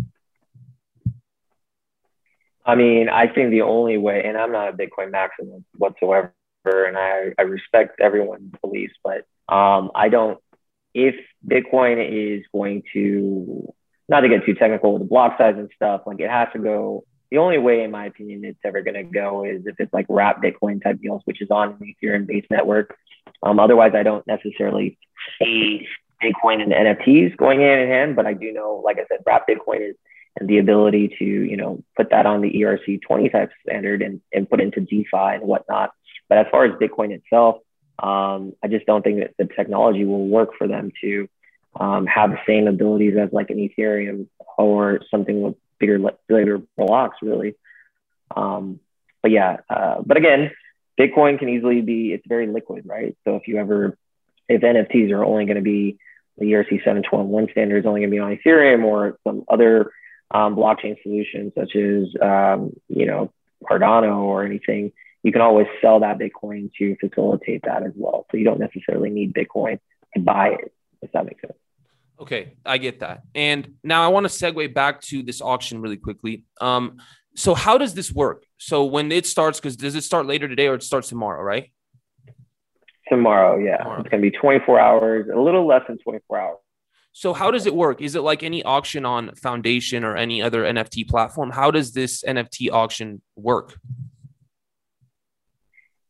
I 2.66 2.76
mean, 2.76 3.10
I 3.10 3.28
think 3.28 3.52
the 3.52 3.62
only 3.62 3.98
way, 3.98 4.24
and 4.26 4.38
I'm 4.38 4.52
not 4.52 4.70
a 4.70 4.74
Bitcoin 4.74 5.12
maximalist 5.12 5.66
whatsoever, 5.76 6.32
and 6.66 6.98
I, 6.98 7.34
I 7.38 7.42
respect 7.44 8.00
everyone's 8.00 8.54
beliefs, 8.62 8.94
but 9.04 9.26
um, 9.54 9.92
I 9.96 10.10
don't, 10.10 10.40
if 10.94 11.16
Bitcoin 11.46 12.38
is 12.38 12.46
going 12.54 12.84
to, 12.94 13.74
not 14.08 14.22
to 14.22 14.30
get 14.30 14.46
too 14.46 14.54
technical 14.54 14.94
with 14.94 15.02
the 15.02 15.08
block 15.08 15.38
size 15.38 15.56
and 15.58 15.70
stuff, 15.76 16.02
like 16.06 16.20
it 16.20 16.30
has 16.30 16.48
to 16.54 16.60
go, 16.60 17.04
the 17.32 17.40
only 17.40 17.58
way, 17.58 17.84
in 17.84 17.92
my 17.92 18.06
opinion, 18.06 18.46
it's 18.46 18.60
ever 18.64 18.82
going 18.82 18.94
to 18.94 19.04
go 19.04 19.44
is 19.44 19.66
if 19.66 19.76
it's 19.80 19.92
like 19.92 20.06
wrap 20.08 20.42
Bitcoin 20.42 20.82
type 20.82 21.02
deals, 21.02 21.22
which 21.26 21.42
is 21.42 21.50
on 21.50 21.78
the 21.80 21.96
Ethereum 21.96 22.28
based 22.28 22.50
network. 22.52 22.96
Um, 23.42 23.60
otherwise, 23.60 23.94
I 23.96 24.04
don't 24.04 24.26
necessarily 24.28 24.98
see 25.40 25.88
Bitcoin 26.22 26.62
and 26.62 26.72
NFTs 26.72 27.38
going 27.38 27.60
hand 27.60 27.82
in 27.82 27.90
hand, 27.90 28.16
but 28.16 28.26
I 28.26 28.34
do 28.34 28.52
know, 28.54 28.82
like 28.84 28.98
I 28.98 29.06
said, 29.10 29.24
wrap 29.26 29.48
Bitcoin 29.48 29.90
is 29.90 29.96
and 30.40 30.50
the 30.50 30.58
ability 30.58 31.16
to, 31.20 31.26
you 31.26 31.56
know, 31.56 31.84
put 31.96 32.10
that 32.10 32.26
on 32.26 32.42
the 32.42 32.52
ERC 32.52 33.02
20 33.04 33.30
type 33.30 33.52
standard 33.62 34.02
and, 34.02 34.20
and 34.34 34.50
put 34.50 34.62
into 34.62 34.82
DeFi 34.82 35.08
and 35.14 35.44
whatnot 35.44 35.92
but 36.30 36.38
as 36.38 36.48
far 36.52 36.66
as 36.66 36.72
Bitcoin 36.74 37.12
itself, 37.12 37.58
um, 38.00 38.54
I 38.64 38.68
just 38.68 38.86
don't 38.86 39.04
think 39.04 39.20
that 39.20 39.36
the 39.38 39.46
technology 39.54 40.04
will 40.04 40.28
work 40.28 40.52
for 40.58 40.68
them 40.68 40.92
to 41.02 41.30
um, 41.80 42.06
have 42.08 42.32
the 42.32 42.40
same 42.48 42.68
abilities 42.68 43.16
as 43.18 43.30
like 43.32 43.50
an 43.50 43.58
Ethereum 43.58 44.28
or 44.58 45.02
something 45.12 45.42
with 45.42 45.56
bigger 45.80 46.00
bigger 46.28 46.62
blocks, 46.78 47.18
really. 47.22 47.56
Um, 48.36 48.80
but 49.22 49.32
yeah, 49.32 49.58
uh, 49.70 50.02
but 50.04 50.18
again, 50.18 50.52
Bitcoin 51.00 51.40
can 51.40 51.50
easily 51.50 51.82
be 51.82 52.14
it's 52.14 52.28
very 52.28 52.48
liquid, 52.48 52.84
right? 52.86 53.16
So 53.26 53.36
if 53.36 53.48
you 53.48 53.58
ever 53.58 53.98
if 54.50 54.62
NFTs 54.62 55.12
are 55.12 55.24
only 55.24 55.46
going 55.46 55.56
to 55.56 55.62
be 55.62 55.98
the 56.38 56.46
ERC 56.46 56.70
721 56.84 57.48
standard 57.52 57.78
is 57.78 57.86
only 57.86 58.02
going 58.02 58.10
to 58.10 58.16
be 58.16 58.20
on 58.20 58.38
Ethereum 58.38 58.84
or 58.84 59.18
some 59.26 59.44
other 59.48 59.92
um, 60.32 60.56
blockchain 60.56 61.02
solutions 61.04 61.54
such 61.56 61.76
as 61.76 62.08
um, 62.22 62.74
you 62.88 63.06
know 63.06 63.32
Cardano 63.64 64.18
or 64.18 64.44
anything, 64.44 64.92
you 65.24 65.32
can 65.32 65.42
always 65.42 65.68
sell 65.82 66.02
that 66.02 66.20
Bitcoin 66.20 66.72
to 66.80 66.96
facilitate 66.98 67.64
that 67.64 67.84
as 67.84 67.94
well. 67.96 68.26
So 68.32 68.38
you 68.38 68.44
don't 68.44 68.60
necessarily 68.60 69.10
need 69.10 69.34
Bitcoin 69.34 69.80
to 70.16 70.20
buy 70.20 70.50
it, 70.50 70.74
if 71.02 71.12
that 71.14 71.26
makes 71.26 71.42
sense. 71.42 71.54
Okay, 72.20 72.54
I 72.66 72.78
get 72.78 73.00
that. 73.00 73.24
And 73.34 73.76
now 73.84 74.04
I 74.04 74.10
want 74.10 74.30
to 74.30 74.32
segue 74.32 74.74
back 74.74 75.02
to 75.02 75.24
this 75.24 75.42
auction 75.42 75.82
really 75.82 75.98
quickly. 75.98 76.46
Um, 76.62 76.98
so 77.36 77.56
how 77.56 77.78
does 77.78 77.96
this 77.96 78.12
work? 78.12 78.46
So 78.64 78.86
when 78.86 79.12
it 79.12 79.26
starts, 79.26 79.60
because 79.60 79.76
does 79.76 79.94
it 79.94 80.04
start 80.04 80.26
later 80.26 80.48
today 80.48 80.68
or 80.68 80.76
it 80.76 80.84
starts 80.84 81.10
tomorrow, 81.10 81.44
right? 81.44 81.70
Tomorrow, 83.10 83.58
yeah. 83.58 83.78
Tomorrow. 83.78 84.00
It's 84.00 84.10
going 84.10 84.24
to 84.24 84.32
be 84.32 84.38
24 84.38 84.80
hours, 84.80 85.28
a 85.34 85.38
little 85.38 85.68
less 85.68 85.82
than 85.86 85.98
24 85.98 86.40
hours. 86.40 86.58
So 87.12 87.34
how 87.34 87.52
does 87.52 87.66
it 87.66 87.76
work? 87.76 88.02
Is 88.02 88.16
it 88.16 88.22
like 88.22 88.42
any 88.42 88.64
auction 88.64 89.06
on 89.06 89.36
Foundation 89.36 90.06
or 90.06 90.16
any 90.16 90.42
other 90.42 90.64
NFT 90.64 91.10
platform? 91.10 91.52
How 91.52 91.72
does 91.72 91.92
this 91.92 92.24
NFT 92.24 92.72
auction 92.72 93.22
work? 93.36 93.78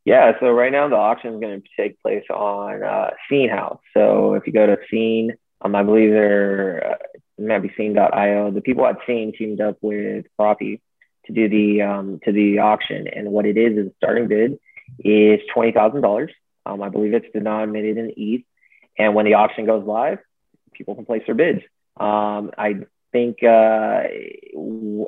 Yeah, 0.05 0.33
so 0.39 0.51
right 0.51 0.71
now 0.71 0.87
the 0.87 0.95
auction 0.95 1.33
is 1.33 1.39
going 1.39 1.59
to 1.59 1.67
take 1.75 1.99
place 2.03 2.25
on 2.29 2.83
uh, 2.83 3.09
Scene 3.27 3.49
House. 3.49 3.79
So 3.95 4.35
if 4.35 4.45
you 4.45 4.53
go 4.53 4.67
to 4.67 4.77
Scene, 4.91 5.33
um, 5.61 5.75
I 5.75 5.81
believe 5.81 6.11
they're 6.11 6.91
uh, 6.91 6.95
it 7.39 7.45
might 7.47 7.59
be 7.63 7.73
Scene.io. 7.75 8.51
The 8.51 8.61
people 8.61 8.85
at 8.85 8.97
Scene 9.07 9.33
teamed 9.35 9.59
up 9.59 9.77
with 9.81 10.25
Propy 10.39 10.81
to 11.25 11.33
do 11.33 11.49
the 11.49 11.81
um, 11.81 12.19
to 12.25 12.31
the 12.31 12.59
auction, 12.59 13.07
and 13.07 13.29
what 13.29 13.45
it 13.45 13.57
is 13.57 13.77
is 13.77 13.91
starting 13.97 14.27
bid 14.27 14.59
is 14.99 15.39
twenty 15.53 15.71
thousand 15.71 15.97
um, 15.97 16.01
dollars. 16.01 16.31
I 16.65 16.89
believe 16.89 17.13
it's 17.13 17.31
denominated 17.33 17.97
in 17.97 18.13
ETH, 18.15 18.43
and 18.97 19.15
when 19.15 19.25
the 19.25 19.35
auction 19.35 19.65
goes 19.65 19.85
live, 19.85 20.19
people 20.73 20.95
can 20.95 21.05
place 21.05 21.23
their 21.25 21.35
bids. 21.35 21.61
Um, 21.97 22.51
I 22.57 22.79
think 23.11 23.43
uh, 23.43 24.03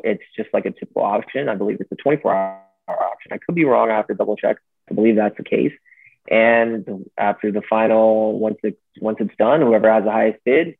it's 0.03 0.23
just 0.37 0.49
like 0.53 0.65
a 0.65 0.71
typical 0.71 1.03
auction. 1.03 1.49
I 1.49 1.55
believe 1.55 1.81
it's 1.81 1.91
a 1.91 1.95
24 1.95 2.33
hour 2.33 2.61
auction. 2.87 3.33
I 3.33 3.37
could 3.37 3.55
be 3.55 3.65
wrong. 3.65 3.89
I 3.89 3.95
have 3.95 4.07
to 4.07 4.13
double 4.13 4.35
check. 4.35 4.57
I 4.89 4.93
believe 4.93 5.15
that's 5.15 5.37
the 5.37 5.43
case. 5.43 5.73
And 6.29 7.05
after 7.17 7.51
the 7.51 7.61
final, 7.69 8.39
once 8.39 8.57
it's 8.63 8.79
once 8.99 9.17
it's 9.19 9.35
done, 9.37 9.61
whoever 9.61 9.91
has 9.91 10.03
the 10.03 10.11
highest 10.11 10.43
bid 10.43 10.75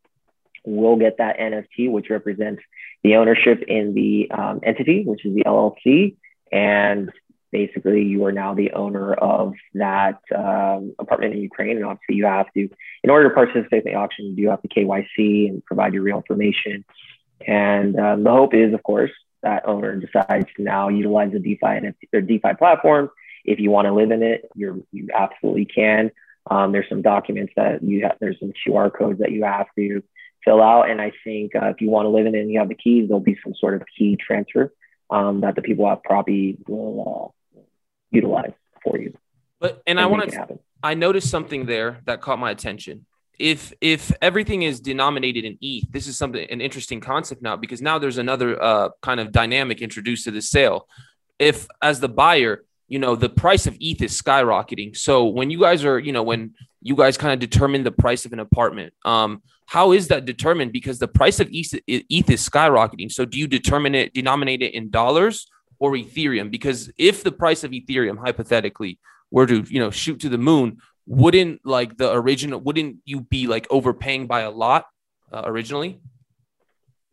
will 0.66 0.96
get 0.96 1.18
that 1.18 1.38
NFT, 1.38 1.92
which 1.92 2.10
represents 2.10 2.62
the 3.06 3.18
ownership 3.18 3.64
in 3.68 3.94
the 3.94 4.32
um, 4.32 4.60
entity, 4.64 5.04
which 5.06 5.24
is 5.26 5.36
the 5.36 5.44
LLC, 5.44 6.16
and 6.52 7.12
basically 7.52 8.02
you 8.02 8.26
are 8.26 8.32
now 8.32 8.56
the 8.56 8.72
owner 8.72 9.14
of 9.14 9.54
that 9.76 10.20
um, 10.36 10.96
apartment 10.98 11.36
in 11.36 11.40
Ukraine. 11.40 11.78
And 11.78 11.86
obviously, 11.86 12.16
you 12.16 12.26
have 12.26 12.52
to, 12.54 12.68
in 13.04 13.10
order 13.12 13.30
to 13.30 13.36
participate 13.36 13.86
in 13.86 13.94
the 13.94 13.98
auction, 14.00 14.26
you 14.26 14.36
do 14.36 14.50
have 14.50 14.64
to 14.64 14.68
KYC 14.68 15.50
and 15.50 15.64
provide 15.66 15.94
your 15.94 16.02
real 16.02 16.18
information 16.18 16.84
And 17.46 18.00
um, 18.00 18.24
the 18.24 18.32
hope 18.32 18.56
is, 18.56 18.74
of 18.74 18.82
course, 18.82 19.12
that 19.44 19.68
owner 19.68 19.96
decides 19.98 20.48
to 20.56 20.64
now 20.64 20.90
utilize 20.90 21.32
the 21.32 21.40
DeFi 21.40 21.94
or 22.12 22.22
DeFi 22.22 22.54
platform. 22.58 23.12
If 23.44 23.60
you 23.60 23.70
want 23.70 23.86
to 23.86 23.94
live 23.94 24.10
in 24.10 24.24
it, 24.24 24.50
you're 24.56 24.80
you 24.92 25.10
absolutely 25.14 25.66
can. 25.66 26.10
Um, 26.50 26.72
there's 26.72 26.90
some 26.90 27.04
documents 27.04 27.54
that 27.56 27.84
you 27.84 28.02
have. 28.04 28.18
There's 28.20 28.40
some 28.40 28.54
QR 28.66 28.92
codes 28.92 29.20
that 29.20 29.32
you 29.32 29.44
have 29.44 29.68
to 29.78 30.02
fill 30.46 30.62
out, 30.62 30.90
and 30.90 31.02
I 31.02 31.12
think 31.24 31.56
uh, 31.56 31.66
if 31.68 31.82
you 31.82 31.90
want 31.90 32.06
to 32.06 32.10
live 32.10 32.26
in 32.26 32.36
it 32.36 32.40
and 32.40 32.52
you 32.52 32.60
have 32.60 32.70
the 32.70 32.76
keys, 32.76 33.10
there'll 33.10 33.20
be 33.20 33.38
some 33.44 33.54
sort 33.60 33.76
of 33.76 33.82
key 33.98 34.16
transfer 34.16 34.74
um, 35.10 35.42
that 35.42 35.56
the 35.56 35.62
people 35.62 35.90
at 35.90 36.04
Propy 36.04 36.58
will 36.68 37.34
uh, 37.58 37.60
utilize 38.12 38.54
for 38.84 38.98
you. 38.98 39.18
But 39.60 39.82
and, 39.86 39.98
and 39.98 40.00
I 40.00 40.06
want 40.06 40.32
to. 40.32 40.60
I 40.84 40.94
noticed 40.94 41.30
something 41.30 41.66
there 41.66 42.02
that 42.06 42.22
caught 42.22 42.38
my 42.40 42.52
attention 42.52 43.06
if 43.40 43.74
if 43.82 44.12
everything 44.22 44.64
is 44.64 44.80
denominated 44.80 45.46
in 45.46 45.58
ETH, 45.62 45.92
this 45.92 46.08
is 46.08 46.18
something 46.18 46.48
an 46.50 46.62
interesting 46.62 47.00
concept 47.00 47.42
now 47.42 47.56
because 47.56 47.82
now 47.82 47.98
there's 47.98 48.18
another 48.18 48.62
uh, 48.62 48.90
kind 49.02 49.20
of 49.20 49.32
dynamic 49.32 49.82
introduced 49.82 50.26
to 50.26 50.32
the 50.32 50.42
sale. 50.42 50.88
If 51.40 51.68
as 51.82 52.00
the 52.00 52.10
buyer, 52.10 52.64
you 52.88 53.00
know 53.00 53.16
the 53.16 53.30
price 53.30 53.68
of 53.68 53.78
ETH 53.80 54.02
is 54.02 54.20
skyrocketing, 54.20 54.96
so 54.96 55.26
when 55.26 55.50
you 55.50 55.60
guys 55.60 55.84
are, 55.84 56.00
you 56.00 56.12
know, 56.12 56.24
when 56.24 56.54
you 56.82 56.96
guys 56.96 57.18
kind 57.18 57.34
of 57.34 57.40
determine 57.40 57.84
the 57.84 57.92
price 57.92 58.26
of 58.26 58.34
an 58.34 58.40
apartment, 58.40 58.94
um, 59.04 59.42
how 59.68 59.92
is 59.92 60.08
that 60.10 60.26
determined? 60.26 60.72
Because 60.72 61.00
the 61.00 61.08
price 61.08 61.40
of 61.40 61.50
ETH, 61.52 61.74
ETH 61.88 62.30
is 62.30 62.48
skyrocketing. 62.48 63.12
So 63.12 63.26
do 63.26 63.40
you 63.40 63.48
determine 63.48 63.96
it, 63.96 64.14
denominate 64.14 64.62
it 64.62 64.74
in 64.74 64.90
dollars 64.90 65.48
or 65.80 65.94
Ethereum? 65.94 66.52
Because 66.52 66.92
if 66.98 67.24
the 67.24 67.32
price 67.32 67.64
of 67.64 67.72
Ethereum 67.72 68.18
hypothetically 68.18 69.00
were 69.32 69.48
to, 69.48 69.64
you 69.68 69.80
know, 69.80 69.90
shoot 69.90 70.20
to 70.22 70.30
the 70.30 70.38
moon, 70.38 70.78
wouldn't 71.08 71.62
like 71.66 71.98
the 71.98 72.12
original 72.12 72.60
wouldn't 72.60 72.98
you 73.06 73.22
be 73.22 73.48
like 73.48 73.68
overpaying 73.70 74.28
by 74.28 74.42
a 74.42 74.50
lot 74.50 74.86
uh, 75.32 75.44
originally 75.46 76.00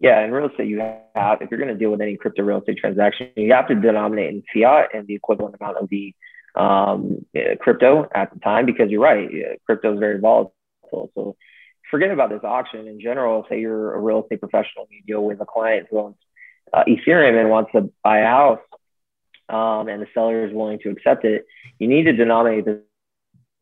yeah 0.01 0.25
in 0.25 0.31
real 0.31 0.49
estate 0.49 0.69
you 0.69 0.79
have 1.15 1.43
if 1.43 1.51
you're 1.51 1.61
going 1.61 1.73
to 1.73 1.79
deal 1.79 1.91
with 1.91 2.01
any 2.01 2.17
crypto 2.17 2.43
real 2.43 2.59
estate 2.59 2.79
transaction 2.79 3.29
you 3.37 3.53
have 3.53 3.69
to 3.69 3.75
denominate 3.75 4.31
in 4.31 4.43
fiat 4.53 4.89
and 4.95 5.07
the 5.07 5.15
equivalent 5.15 5.55
amount 5.61 5.77
of 5.77 5.89
the 5.91 6.15
um, 6.55 7.25
uh, 7.37 7.55
crypto 7.61 8.09
at 8.15 8.33
the 8.33 8.41
time 8.41 8.67
because 8.67 8.91
you're 8.91 9.01
right 9.01 9.29
crypto 9.67 9.93
is 9.93 9.99
very 9.99 10.19
volatile 10.19 10.55
so 11.15 11.37
forget 11.93 12.11
about 12.11 12.30
this 12.30 12.40
auction 12.43 12.88
in 12.88 13.01
general 13.01 13.47
say 13.49 13.61
you're 13.61 13.95
a 13.95 14.01
real 14.01 14.22
estate 14.22 14.40
professional 14.40 14.88
you 14.90 15.01
deal 15.07 15.24
with 15.24 15.40
a 15.40 15.47
client 15.47 15.86
who 15.90 16.01
owns 16.01 16.16
uh, 16.72 16.82
ethereum 16.88 17.38
and 17.40 17.49
wants 17.49 17.70
to 17.70 17.93
buy 18.03 18.18
a 18.18 18.26
house 18.26 18.59
um, 19.49 19.86
and 19.88 20.03
the 20.03 20.07
seller 20.12 20.45
is 20.47 20.53
willing 20.53 20.80
to 20.80 20.90
accept 20.90 21.24
it 21.24 21.45
you 21.78 21.86
need 21.86 22.05
to 22.05 22.12
denominate 22.12 22.64
the 22.64 22.82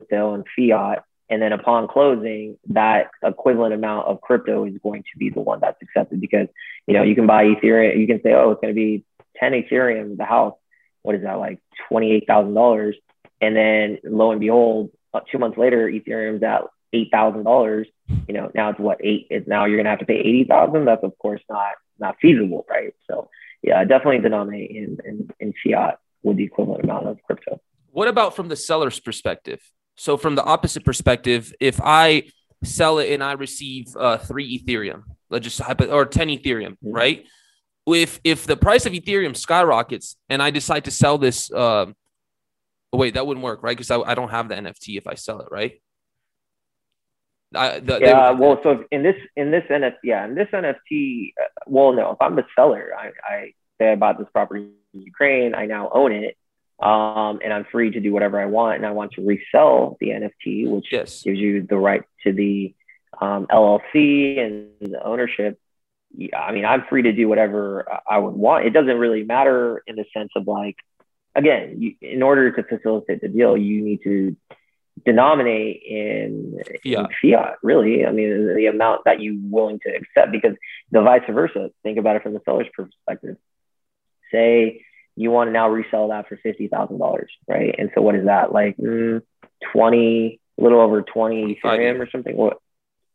sale 0.09 0.35
in 0.35 0.45
fiat. 0.57 1.05
And 1.29 1.41
then 1.41 1.53
upon 1.53 1.87
closing, 1.87 2.59
that 2.71 3.11
equivalent 3.23 3.73
amount 3.73 4.09
of 4.09 4.21
crypto 4.21 4.65
is 4.65 4.75
going 4.83 5.05
to 5.13 5.19
be 5.19 5.31
the 5.31 5.41
one 5.41 5.61
that's 5.61 5.81
accepted 5.81 6.21
because, 6.21 6.49
you 6.87 6.95
know, 6.95 7.05
you 7.05 7.15
can 7.15 7.27
buy 7.27 7.45
Ethereum. 7.45 7.99
You 7.99 8.07
can 8.07 8.21
say, 8.23 8.33
oh, 8.33 8.51
it's 8.51 8.61
going 8.61 8.75
to 8.75 8.79
be 8.79 9.05
10 9.37 9.53
Ethereum, 9.53 10.17
the 10.17 10.25
house. 10.25 10.55
What 11.03 11.15
is 11.15 11.23
that, 11.23 11.35
like 11.35 11.61
$28,000? 11.91 12.95
And 13.41 13.57
then 13.57 13.99
lo 14.05 14.33
and 14.33 14.41
behold, 14.41 14.91
uh, 15.15 15.21
two 15.31 15.39
months 15.39 15.57
later, 15.57 15.89
Ethereum's 15.89 16.43
at 16.43 16.63
$8,000. 16.95 17.87
You 18.29 18.35
know, 18.35 18.51
now 18.55 18.71
it's 18.71 18.81
what, 18.81 18.99
eight? 19.03 19.29
It's 19.31 19.47
now 19.47 19.67
you're 19.67 19.77
going 19.77 19.85
to 19.85 19.91
have 19.91 20.01
to 20.01 20.07
pay 20.07 20.19
80,000. 20.19 20.85
That's, 20.85 21.05
of 21.05 21.17
course, 21.19 21.43
not 21.49 21.73
not 21.99 22.17
feasible, 22.21 22.65
right? 22.69 22.95
So, 23.09 23.29
yeah, 23.63 23.85
definitely 23.85 24.21
denominate 24.21 24.71
in, 24.71 24.99
in, 25.05 25.29
in 25.39 25.53
fiat 25.63 25.99
with 26.23 26.39
the 26.39 26.45
equivalent 26.45 26.83
amount 26.83 27.09
of 27.09 27.23
crypto. 27.23 27.61
What 27.91 28.09
about 28.09 28.35
from 28.35 28.49
the 28.49 28.57
seller's 28.57 28.99
perspective? 28.99 29.61
So 29.97 30.17
from 30.17 30.35
the 30.35 30.43
opposite 30.43 30.85
perspective, 30.85 31.53
if 31.61 31.81
I 31.83 32.25
sell 32.65 32.99
it 32.99 33.13
and 33.13 33.23
I 33.23 33.33
receive 33.33 33.95
uh, 33.97 34.17
three 34.19 34.59
Ethereum, 34.59 35.03
let's 35.29 35.45
just 35.45 35.61
or 35.61 36.07
ten 36.07 36.29
Ethereum, 36.29 36.73
mm-hmm. 36.73 36.93
right? 36.93 37.27
If 37.87 38.21
if 38.25 38.47
the 38.47 38.57
price 38.57 38.87
of 38.87 38.93
Ethereum 38.93 39.37
skyrockets 39.37 40.17
and 40.29 40.43
I 40.43 40.51
decide 40.51 40.85
to 40.85 40.91
sell 40.91 41.19
this, 41.19 41.51
uh, 41.53 41.87
oh 42.93 42.99
wait, 42.99 43.15
that 43.15 43.27
wouldn't 43.27 43.45
work, 43.45 43.63
right? 43.63 43.77
Because 43.77 43.91
I, 43.91 43.99
I 44.01 44.15
don't 44.15 44.31
have 44.31 44.49
the 44.49 44.55
NFT 44.55 44.97
if 44.97 45.07
I 45.07 45.15
sell 45.15 45.41
it, 45.41 45.49
right? 45.51 45.83
I, 47.55 47.81
the, 47.81 47.99
yeah, 48.01 48.31
well, 48.31 48.61
so 48.63 48.85
in 48.93 49.03
this 49.03 49.17
in 49.37 49.51
this 49.51 49.65
NFT, 49.69 49.97
yeah, 50.05 50.25
in 50.25 50.35
this 50.35 50.49
NFT, 50.53 51.33
uh, 51.41 51.45
well, 51.67 51.93
no, 51.93 52.13
if 52.13 52.19
I'm 52.21 52.37
the 52.37 52.45
seller, 52.55 52.91
I, 52.97 53.11
I 53.25 53.53
say 53.79 53.93
I 53.93 53.97
bought 53.97 54.19
this 54.19 54.29
property 54.33 54.71
in 54.95 55.03
Ukraine, 55.03 55.55
I 55.55 55.67
now 55.67 55.91
own 55.93 56.13
it 56.13 56.37
um, 56.81 57.41
and 57.45 57.53
I'm 57.53 57.67
free 57.71 57.91
to 57.91 58.01
do 58.01 58.13
whatever 58.13 58.41
I 58.41 58.47
want. 58.47 58.77
And 58.77 58.87
I 58.87 58.91
want 58.93 59.13
to 59.13 59.23
resell 59.25 59.97
the 60.01 60.09
NFT, 60.09 60.69
which 60.69 60.87
yes. 60.91 61.23
gives 61.23 61.39
you 61.39 61.67
the 61.69 61.77
right 61.77 62.03
to 62.25 62.33
the 62.33 62.75
um, 63.21 63.47
LLC 63.49 64.39
and 64.39 64.69
the 64.81 65.03
ownership. 65.05 65.59
I 66.37 66.53
mean, 66.53 66.65
I'm 66.65 66.85
free 66.89 67.03
to 67.03 67.13
do 67.13 67.29
whatever 67.29 67.87
I 68.09 68.19
would 68.19 68.35
want. 68.35 68.67
It 68.67 68.71
doesn't 68.71 68.99
really 68.99 69.23
matter 69.25 69.83
in 69.87 69.97
the 69.97 70.05
sense 70.17 70.31
of 70.35 70.47
like, 70.47 70.77
again, 71.35 71.77
you, 71.81 71.95
in 72.01 72.23
order 72.23 72.51
to 72.51 72.63
facilitate 72.63 73.21
the 73.21 73.29
deal, 73.29 73.57
you 73.57 73.83
need 73.83 74.01
to 74.05 74.37
denominate 75.05 75.83
in 75.83 76.61
fiat. 76.83 76.85
in 76.85 77.07
fiat. 77.23 77.55
Really, 77.63 78.05
I 78.05 78.13
mean, 78.13 78.55
the 78.55 78.67
amount 78.67 79.03
that 79.05 79.21
you 79.21 79.41
willing 79.43 79.81
to 79.81 79.91
accept, 79.91 80.33
because 80.33 80.57
the 80.91 81.03
vice 81.03 81.23
versa. 81.29 81.71
Think 81.83 81.99
about 81.99 82.17
it 82.17 82.23
from 82.23 82.35
the 82.35 82.41
seller's 82.45 82.69
perspective. 82.75 83.37
Say 84.33 84.85
you 85.17 85.31
want 85.31 85.49
to 85.49 85.53
now 85.53 85.69
resell 85.69 86.09
that 86.09 86.29
for 86.29 86.37
fifty 86.37 86.69
thousand 86.69 86.99
dollars, 86.99 87.31
right? 87.47 87.75
And 87.77 87.91
so 87.95 88.01
what 88.01 88.15
is 88.15 88.27
that 88.27 88.53
like 88.53 88.77
mm, 88.77 89.23
twenty, 89.73 90.41
a 90.59 90.63
little 90.63 90.81
over 90.81 91.03
twenty 91.03 91.61
Ethereum 91.63 92.01
or 92.01 92.09
something? 92.11 92.37
What? 92.37 92.59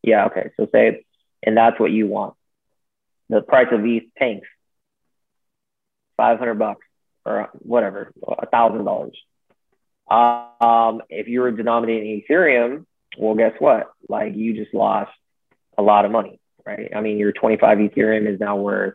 Yeah, 0.04 0.26
okay. 0.26 0.52
So 0.58 0.68
say, 0.72 1.04
and 1.42 1.58
that's 1.58 1.80
what 1.80 1.92
you 1.92 2.08
want. 2.08 2.36
The 3.30 3.42
price 3.42 3.70
of 3.72 3.82
these 3.82 4.04
tanks, 4.18 4.48
five 6.18 6.38
hundred 6.38 6.60
bucks 6.60 6.86
or 7.26 7.50
whatever, 7.54 8.12
a 8.28 8.46
thousand 8.46 8.86
dollars. 8.86 9.18
Um, 10.10 11.02
if 11.10 11.28
you 11.28 11.42
were 11.42 11.52
denominating 11.52 12.24
Ethereum, 12.30 12.86
well, 13.18 13.36
guess 13.36 13.54
what? 13.60 13.92
Like 14.08 14.36
you 14.36 14.54
just 14.54 14.74
lost 14.74 15.12
a 15.78 15.82
lot 15.82 16.06
of 16.06 16.12
money, 16.12 16.40
right? 16.66 16.92
I 16.96 17.02
mean, 17.02 17.18
your 17.18 17.32
25 17.32 17.78
Ethereum 17.80 18.32
is 18.32 18.40
now 18.40 18.58
worth 18.58 18.94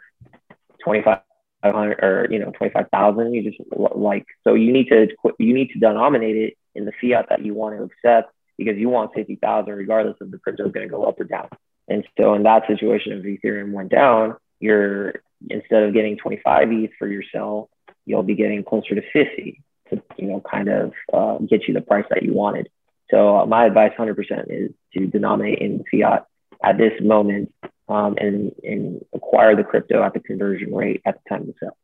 25 0.84 1.20
500 1.62 1.98
or 2.02 2.26
you 2.30 2.38
know 2.38 2.50
25,000 2.52 3.34
you 3.34 3.42
just 3.42 3.60
like 3.76 4.26
so 4.44 4.54
you 4.54 4.72
need 4.72 4.88
to 4.88 5.08
you 5.38 5.52
need 5.52 5.68
to 5.70 5.78
denominate 5.78 6.36
it 6.36 6.54
in 6.74 6.84
the 6.84 6.92
fiat 7.00 7.26
that 7.28 7.44
you 7.44 7.54
want 7.54 7.76
to 7.76 7.82
accept 7.82 8.32
because 8.56 8.76
you 8.76 8.88
want 8.88 9.12
50,000 9.14 9.72
regardless 9.72 10.16
of 10.20 10.30
the 10.30 10.38
crypto 10.38 10.66
is 10.66 10.72
going 10.72 10.88
to 10.88 10.90
go 10.90 11.04
up 11.04 11.20
or 11.20 11.24
down 11.24 11.48
and 11.88 12.06
so 12.18 12.34
in 12.34 12.44
that 12.44 12.66
situation 12.66 13.12
if 13.12 13.24
ethereum 13.24 13.72
went 13.72 13.90
down 13.90 14.36
you're 14.58 15.14
instead 15.48 15.82
of 15.82 15.92
getting 15.92 16.16
25 16.16 16.72
ETH 16.72 16.90
for 16.98 17.08
your 17.08 17.22
sell 17.32 17.68
you'll 18.06 18.22
be 18.22 18.34
getting 18.34 18.64
closer 18.64 18.94
to 18.94 19.02
50 19.12 19.62
to 19.90 20.02
you 20.16 20.28
know 20.28 20.42
kind 20.50 20.68
of 20.68 20.92
uh, 21.12 21.38
get 21.38 21.68
you 21.68 21.74
the 21.74 21.80
price 21.80 22.06
that 22.10 22.22
you 22.22 22.32
wanted 22.32 22.68
so 23.10 23.38
uh, 23.38 23.46
my 23.46 23.66
advice 23.66 23.92
100% 23.98 24.16
is 24.48 24.70
to 24.94 25.06
denominate 25.06 25.58
in 25.58 25.84
fiat 25.90 26.26
at 26.62 26.78
this 26.78 26.92
moment 27.00 27.52
um, 27.88 28.14
and, 28.18 28.52
and 28.62 29.04
acquire 29.12 29.56
the 29.56 29.64
crypto 29.64 30.02
at 30.02 30.14
the 30.14 30.20
conversion 30.20 30.72
rate 30.72 31.02
at 31.04 31.18
the 31.22 31.28
time 31.28 31.48
of 31.48 31.54
sell. 31.58 31.76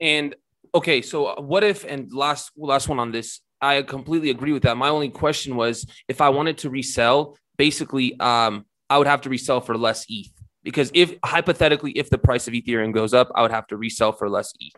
And 0.00 0.36
okay, 0.74 1.02
so 1.02 1.40
what 1.40 1.64
if, 1.64 1.84
and 1.84 2.12
last, 2.12 2.52
last 2.56 2.88
one 2.88 3.00
on 3.00 3.10
this, 3.10 3.40
I 3.60 3.82
completely 3.82 4.30
agree 4.30 4.52
with 4.52 4.62
that. 4.62 4.76
My 4.76 4.90
only 4.90 5.08
question 5.08 5.56
was 5.56 5.86
if 6.08 6.20
I 6.20 6.28
wanted 6.28 6.58
to 6.58 6.70
resell, 6.70 7.36
basically, 7.56 8.18
um, 8.20 8.66
I 8.88 8.98
would 8.98 9.06
have 9.06 9.22
to 9.22 9.30
resell 9.30 9.60
for 9.60 9.76
less 9.76 10.04
ETH 10.08 10.30
because 10.62 10.90
if 10.94 11.14
hypothetically, 11.24 11.92
if 11.92 12.10
the 12.10 12.18
price 12.18 12.46
of 12.46 12.54
Ethereum 12.54 12.92
goes 12.92 13.14
up, 13.14 13.32
I 13.34 13.42
would 13.42 13.50
have 13.50 13.66
to 13.68 13.76
resell 13.76 14.12
for 14.12 14.28
less 14.28 14.52
ETH. 14.60 14.74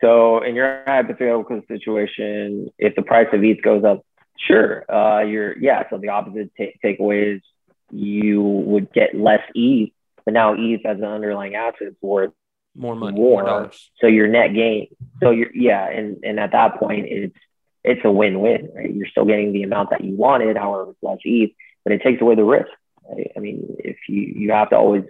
So 0.00 0.42
in 0.42 0.54
your 0.54 0.82
hypothetical 0.86 1.62
situation, 1.66 2.70
if 2.78 2.94
the 2.94 3.02
price 3.02 3.28
of 3.32 3.42
ETH 3.42 3.62
goes 3.62 3.84
up, 3.84 4.04
sure, 4.38 4.84
uh, 4.92 5.22
you're 5.22 5.58
yeah. 5.58 5.84
So 5.90 5.98
the 5.98 6.10
opposite 6.10 6.52
t- 6.56 6.78
takeaway 6.84 7.36
is 7.36 7.42
you 7.90 8.42
would 8.42 8.92
get 8.92 9.14
less 9.14 9.42
ETH, 9.54 9.90
but 10.24 10.34
now 10.34 10.54
ETH 10.56 10.84
as 10.84 10.98
an 10.98 11.04
underlying 11.04 11.56
asset 11.56 11.88
is 11.88 11.94
worth 12.00 12.32
more 12.76 12.94
money, 12.94 13.16
more, 13.16 13.42
more 13.42 13.50
dollars. 13.50 13.90
So 14.00 14.06
your 14.06 14.28
net 14.28 14.54
gain. 14.54 14.88
So 15.20 15.30
you're 15.30 15.54
yeah, 15.54 15.88
and 15.88 16.18
and 16.22 16.38
at 16.38 16.52
that 16.52 16.78
point 16.78 17.06
it's 17.08 17.36
it's 17.82 18.04
a 18.04 18.10
win-win, 18.10 18.70
right? 18.74 18.92
You're 18.92 19.08
still 19.08 19.24
getting 19.24 19.52
the 19.52 19.62
amount 19.62 19.90
that 19.90 20.04
you 20.04 20.14
wanted, 20.16 20.56
however 20.56 20.90
it's 20.90 21.02
less 21.02 21.18
ETH, 21.24 21.52
but 21.84 21.92
it 21.92 22.02
takes 22.02 22.20
away 22.20 22.34
the 22.34 22.44
risk. 22.44 22.68
Right? 23.08 23.32
I 23.36 23.40
mean, 23.40 23.76
if 23.80 23.96
you 24.08 24.20
you 24.20 24.52
have 24.52 24.70
to 24.70 24.76
always 24.76 25.04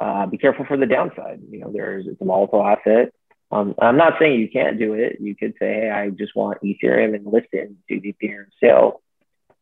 uh, 0.00 0.26
be 0.26 0.38
careful 0.38 0.64
for 0.64 0.76
the 0.76 0.86
downside. 0.86 1.40
You 1.50 1.60
know, 1.60 1.72
there's 1.72 2.06
it's 2.06 2.20
a 2.20 2.24
volatile 2.24 2.64
asset. 2.64 3.12
Um, 3.54 3.74
I'm 3.80 3.96
not 3.96 4.14
saying 4.18 4.40
you 4.40 4.50
can't 4.50 4.80
do 4.80 4.94
it. 4.94 5.18
You 5.20 5.36
could 5.36 5.54
say, 5.60 5.74
hey, 5.74 5.90
I 5.90 6.10
just 6.10 6.34
want 6.34 6.60
Ethereum 6.62 7.14
and 7.14 7.24
list 7.24 7.46
it 7.52 7.68
and 7.68 7.76
do 7.88 8.00
the 8.00 8.12
Ethereum 8.12 8.46
sale. 8.60 9.00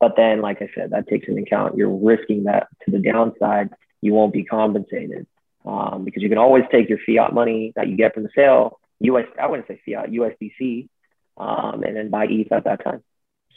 But 0.01 0.15
then, 0.17 0.41
like 0.41 0.63
I 0.63 0.71
said, 0.75 0.91
that 0.91 1.09
takes 1.09 1.29
into 1.29 1.43
account 1.43 1.77
you're 1.77 1.95
risking 1.95 2.45
that 2.45 2.69
to 2.85 2.91
the 2.91 3.01
downside. 3.01 3.69
You 4.01 4.15
won't 4.15 4.33
be 4.33 4.45
compensated 4.45 5.27
um, 5.67 6.05
because 6.05 6.23
you 6.23 6.31
can 6.31 6.39
always 6.39 6.65
take 6.73 6.89
your 6.89 6.99
fiat 7.07 7.35
money 7.35 7.75
that 7.77 7.89
you 7.89 7.97
get 7.97 8.15
from 8.15 8.23
the 8.23 8.31
sale, 8.35 8.81
US, 9.01 9.27
I 9.41 9.47
wouldn't 9.47 9.69
say 9.69 9.81
fiat, 9.85 10.11
USDC, 10.11 10.89
um, 11.37 11.83
and 11.83 11.95
then 11.95 12.09
buy 12.09 12.27
ETH 12.31 12.51
at 12.51 12.65
that 12.65 12.83
time. 12.83 13.05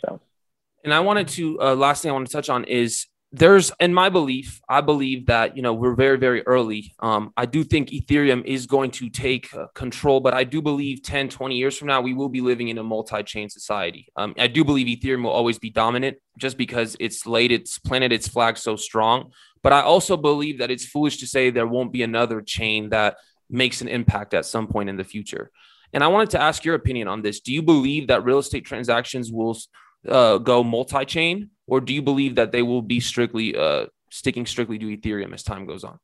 So, 0.04 0.20
and 0.84 0.94
I 0.94 1.00
wanted 1.00 1.30
to, 1.30 1.62
uh, 1.62 1.76
last 1.76 2.02
thing 2.02 2.12
I 2.12 2.14
want 2.14 2.28
to 2.28 2.34
touch 2.34 2.50
on 2.50 2.66
is 2.66 3.08
there's 3.38 3.72
in 3.82 3.94
my 3.94 4.08
belief 4.08 4.62
i 4.70 4.80
believe 4.80 5.26
that 5.26 5.58
you 5.58 5.62
know 5.62 5.74
we're 5.74 5.94
very 5.96 6.18
very 6.18 6.42
early. 6.48 6.96
Um, 7.00 7.34
i 7.36 7.46
do 7.46 7.64
think 7.64 7.90
ethereum 7.90 8.44
is 8.46 8.66
going 8.66 8.92
to 8.92 9.10
take 9.10 9.54
uh, 9.54 9.68
control 9.74 10.22
but 10.22 10.34
i 10.34 10.44
do 10.44 10.62
believe 10.62 11.04
10 11.04 11.30
20 11.30 11.56
years 11.56 11.78
from 11.78 11.90
now 11.90 12.00
we 12.02 12.14
will 12.14 12.30
be 12.30 12.42
living 12.42 12.70
in 12.70 12.78
a 12.78 12.84
multi-chain 12.84 13.50
society. 13.50 14.08
Um, 14.16 14.34
i 14.38 14.48
do 14.48 14.64
believe 14.64 14.88
ethereum 14.88 15.24
will 15.24 15.32
always 15.32 15.60
be 15.60 15.70
dominant 15.70 16.18
just 16.38 16.58
because 16.58 16.96
it's 17.00 17.26
laid 17.26 17.52
its 17.52 17.78
planted 17.78 18.12
its 18.12 18.28
flag 18.28 18.58
so 18.58 18.76
strong. 18.76 19.32
But 19.62 19.74
i 19.74 19.82
also 19.82 20.16
believe 20.16 20.60
that 20.60 20.72
it's 20.72 20.86
foolish 20.86 21.18
to 21.18 21.28
say 21.28 21.50
there 21.50 21.68
won't 21.68 21.92
be 21.92 22.04
another 22.04 22.42
chain 22.42 22.90
that 22.90 23.18
makes 23.50 23.82
an 23.82 23.90
impact 23.90 24.34
at 24.34 24.46
some 24.46 24.68
point 24.68 24.90
in 24.90 24.98
the 24.98 25.04
future. 25.04 25.52
And 25.92 26.04
i 26.04 26.08
wanted 26.08 26.30
to 26.32 26.42
ask 26.42 26.64
your 26.64 26.76
opinion 26.76 27.08
on 27.10 27.22
this. 27.22 27.42
Do 27.42 27.52
you 27.54 27.62
believe 27.62 28.08
that 28.08 28.24
real 28.24 28.40
estate 28.40 28.66
transactions 28.66 29.32
will 29.32 29.58
uh, 30.08 30.38
go 30.38 30.64
multi-chain 30.64 31.50
or 31.68 31.82
do 31.82 31.93
you 31.93 32.01
believe 32.01 32.36
that 32.36 32.51
they 32.51 32.61
will 32.61 32.82
be 32.82 32.99
strictly 32.99 33.55
uh, 33.55 33.88
sticking 34.09 34.45
strictly 34.45 34.78
to 34.80 34.86
Ethereum 34.86 35.34
as 35.34 35.43
time 35.43 35.66
goes 35.66 35.84
on? 35.84 35.99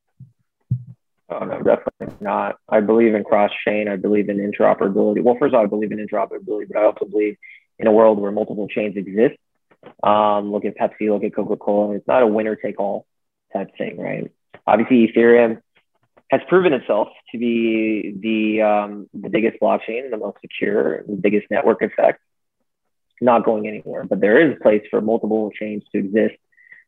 Oh 1.29 1.45
no, 1.45 1.61
definitely 1.61 2.15
not. 2.19 2.57
I 2.67 2.81
believe 2.81 3.15
in 3.15 3.23
cross 3.23 3.51
chain. 3.65 3.87
I 3.87 3.95
believe 3.95 4.27
in 4.27 4.37
interoperability. 4.37 5.23
Well, 5.23 5.37
first 5.39 5.53
of 5.53 5.59
all, 5.59 5.63
I 5.63 5.67
believe 5.67 5.91
in 5.91 6.05
interoperability, 6.05 6.67
but 6.67 6.77
I 6.77 6.83
also 6.83 7.05
believe 7.05 7.37
in 7.79 7.87
a 7.87 7.91
world 7.91 8.19
where 8.19 8.31
multiple 8.31 8.67
chains 8.67 8.97
exist. 8.97 9.37
Um, 10.03 10.51
look 10.51 10.65
at 10.65 10.77
Pepsi, 10.77 11.09
look 11.09 11.23
at 11.23 11.33
Coca 11.33 11.55
Cola. 11.55 11.95
It's 11.95 12.07
not 12.07 12.21
a 12.21 12.27
winner 12.27 12.55
take 12.55 12.79
all 12.79 13.05
type 13.53 13.69
thing, 13.77 13.97
right? 13.97 14.31
Obviously, 14.67 15.07
Ethereum 15.07 15.61
has 16.29 16.41
proven 16.47 16.73
itself 16.73 17.07
to 17.31 17.37
be 17.37 18.13
the 18.19 18.61
um, 18.61 19.09
the 19.13 19.29
biggest 19.29 19.57
blockchain, 19.61 20.11
the 20.11 20.17
most 20.17 20.37
secure, 20.41 21.03
the 21.03 21.15
biggest 21.15 21.47
network 21.49 21.81
effect 21.81 22.19
not 23.21 23.45
going 23.45 23.67
anywhere. 23.67 24.03
But 24.03 24.19
there 24.19 24.39
is 24.39 24.55
a 24.55 24.59
place 24.59 24.83
for 24.89 25.01
multiple 25.01 25.51
chains 25.51 25.83
to 25.91 25.99
exist 25.99 26.35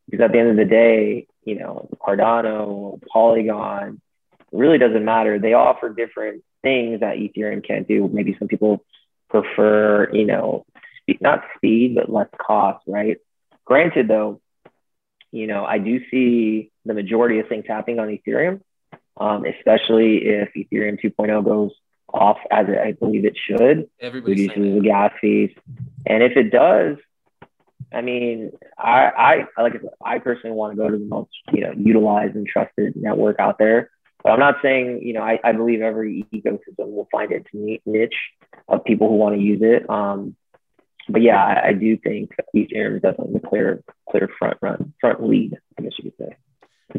because 0.09 0.23
at 0.23 0.31
the 0.31 0.39
end 0.39 0.49
of 0.49 0.57
the 0.57 0.65
day, 0.65 1.27
you 1.45 1.57
know, 1.59 1.89
Cardano, 2.01 2.99
Polygon, 3.11 4.01
really 4.51 4.77
doesn't 4.77 5.05
matter. 5.05 5.39
They 5.39 5.53
offer 5.53 5.89
different 5.89 6.43
things 6.61 6.99
that 7.01 7.17
Ethereum 7.17 7.65
can't 7.65 7.87
do. 7.87 8.09
Maybe 8.11 8.35
some 8.37 8.47
people 8.47 8.83
prefer, 9.29 10.09
you 10.13 10.25
know, 10.25 10.65
speed, 11.01 11.17
not 11.21 11.43
speed, 11.55 11.95
but 11.95 12.09
less 12.09 12.29
cost, 12.37 12.83
right? 12.87 13.17
Granted, 13.65 14.07
though, 14.07 14.41
you 15.31 15.47
know, 15.47 15.65
I 15.65 15.79
do 15.79 15.99
see 16.11 16.71
the 16.85 16.93
majority 16.93 17.39
of 17.39 17.47
things 17.47 17.65
happening 17.67 17.99
on 17.99 18.07
Ethereum, 18.07 18.61
um, 19.17 19.45
especially 19.45 20.17
if 20.17 20.49
Ethereum 20.55 20.99
2.0 21.03 21.43
goes 21.43 21.71
off 22.13 22.37
as 22.51 22.67
I 22.69 22.91
believe 22.91 23.25
it 23.25 23.35
should, 23.35 23.89
Everybody's 23.99 24.49
reduces 24.49 24.75
the 24.75 24.81
gas 24.81 25.11
fees. 25.19 25.49
And 26.05 26.23
if 26.23 26.35
it 26.35 26.51
does, 26.51 26.97
I 27.93 28.01
mean, 28.01 28.51
I, 28.77 29.45
I 29.57 29.61
like 29.61 29.75
I, 29.75 29.79
said, 29.79 29.89
I 30.03 30.19
personally 30.19 30.55
want 30.55 30.73
to 30.73 30.77
go 30.77 30.89
to 30.89 30.97
the 30.97 31.05
most 31.05 31.31
you 31.51 31.61
know 31.61 31.73
utilized 31.75 32.35
and 32.35 32.47
trusted 32.47 32.95
network 32.95 33.39
out 33.39 33.57
there. 33.57 33.89
But 34.23 34.31
I'm 34.31 34.39
not 34.39 34.55
saying 34.61 35.01
you 35.03 35.13
know 35.13 35.21
I, 35.21 35.39
I 35.43 35.51
believe 35.51 35.81
every 35.81 36.25
ecosystem 36.33 36.91
will 36.91 37.07
find 37.11 37.31
its 37.31 37.47
niche 37.53 38.13
of 38.67 38.83
people 38.83 39.09
who 39.09 39.15
want 39.15 39.35
to 39.35 39.41
use 39.41 39.61
it. 39.61 39.89
Um, 39.89 40.35
but 41.09 41.21
yeah, 41.21 41.43
I, 41.43 41.67
I 41.69 41.73
do 41.73 41.97
think 41.97 42.31
Ethereum 42.55 42.95
is 42.95 43.01
definitely 43.01 43.33
the 43.33 43.47
clear 43.47 43.83
clear 44.09 44.29
front 44.39 44.57
run 44.61 44.93
front 44.99 45.23
lead. 45.23 45.57
I 45.77 45.83
guess 45.83 45.93
you 45.97 46.11
could 46.11 46.27
say. 46.27 46.37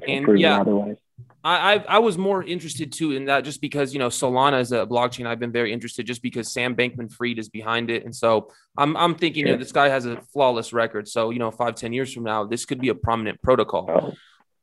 and 0.07 0.39
yeah, 0.39 0.61
otherwise. 0.61 0.97
I, 1.45 1.75
I, 1.75 1.85
I 1.89 1.99
was 1.99 2.17
more 2.17 2.43
interested 2.43 2.91
too 2.91 3.12
in 3.12 3.27
that 3.27 3.45
just 3.45 3.61
because 3.61 3.93
you 3.93 3.99
know 3.99 4.09
Solana 4.09 4.61
is 4.61 4.73
a 4.73 4.87
blockchain 4.87 5.27
I've 5.27 5.39
been 5.39 5.53
very 5.53 5.73
interested 5.73 6.07
just 6.07 6.23
because 6.23 6.53
Sam 6.53 6.75
Bankman-Fried 6.75 7.39
is 7.39 7.49
behind 7.49 7.91
it. 7.91 8.05
And 8.05 8.15
so 8.15 8.51
I'm 8.77 8.97
I'm 8.97 9.15
thinking 9.15 9.43
yeah. 9.43 9.53
you 9.53 9.57
know, 9.57 9.62
this 9.62 9.73
guy 9.73 9.89
has 9.89 10.07
a 10.07 10.21
flawless 10.33 10.73
record. 10.73 11.07
So 11.07 11.31
you 11.31 11.39
know 11.39 11.51
five 11.51 11.75
ten 11.75 11.93
years 11.93 12.12
from 12.12 12.25
now 12.25 12.45
this 12.45 12.65
could 12.65 12.81
be 12.81 12.89
a 12.89 12.95
prominent 12.95 13.41
protocol. 13.43 13.91
Oh. 13.91 14.12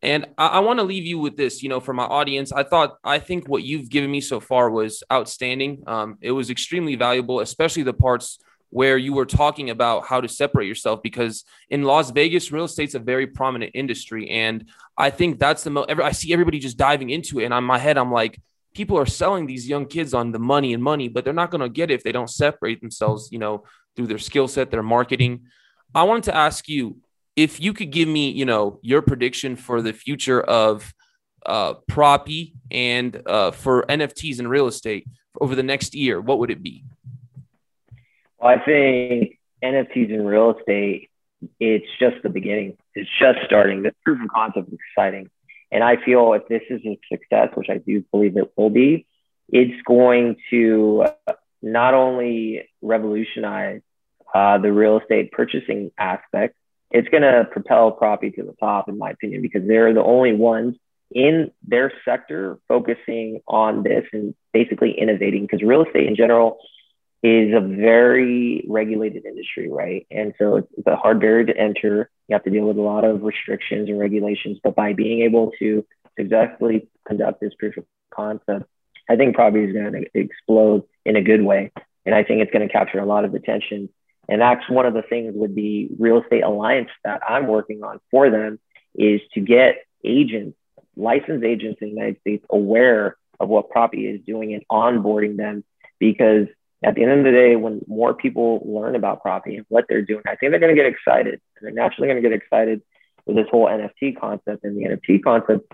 and 0.02 0.26
I, 0.38 0.47
I 0.47 0.60
want 0.60 0.80
to 0.80 0.84
leave 0.84 1.06
you 1.06 1.20
with 1.20 1.38
this 1.38 1.62
you 1.62 1.70
know 1.70 1.80
for 1.80 1.93
my 1.93 2.06
audience. 2.06 2.52
I 2.52 2.64
thought 2.64 2.97
I 3.04 3.20
think 3.20 3.47
what 3.47 3.64
you've 3.64 3.89
given 3.89 4.10
me 4.10 4.20
so 4.20 4.39
far 4.39 4.70
was 4.70 5.04
outstanding. 5.12 5.84
Um, 5.88 6.18
it 6.22 6.32
was 6.32 6.49
extremely 6.49 6.95
valuable 6.95 7.39
especially 7.41 7.84
the 7.84 7.93
parts 7.93 8.39
where 8.72 8.97
you 8.97 9.13
were 9.13 9.26
talking 9.26 9.69
about 9.69 10.05
how 10.05 10.22
to 10.22 10.28
separate 10.28 10.67
yourself 10.67 11.01
because 11.03 11.43
in 11.69 11.84
Las 11.84 12.09
Vegas, 12.09 12.51
real 12.51 12.63
estate's 12.63 12.95
a 12.95 12.99
very 12.99 13.28
prominent 13.28 13.72
industry. 13.76 14.30
And 14.30 14.69
I 14.97 15.09
think 15.09 15.39
that's 15.39 15.63
the 15.63 15.69
most, 15.69 15.91
I 15.91 16.13
see 16.13 16.34
everybody 16.34 16.57
just 16.57 16.78
diving 16.78 17.09
into 17.09 17.39
it. 17.39 17.45
And 17.45 17.53
on 17.53 17.65
my 17.65 17.78
head, 17.78 17.97
I'm 17.97 18.11
like, 18.11 18.41
people 18.74 18.97
are 18.97 19.05
selling 19.05 19.45
these 19.45 19.67
young 19.67 19.86
kids 19.86 20.13
on 20.13 20.32
the 20.32 20.39
money 20.39 20.74
and 20.74 20.82
money, 20.82 21.09
but 21.09 21.26
they're 21.26 21.34
not 21.34 21.51
going 21.51 21.61
to 21.61 21.69
get 21.69 21.91
it 21.91 21.95
if 21.95 22.03
they 22.03 22.13
don't 22.13 22.30
separate 22.30 22.80
themselves, 22.80 23.30
you 23.30 23.39
know, 23.39 23.65
through 23.95 24.07
their 24.07 24.17
skill 24.17 24.47
set, 24.47 24.72
their 24.72 24.82
marketing. 24.84 25.41
I 25.93 26.03
wanted 26.03 26.24
to 26.24 26.36
ask 26.36 26.69
you 26.69 26.97
if 27.36 27.59
you 27.59 27.74
could 27.74 27.91
give 27.91 28.07
me, 28.07 28.32
you 28.32 28.45
know, 28.45 28.80
your 28.82 29.01
prediction 29.01 29.57
for 29.57 29.82
the 29.82 29.91
future 29.91 30.41
of 30.41 30.93
uh, 31.45 31.74
Propy 31.89 32.53
and 32.69 33.22
uh, 33.26 33.51
for 33.51 33.86
NFTs 33.88 34.39
and 34.39 34.49
real 34.49 34.67
estate 34.67 35.07
over 35.39 35.55
the 35.55 35.63
next 35.63 35.93
year, 35.93 36.22
what 36.22 36.39
would 36.39 36.51
it 36.51 36.63
be? 36.63 36.84
I 38.42 38.58
think 38.60 39.39
NFTs 39.64 40.10
in 40.10 40.26
real 40.26 40.58
estate, 40.58 41.10
it's 41.60 41.88
just 42.00 42.18
the 42.24 42.30
beginning. 42.30 42.78
It's 42.96 43.10
just 43.20 43.39
starting. 43.46 43.84
The 43.84 43.94
proof 44.04 44.20
of 44.24 44.30
concept 44.30 44.70
is 44.70 44.80
exciting. 44.89 45.30
And 45.72 45.84
I 45.84 45.98
feel 46.04 46.34
if 46.34 46.48
this 46.48 46.64
is 46.70 46.82
a 46.86 47.00
success, 47.12 47.50
which 47.56 47.70
I 47.70 47.78
do 47.78 48.04
believe 48.12 48.38
it 48.38 48.52
will 48.58 48.70
be, 48.70 49.06
it's 49.50 49.82
going 49.84 50.38
to 50.50 51.06
not 51.62 51.94
only 51.94 52.68
revolutionize 52.82 53.82
uh, 54.34 54.58
the 54.58 54.72
real 54.72 55.00
estate 55.00 55.32
purchasing 55.32 55.92
aspect, 55.98 56.56
it's 56.89 57.08
going 57.08 57.24
to 57.24 57.48
propel 57.52 57.92
property 57.92 58.32
to 58.32 58.44
the 58.44 58.54
top, 58.60 58.89
in 58.89 58.98
my 58.98 59.12
opinion, 59.12 59.42
because 59.42 59.66
they're 59.66 59.94
the 59.94 60.04
only 60.04 60.34
ones 60.34 60.76
in 61.14 61.52
their 61.66 61.92
sector 62.04 62.58
focusing 62.68 63.42
on 63.48 63.84
this 63.84 64.06
and 64.12 64.34
basically 64.54 64.92
innovating. 64.98 65.44
Because 65.44 65.62
real 65.62 65.84
estate 65.86 66.08
in 66.08 66.16
general 66.16 66.58
is 67.24 67.53
a 67.53 67.59
very 67.59 68.65
regulated 68.67 69.26
industry, 69.26 69.69
right? 69.69 70.07
And 70.09 70.34
so 70.39 70.57
it's, 70.57 70.88
a 70.88 70.95
hard 70.95 71.19
barrier 71.19 71.45
to 71.45 71.57
enter. 71.57 72.09
You 72.28 72.34
have 72.34 72.43
to 72.45 72.49
deal 72.49 72.65
with 72.65 72.78
a 72.78 72.82
lot 72.82 73.03
of 73.03 73.22
restrictions 73.22 73.89
and 73.89 73.99
regulations, 73.99 74.59
but 74.63 74.76
by 74.76 74.93
being 74.93 75.22
able 75.22 75.51
to 75.59 75.86
successfully 76.17 76.88
conduct 77.07 77.39
this 77.39 77.53
proof 77.59 77.78
of 77.78 77.86
concept, 78.11 78.65
I 79.09 79.15
think 79.15 79.36
Propy 79.36 79.67
is 79.67 79.74
going 79.74 79.91
to 79.91 80.05
explode 80.13 80.84
in 81.05 81.15
a 81.15 81.22
good 81.22 81.43
way. 81.43 81.72
And 82.05 82.15
I 82.15 82.24
think 82.24 82.41
it's 82.41 82.51
going 82.51 82.67
to 82.67 82.74
capture 82.74 82.99
a 82.99 83.05
lot 83.05 83.26
of 83.26 83.36
attention. 83.36 83.89
And 84.28 84.41
that's 84.41 84.67
one 84.69 84.86
of 84.86 84.93
the 84.93 85.03
things 85.03 85.34
with 85.36 85.53
the 85.55 85.89
real 85.99 86.22
estate 86.22 86.43
alliance 86.43 86.89
that 87.03 87.22
I'm 87.28 87.47
working 87.47 87.84
on 87.84 87.99
for 88.09 88.30
them 88.30 88.59
is 88.95 89.22
to 89.34 89.41
get 89.41 89.84
agents, 90.03 90.57
licensed 90.95 91.45
agents 91.45 91.80
in 91.82 91.89
the 91.89 91.93
United 91.93 92.19
States 92.22 92.45
aware 92.49 93.17
of 93.39 93.49
what 93.49 93.69
Propy 93.69 94.15
is 94.15 94.22
doing 94.26 94.53
and 94.53 94.63
onboarding 94.72 95.38
them 95.38 95.63
because 95.99 96.47
at 96.84 96.96
the 96.96 97.04
end 97.04 97.12
of 97.12 97.24
the 97.24 97.32
day, 97.32 97.56
when 97.56 97.82
more 97.88 98.14
people 98.14 98.62
learn 98.66 98.96
about 98.96 99.22
property 99.22 99.58
and 99.58 99.66
what 99.70 99.86
they're 99.88 100.02
doing, 100.02 100.24
I 100.26 100.36
think 100.36 100.52
they're 100.52 100.60
going 100.60 100.76
to 100.76 100.82
get 100.82 100.92
excited. 100.92 101.40
They're 101.62 101.72
naturally 101.72 102.08
going 102.08 102.22
to 102.22 102.28
get 102.28 102.36
excited 102.36 102.82
with 103.26 103.36
this 103.36 103.48
whole 103.52 103.68
NFT 103.68 104.20
concept 104.20 104.64
and 104.64 104.76
the 104.78 104.90
NFT 104.90 105.24
concept. 105.24 105.72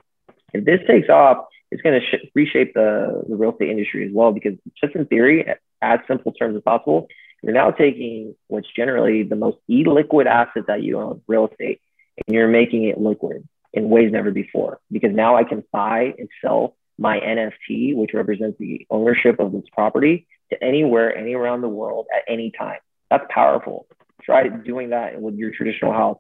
If 0.54 0.66
this 0.66 0.82
takes 0.86 1.10
off, 1.10 1.46
it's 1.72 1.82
going 1.82 2.00
to 2.00 2.06
sh- 2.06 2.30
reshape 2.36 2.74
the, 2.74 3.24
the 3.28 3.36
real 3.36 3.52
estate 3.52 3.70
industry 3.70 4.06
as 4.06 4.12
well, 4.14 4.32
because 4.32 4.54
just 4.82 4.96
in 4.96 5.06
theory, 5.06 5.46
as 5.82 6.00
simple 6.08 6.34
terms 6.34 6.58
as 6.58 6.64
possible, 6.64 7.08
you're 7.42 7.54
now 7.54 7.72
taking 7.72 8.36
what's 8.48 8.68
generally 8.76 9.24
the 9.24 9.36
most 9.36 9.58
illiquid 9.70 10.26
asset 10.26 10.64
that 10.68 10.84
you 10.84 11.00
own, 11.00 11.22
real 11.28 11.48
estate, 11.48 11.82
and 12.26 12.36
you're 12.36 12.48
making 12.48 12.84
it 12.84 13.00
liquid 13.00 13.48
in 13.74 13.90
ways 13.90 14.12
never 14.12 14.32
before. 14.32 14.80
Because 14.92 15.14
now 15.14 15.36
I 15.36 15.44
can 15.44 15.64
buy 15.72 16.14
and 16.18 16.28
sell 16.42 16.76
my 16.98 17.20
NFT, 17.20 17.96
which 17.96 18.14
represents 18.14 18.58
the 18.60 18.88
ownership 18.90 19.40
of 19.40 19.52
this 19.52 19.66
property, 19.72 20.28
to 20.50 20.64
anywhere, 20.64 21.16
any 21.16 21.34
around 21.34 21.62
the 21.62 21.70
world 21.70 22.08
at 22.16 22.24
any 22.32 22.52
time. 22.52 22.80
That's 23.10 23.26
powerful. 23.30 23.88
Try 24.24 24.48
doing 24.48 24.90
that 24.90 25.22
with 25.22 25.36
your 25.36 25.52
traditional 25.52 25.94
house 25.94 26.20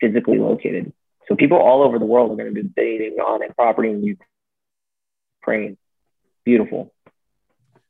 physically 0.00 0.38
located. 0.38 0.92
So 1.28 1.36
people 1.36 1.58
all 1.58 1.82
over 1.82 1.98
the 1.98 2.04
world 2.04 2.32
are 2.32 2.36
going 2.36 2.54
to 2.54 2.62
be 2.62 2.68
bidding 2.68 3.18
on 3.18 3.42
a 3.42 3.52
property 3.54 3.90
in 3.90 4.16
Ukraine. 5.42 5.76
Beautiful. 6.44 6.92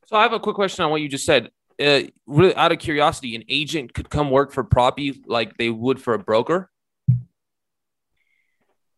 So 0.07 0.15
I 0.15 0.21
have 0.21 0.33
a 0.33 0.39
quick 0.39 0.55
question 0.55 0.85
on 0.85 0.91
what 0.91 1.01
you 1.01 1.09
just 1.09 1.25
said. 1.25 1.49
Uh, 1.79 2.03
really, 2.25 2.55
out 2.55 2.71
of 2.71 2.79
curiosity, 2.79 3.35
an 3.35 3.43
agent 3.49 3.93
could 3.93 4.09
come 4.09 4.31
work 4.31 4.53
for 4.53 4.63
Propy 4.63 5.21
like 5.25 5.57
they 5.57 5.69
would 5.69 6.01
for 6.01 6.13
a 6.13 6.19
broker. 6.19 6.69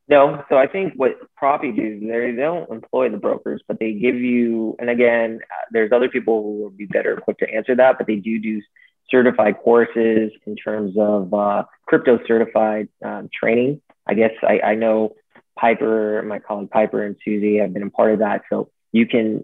No, 0.10 0.44
so 0.48 0.56
I 0.58 0.68
think 0.68 0.94
what 0.96 1.18
Propy 1.36 1.76
do, 1.76 2.00
they 2.00 2.32
don't 2.32 2.72
employ 2.72 3.10
the 3.10 3.18
brokers, 3.18 3.62
but 3.68 3.78
they 3.78 3.92
give 3.92 4.16
you, 4.16 4.76
and 4.80 4.90
again, 4.90 5.42
there's 5.72 5.92
other 5.92 6.08
people 6.08 6.42
who 6.44 6.64
will 6.64 6.70
be 6.70 6.86
better 6.86 7.18
equipped 7.18 7.42
to 7.42 7.54
answer 7.54 7.76
that, 7.76 7.98
but 7.98 8.08
they 8.08 8.16
do 8.16 8.40
do 8.40 8.62
certified 9.10 9.58
courses 9.58 10.32
in 10.46 10.56
terms 10.56 10.96
of 10.98 11.34
uh, 11.34 11.64
crypto 11.86 12.20
certified 12.26 12.88
um, 13.04 13.30
training. 13.38 13.82
I 14.08 14.14
guess 14.14 14.32
I, 14.44 14.60
I 14.62 14.76
know 14.76 15.16
Piper, 15.58 16.22
my 16.24 16.40
colleague 16.40 16.72
Piper 16.72 17.04
and 17.04 17.18
Susie 17.24 17.58
have 17.58 17.74
been 17.74 17.84
a 17.84 17.90
part 17.90 18.14
of 18.14 18.20
that. 18.20 18.44
So 18.50 18.70
you 18.94 19.08
can, 19.08 19.44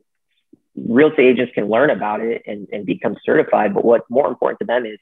real 0.75 1.09
estate 1.09 1.25
agents 1.25 1.53
can 1.53 1.67
learn 1.69 1.89
about 1.89 2.21
it 2.21 2.43
and, 2.45 2.67
and 2.71 2.85
become 2.85 3.17
certified. 3.25 3.73
But 3.73 3.83
what's 3.83 4.09
more 4.09 4.27
important 4.27 4.59
to 4.59 4.65
them 4.65 4.85
is 4.85 4.99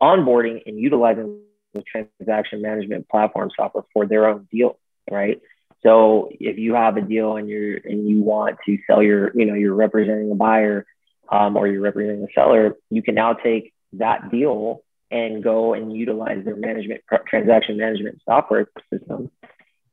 onboarding 0.00 0.62
and 0.66 0.78
utilizing 0.78 1.40
the 1.74 1.82
transaction 1.82 2.62
management 2.62 3.08
platform 3.08 3.50
software 3.54 3.84
for 3.92 4.06
their 4.06 4.28
own 4.28 4.48
deal, 4.50 4.78
right? 5.10 5.40
So 5.82 6.30
if 6.32 6.58
you 6.58 6.74
have 6.74 6.96
a 6.96 7.02
deal 7.02 7.36
and 7.36 7.48
you're 7.48 7.76
and 7.76 8.08
you 8.08 8.22
want 8.22 8.56
to 8.66 8.78
sell 8.86 9.02
your, 9.02 9.32
you 9.34 9.44
know, 9.44 9.54
you're 9.54 9.74
representing 9.74 10.30
a 10.30 10.34
buyer 10.34 10.86
um, 11.30 11.56
or 11.56 11.66
you're 11.68 11.82
representing 11.82 12.24
a 12.24 12.32
seller, 12.34 12.76
you 12.90 13.02
can 13.02 13.14
now 13.14 13.34
take 13.34 13.72
that 13.94 14.30
deal 14.30 14.82
and 15.10 15.44
go 15.44 15.74
and 15.74 15.94
utilize 15.94 16.44
their 16.44 16.56
management 16.56 17.02
transaction 17.28 17.76
management 17.76 18.20
software 18.24 18.66
system 18.92 19.30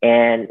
and 0.01 0.49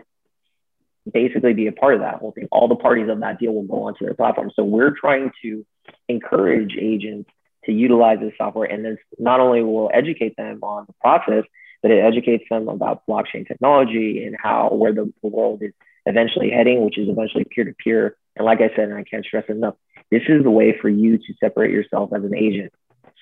basically 1.11 1.55
be 1.55 1.67
a 1.67 1.73
part 1.73 1.95
of 1.95 2.01
that 2.01 2.17
whole 2.17 2.33
thing. 2.33 2.47
All 2.53 2.69
the 2.69 2.77
parties 2.77 3.09
of 3.09 3.21
that 3.21 3.39
deal 3.39 3.53
will 3.53 3.65
go 3.65 3.85
onto 3.85 4.05
their 4.05 4.15
platform. 4.15 4.51
So 4.55 4.63
we're 4.63 4.95
trying 4.95 5.33
to 5.43 5.67
encourage 6.09 6.77
agents 6.79 7.31
to 7.65 7.73
utilize 7.73 8.19
this 8.21 8.33
software. 8.39 8.71
And 8.71 8.85
this 8.85 8.99
not 9.19 9.41
only 9.41 9.63
will 9.63 9.91
educate 9.93 10.37
them 10.37 10.61
on 10.63 10.85
the 10.87 10.95
process, 11.01 11.45
but 11.83 11.91
it 11.91 12.05
educates 12.05 12.45
them 12.51 12.68
about 12.68 13.07
blockchain 13.09 13.47
technology 13.47 14.24
and 14.24 14.37
how 14.41 14.70
where 14.72 14.93
the, 14.93 15.12
world 15.22 15.62
is 15.62 15.72
eventually 16.07 16.51
heading, 16.51 16.85
which 16.85 16.99
is 16.99 17.09
eventually 17.09 17.45
peer 17.45 17.64
to 17.64 17.72
peer. 17.72 18.16
And 18.37 18.45
like 18.45 18.61
I 18.61 18.68
said, 18.74 18.89
and 18.89 18.95
I 18.95 19.05
can't 19.05 19.24
stress 19.24 19.45
enough, 19.49 19.74
this 20.11 20.22
is 20.28 20.43
the 20.43 20.51
way 20.51 20.76
for 20.81 20.89
you 20.89 21.18
to 21.18 21.35
separate 21.39 21.72
yourself 21.72 22.11
as 22.14 22.24
an 22.24 22.35
agent. 22.35 22.72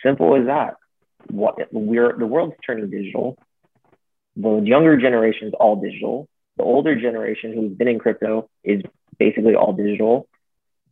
Simple 0.03 0.37
as 0.37 0.47
that. 0.47 0.77
What 1.29 1.57
we're 1.73 2.17
the 2.17 2.27
world's 2.27 2.55
turning 2.65 2.91
digital. 2.91 3.37
The 4.37 4.61
younger 4.65 4.97
generation 4.97 5.49
is 5.49 5.55
all 5.59 5.77
digital. 5.77 6.29
The 6.57 6.63
older 6.63 6.99
generation 6.99 7.53
who's 7.53 7.77
been 7.77 7.89
in 7.89 7.99
crypto 7.99 8.49
is 8.65 8.83
basically 9.19 9.55
all 9.55 9.73
digital. 9.73 10.29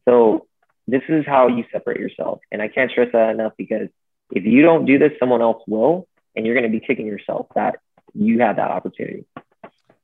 So 0.04 0.46
this 0.86 1.02
is 1.08 1.24
how 1.26 1.48
you 1.48 1.64
separate 1.72 2.00
yourself. 2.00 2.40
And 2.50 2.60
I 2.60 2.68
can't 2.68 2.90
stress 2.90 3.08
that 3.12 3.30
enough 3.30 3.52
because 3.56 3.88
if 4.30 4.44
you 4.44 4.62
don't 4.62 4.84
do 4.84 4.98
this, 4.98 5.12
someone 5.18 5.42
else 5.42 5.62
will, 5.66 6.08
and 6.36 6.46
you're 6.46 6.54
going 6.54 6.70
to 6.70 6.78
be 6.78 6.84
kicking 6.84 7.06
yourself 7.06 7.46
that 7.54 7.76
you 8.14 8.40
had 8.40 8.56
that 8.56 8.70
opportunity. 8.70 9.24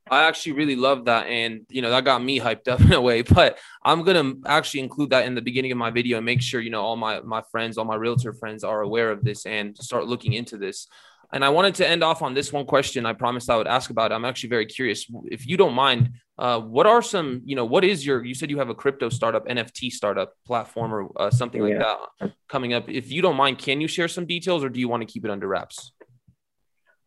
I 0.09 0.23
actually 0.23 0.53
really 0.53 0.75
love 0.75 1.05
that. 1.05 1.27
And, 1.27 1.65
you 1.69 1.81
know, 1.81 1.89
that 1.89 2.03
got 2.03 2.23
me 2.23 2.39
hyped 2.39 2.67
up 2.67 2.81
in 2.81 2.93
a 2.93 3.01
way, 3.01 3.21
but 3.21 3.57
I'm 3.83 4.03
going 4.03 4.41
to 4.43 4.49
actually 4.49 4.81
include 4.81 5.11
that 5.11 5.25
in 5.25 5.35
the 5.35 5.41
beginning 5.41 5.71
of 5.71 5.77
my 5.77 5.91
video 5.91 6.17
and 6.17 6.25
make 6.25 6.41
sure, 6.41 6.59
you 6.61 6.69
know, 6.69 6.81
all 6.81 6.95
my, 6.95 7.21
my 7.21 7.41
friends, 7.51 7.77
all 7.77 7.85
my 7.85 7.95
realtor 7.95 8.33
friends 8.33 8.63
are 8.63 8.81
aware 8.81 9.11
of 9.11 9.23
this 9.23 9.45
and 9.45 9.77
start 9.77 10.07
looking 10.07 10.33
into 10.33 10.57
this. 10.57 10.87
And 11.31 11.43
I 11.43 11.49
wanted 11.49 11.73
to 11.75 11.87
end 11.87 12.03
off 12.03 12.21
on 12.21 12.35
this 12.35 12.53
one 12.53 12.65
question. 12.65 13.07
I 13.07 13.13
promised 13.13 13.49
I 13.49 13.57
would 13.57 13.65
ask 13.65 13.89
about. 13.89 14.11
It. 14.11 14.15
I'm 14.15 14.23
actually 14.23 14.49
very 14.49 14.67
curious. 14.67 15.07
If 15.25 15.47
you 15.47 15.57
don't 15.57 15.73
mind, 15.73 16.11
uh, 16.37 16.59
what 16.59 16.85
are 16.85 17.01
some, 17.01 17.41
you 17.43 17.55
know, 17.55 17.65
what 17.65 17.83
is 17.83 18.05
your, 18.05 18.23
you 18.23 18.35
said 18.35 18.51
you 18.51 18.59
have 18.59 18.69
a 18.69 18.75
crypto 18.75 19.09
startup, 19.09 19.47
NFT 19.47 19.91
startup 19.91 20.33
platform 20.45 20.93
or 20.93 21.09
uh, 21.19 21.31
something 21.31 21.59
like 21.59 21.79
that 21.79 22.33
coming 22.47 22.75
up. 22.75 22.87
If 22.87 23.11
you 23.11 23.23
don't 23.23 23.35
mind, 23.35 23.57
can 23.57 23.81
you 23.81 23.87
share 23.87 24.07
some 24.07 24.27
details 24.27 24.63
or 24.63 24.69
do 24.69 24.79
you 24.79 24.87
want 24.87 25.01
to 25.01 25.11
keep 25.11 25.25
it 25.25 25.31
under 25.31 25.47
wraps? 25.47 25.91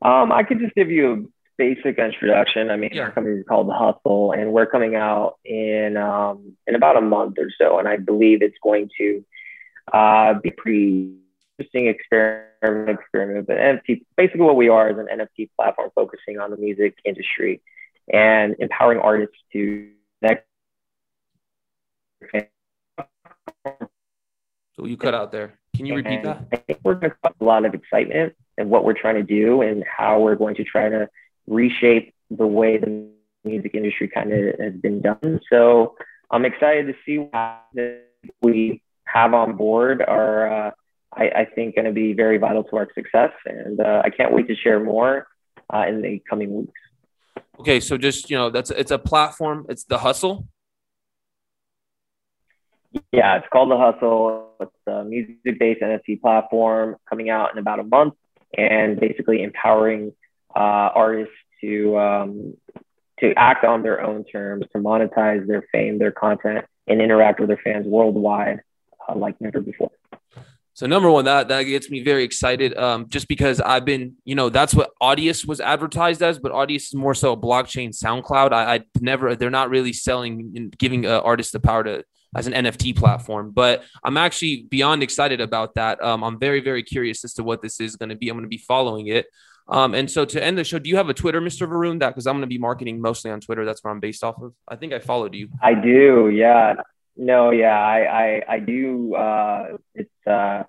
Um, 0.07 0.30
I 0.30 0.44
could 0.44 0.61
just 0.61 0.72
give 0.76 0.88
you 0.88 1.12
a 1.12 1.16
basic 1.59 1.98
introduction. 1.98 2.70
I 2.70 2.76
mean, 2.76 2.90
yeah. 2.92 3.02
our 3.02 3.11
company 3.11 3.40
is 3.40 3.44
called 3.48 3.68
The 3.68 3.74
Hustle 3.74 4.30
and 4.30 4.52
we're 4.52 4.66
coming 4.66 4.94
out 4.94 5.38
in, 5.44 5.96
um, 5.96 6.57
in 6.68 6.76
about 6.76 6.96
a 6.96 7.00
month 7.00 7.38
or 7.38 7.50
so. 7.59 7.80
And 7.80 7.88
I 7.88 7.96
believe 7.96 8.40
it's 8.40 8.57
going 8.62 8.88
to 8.98 9.24
uh, 9.92 10.34
be 10.34 10.52
pretty 10.52 11.16
interesting 11.59 11.88
experiment, 11.88 13.00
experiment. 13.00 13.48
But 13.48 13.57
NFT, 13.57 14.04
basically, 14.16 14.42
what 14.42 14.54
we 14.54 14.68
are 14.68 14.88
is 14.90 14.96
an 14.96 15.09
NFT 15.11 15.50
platform 15.57 15.90
focusing 15.96 16.38
on 16.38 16.52
the 16.52 16.57
music 16.57 16.94
industry 17.04 17.61
and 18.12 18.54
empowering 18.61 19.00
artists 19.00 19.34
to 19.54 19.90
connect. 20.20 20.46
So 24.76 24.84
you 24.84 24.96
cut 24.96 25.14
out 25.14 25.32
there. 25.32 25.59
Can 25.74 25.84
you 25.84 25.96
repeat 25.96 26.22
that? 26.22 26.44
I 26.52 26.57
think 26.59 26.78
we're 26.84 26.94
going 26.94 27.11
to 27.11 27.16
cause 27.24 27.34
a 27.40 27.44
lot 27.44 27.64
of 27.64 27.74
excitement 27.74 28.36
and 28.59 28.70
what 28.70 28.84
we're 28.84 28.94
trying 28.94 29.16
to 29.16 29.22
do 29.22 29.62
and 29.62 29.84
how 29.84 30.20
we're 30.20 30.36
going 30.36 30.54
to 30.57 30.64
try 30.64 30.88
to 30.88 31.09
reshape 31.46 32.14
the 32.30 32.46
way 32.46 32.78
the 32.78 33.09
music 33.44 33.74
industry 33.74 34.09
kind 34.09 34.32
of 34.32 34.59
has 34.59 34.74
been 34.74 35.00
done. 35.00 35.40
So 35.50 35.96
I'm 36.30 36.44
excited 36.44 36.86
to 36.86 36.94
see 37.04 37.18
what 37.18 37.64
we 38.42 38.82
have 39.04 39.34
on 39.34 39.57
board 39.57 40.02
are, 40.02 40.68
uh, 40.68 40.70
I, 41.12 41.24
I, 41.28 41.44
think, 41.54 41.76
going 41.76 41.84
to 41.84 41.92
be 41.92 42.12
very 42.12 42.38
vital 42.38 42.64
to 42.64 42.76
our 42.76 42.88
success. 42.94 43.30
And 43.44 43.80
uh, 43.80 44.02
I 44.04 44.11
can't 44.11 44.32
wait 44.32 44.48
to 44.48 44.57
share 44.57 44.80
more 44.80 45.28
uh, 45.72 45.84
in 45.88 46.02
the 46.02 46.22
coming 46.28 46.54
weeks. 46.54 46.80
Okay, 47.61 47.80
so 47.80 47.96
just 47.96 48.30
you 48.30 48.36
know, 48.36 48.50
that's 48.50 48.70
it's 48.70 48.90
a 48.90 48.98
platform. 48.98 49.66
It's 49.68 49.84
the 49.84 49.98
hustle. 49.98 50.46
Yeah, 53.12 53.36
it's 53.36 53.46
called 53.52 53.70
the 53.70 53.78
hustle. 53.78 54.50
It's 54.61 54.72
a 54.86 55.04
music-based 55.04 55.80
NFT 55.80 56.20
platform 56.20 56.96
coming 57.09 57.30
out 57.30 57.52
in 57.52 57.59
about 57.59 57.78
a 57.78 57.84
month, 57.84 58.14
and 58.57 58.98
basically 58.98 59.42
empowering 59.42 60.12
uh, 60.54 60.59
artists 60.94 61.34
to 61.61 61.98
um, 61.98 62.54
to 63.20 63.32
act 63.34 63.64
on 63.64 63.82
their 63.82 64.02
own 64.02 64.24
terms, 64.24 64.64
to 64.72 64.78
monetize 64.78 65.46
their 65.46 65.64
fame, 65.72 65.98
their 65.98 66.12
content, 66.12 66.64
and 66.86 67.00
interact 67.00 67.40
with 67.40 67.48
their 67.48 67.61
fans 67.62 67.86
worldwide 67.86 68.61
uh, 69.09 69.14
like 69.14 69.40
never 69.40 69.61
before. 69.61 69.90
So 70.74 70.86
number 70.86 71.11
one, 71.11 71.24
that 71.24 71.48
that 71.48 71.62
gets 71.62 71.88
me 71.88 72.02
very 72.02 72.22
excited. 72.22 72.76
Um, 72.76 73.09
just 73.09 73.28
because 73.28 73.62
I've 73.62 73.86
been, 73.86 74.16
you 74.26 74.34
know, 74.34 74.50
that's 74.50 74.74
what 74.74 74.90
Audius 75.02 75.46
was 75.46 75.59
advertised 75.59 76.22
as, 76.22 76.38
but 76.38 76.52
Audius 76.52 76.88
is 76.88 76.94
more 76.94 77.14
so 77.14 77.32
a 77.32 77.36
blockchain 77.36 77.98
SoundCloud. 77.98 78.52
I, 78.52 78.74
I 78.74 78.80
never, 79.00 79.34
they're 79.34 79.48
not 79.48 79.70
really 79.70 79.94
selling 79.94 80.52
and 80.54 80.76
giving 80.76 81.07
uh, 81.07 81.20
artists 81.20 81.52
the 81.52 81.61
power 81.61 81.82
to 81.84 82.04
as 82.37 82.47
an 82.47 82.53
NFT 82.53 82.97
platform. 82.97 83.51
But 83.51 83.84
I'm 84.05 84.16
actually 84.16 84.66
beyond 84.68 85.03
excited 85.03 85.41
about 85.41 85.74
that. 85.74 86.03
Um, 86.03 86.22
I'm 86.22 86.39
very 86.39 86.61
very 86.61 86.82
curious 86.82 87.24
as 87.24 87.34
to 87.34 87.43
what 87.43 87.62
this 87.62 87.80
is 87.80 87.97
going 87.97 88.11
to 88.11 88.16
be. 88.16 88.28
I'm 88.28 88.37
going 88.37 88.45
to 88.45 88.49
be 88.49 88.59
following 88.59 89.09
it. 89.09 89.26
Um, 89.68 89.95
and 89.95 90.09
so 90.09 90.24
to 90.24 90.43
end 90.43 90.57
the 90.57 90.62
show, 90.62 90.78
do 90.78 90.89
you 90.89 90.97
have 90.97 91.09
a 91.09 91.14
Twitter, 91.14 91.41
Mr. 91.41 91.68
Varun? 91.68 91.99
That 91.99 92.11
because 92.11 92.26
I'm 92.26 92.34
going 92.34 92.43
to 92.43 92.47
be 92.47 92.59
marketing 92.59 93.01
mostly 93.01 93.32
on 93.32 93.41
Twitter. 93.41 93.64
That's 93.64 93.82
where 93.82 93.93
I'm 93.93 94.01
based 94.01 94.22
off 94.22 94.41
of. 94.41 94.55
I 94.68 94.76
think 94.76 94.93
I 94.93 95.01
followed 95.01 95.34
you. 95.34 95.49
I 95.61 95.74
do. 95.74 96.30
Yeah. 96.32 96.74
No, 97.16 97.51
yeah, 97.51 97.78
I, 97.78 97.99
I, 97.99 98.43
I 98.49 98.59
do. 98.59 99.14
Uh, 99.14 99.76
it's, 99.95 100.11
uh, 100.26 100.64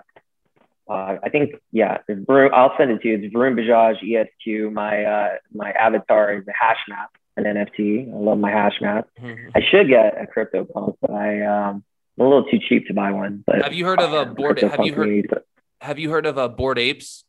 uh, 0.90 1.18
I 1.22 1.30
think, 1.30 1.56
yeah, 1.74 1.98
Varun, 2.10 2.52
I'll 2.54 2.74
send 2.78 2.92
it 2.92 3.02
to 3.02 3.10
you. 3.10 3.20
It's 3.22 3.36
Varun 3.36 3.60
Bajaj 3.60 3.98
ESQ. 4.02 4.72
My, 4.72 5.04
uh, 5.04 5.30
my 5.54 5.72
avatar 5.72 6.34
is 6.34 6.46
a 6.48 6.52
Hashmask, 6.52 7.08
an 7.38 7.44
NFT. 7.46 8.14
I 8.14 8.18
love 8.18 8.40
my 8.40 8.52
Hashmask. 8.52 9.06
Mm-hmm. 9.22 9.50
I 9.56 9.62
should 9.70 9.88
get 9.88 10.16
a 10.22 10.26
CryptoPunk, 10.26 10.96
but 11.02 11.12
I, 11.12 11.42
um, 11.42 11.84
I'm 12.20 12.26
a 12.26 12.30
little 12.30 12.46
too 12.46 12.60
cheap 12.68 12.88
to 12.88 12.94
buy 12.94 13.12
one. 13.12 13.44
But 13.46 13.64
have 13.64 13.74
you 13.74 13.86
heard 13.86 14.02
of 14.02 14.14
a 14.14 14.26
board? 14.26 14.60
Have 14.60 14.86
you 14.86 14.94
heard? 14.94 15.44
have 15.82 16.00
you 16.00 16.10
heard 16.10 16.26
of 16.26 16.38
a 16.38 16.50
Bored 16.50 16.80
Apes? 16.80 17.24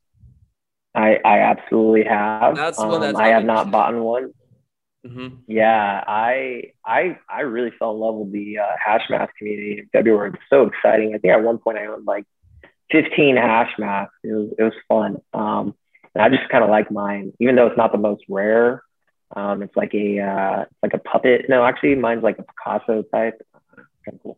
I, 0.94 1.18
I 1.24 1.40
absolutely 1.40 2.04
have. 2.04 2.56
That's 2.56 2.78
um, 2.78 2.88
one 2.88 3.00
that's 3.02 3.18
I 3.18 3.28
have 3.28 3.44
not 3.44 3.70
bought 3.70 3.94
one. 3.94 4.32
Mm-hmm. 5.06 5.36
Yeah, 5.46 6.02
I 6.06 6.72
I 6.84 7.18
I 7.28 7.42
really 7.42 7.70
fell 7.78 7.92
in 7.92 7.98
love 7.98 8.16
with 8.16 8.32
the 8.32 8.58
uh, 8.58 8.64
Hashmask 8.84 9.28
community 9.38 9.78
in 9.78 9.88
February. 9.92 10.28
It 10.28 10.32
was 10.32 10.40
so 10.50 10.64
exciting. 10.64 11.14
I 11.14 11.18
think 11.18 11.32
at 11.32 11.42
one 11.42 11.58
point 11.58 11.78
I 11.78 11.86
owned 11.86 12.06
like 12.06 12.24
15 12.90 13.36
Hashmasks. 13.36 14.08
It 14.24 14.32
was 14.32 14.54
it 14.58 14.62
was 14.62 14.72
fun. 14.88 15.18
Um, 15.32 15.74
and 16.14 16.22
I 16.22 16.36
just 16.36 16.48
kind 16.50 16.64
of 16.64 16.70
like 16.70 16.90
mine, 16.90 17.32
even 17.38 17.54
though 17.54 17.66
it's 17.66 17.76
not 17.76 17.92
the 17.92 17.98
most 17.98 18.24
rare. 18.28 18.82
Um, 19.34 19.62
it's 19.62 19.76
like 19.76 19.94
a 19.94 20.20
uh, 20.20 20.64
like 20.82 20.94
a 20.94 20.98
puppet. 20.98 21.46
No, 21.48 21.64
actually, 21.64 21.94
mine's 21.94 22.22
like 22.22 22.38
a 22.38 22.44
Picasso 22.44 23.02
type. 23.02 23.40
Kind 24.04 24.14
of 24.14 24.22
cool. 24.22 24.36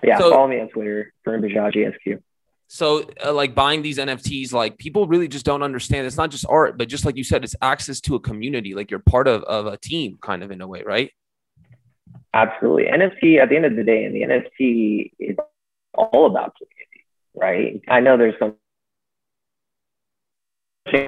But 0.00 0.08
yeah, 0.08 0.18
so, 0.18 0.30
follow 0.30 0.48
me 0.48 0.60
on 0.60 0.68
Twitter, 0.68 1.12
Varun 1.26 1.40
Bajaj 1.40 1.88
ESQ. 1.88 2.22
So, 2.68 3.04
uh, 3.24 3.32
like 3.32 3.54
buying 3.54 3.82
these 3.82 3.98
NFTs, 3.98 4.52
like 4.52 4.78
people 4.78 5.06
really 5.06 5.28
just 5.28 5.44
don't 5.44 5.62
understand. 5.62 6.06
It's 6.06 6.16
not 6.16 6.30
just 6.30 6.46
art, 6.48 6.78
but 6.78 6.88
just 6.88 7.04
like 7.04 7.16
you 7.16 7.24
said, 7.24 7.44
it's 7.44 7.54
access 7.60 8.00
to 8.02 8.14
a 8.14 8.20
community. 8.20 8.74
Like 8.74 8.90
you're 8.90 9.00
part 9.00 9.28
of, 9.28 9.42
of 9.44 9.66
a 9.66 9.76
team, 9.76 10.18
kind 10.22 10.42
of 10.42 10.50
in 10.50 10.60
a 10.60 10.66
way, 10.66 10.82
right? 10.82 11.10
Absolutely. 12.32 12.84
NFT, 12.84 13.38
at 13.40 13.50
the 13.50 13.56
end 13.56 13.66
of 13.66 13.76
the 13.76 13.84
day, 13.84 14.04
and 14.04 14.14
the 14.14 14.22
NFT 14.22 15.12
is 15.18 15.36
all 15.94 16.26
about 16.26 16.56
community, 16.56 17.04
right? 17.34 17.82
I 17.88 18.00
know 18.00 18.16
there's 18.16 18.38
some 18.38 18.54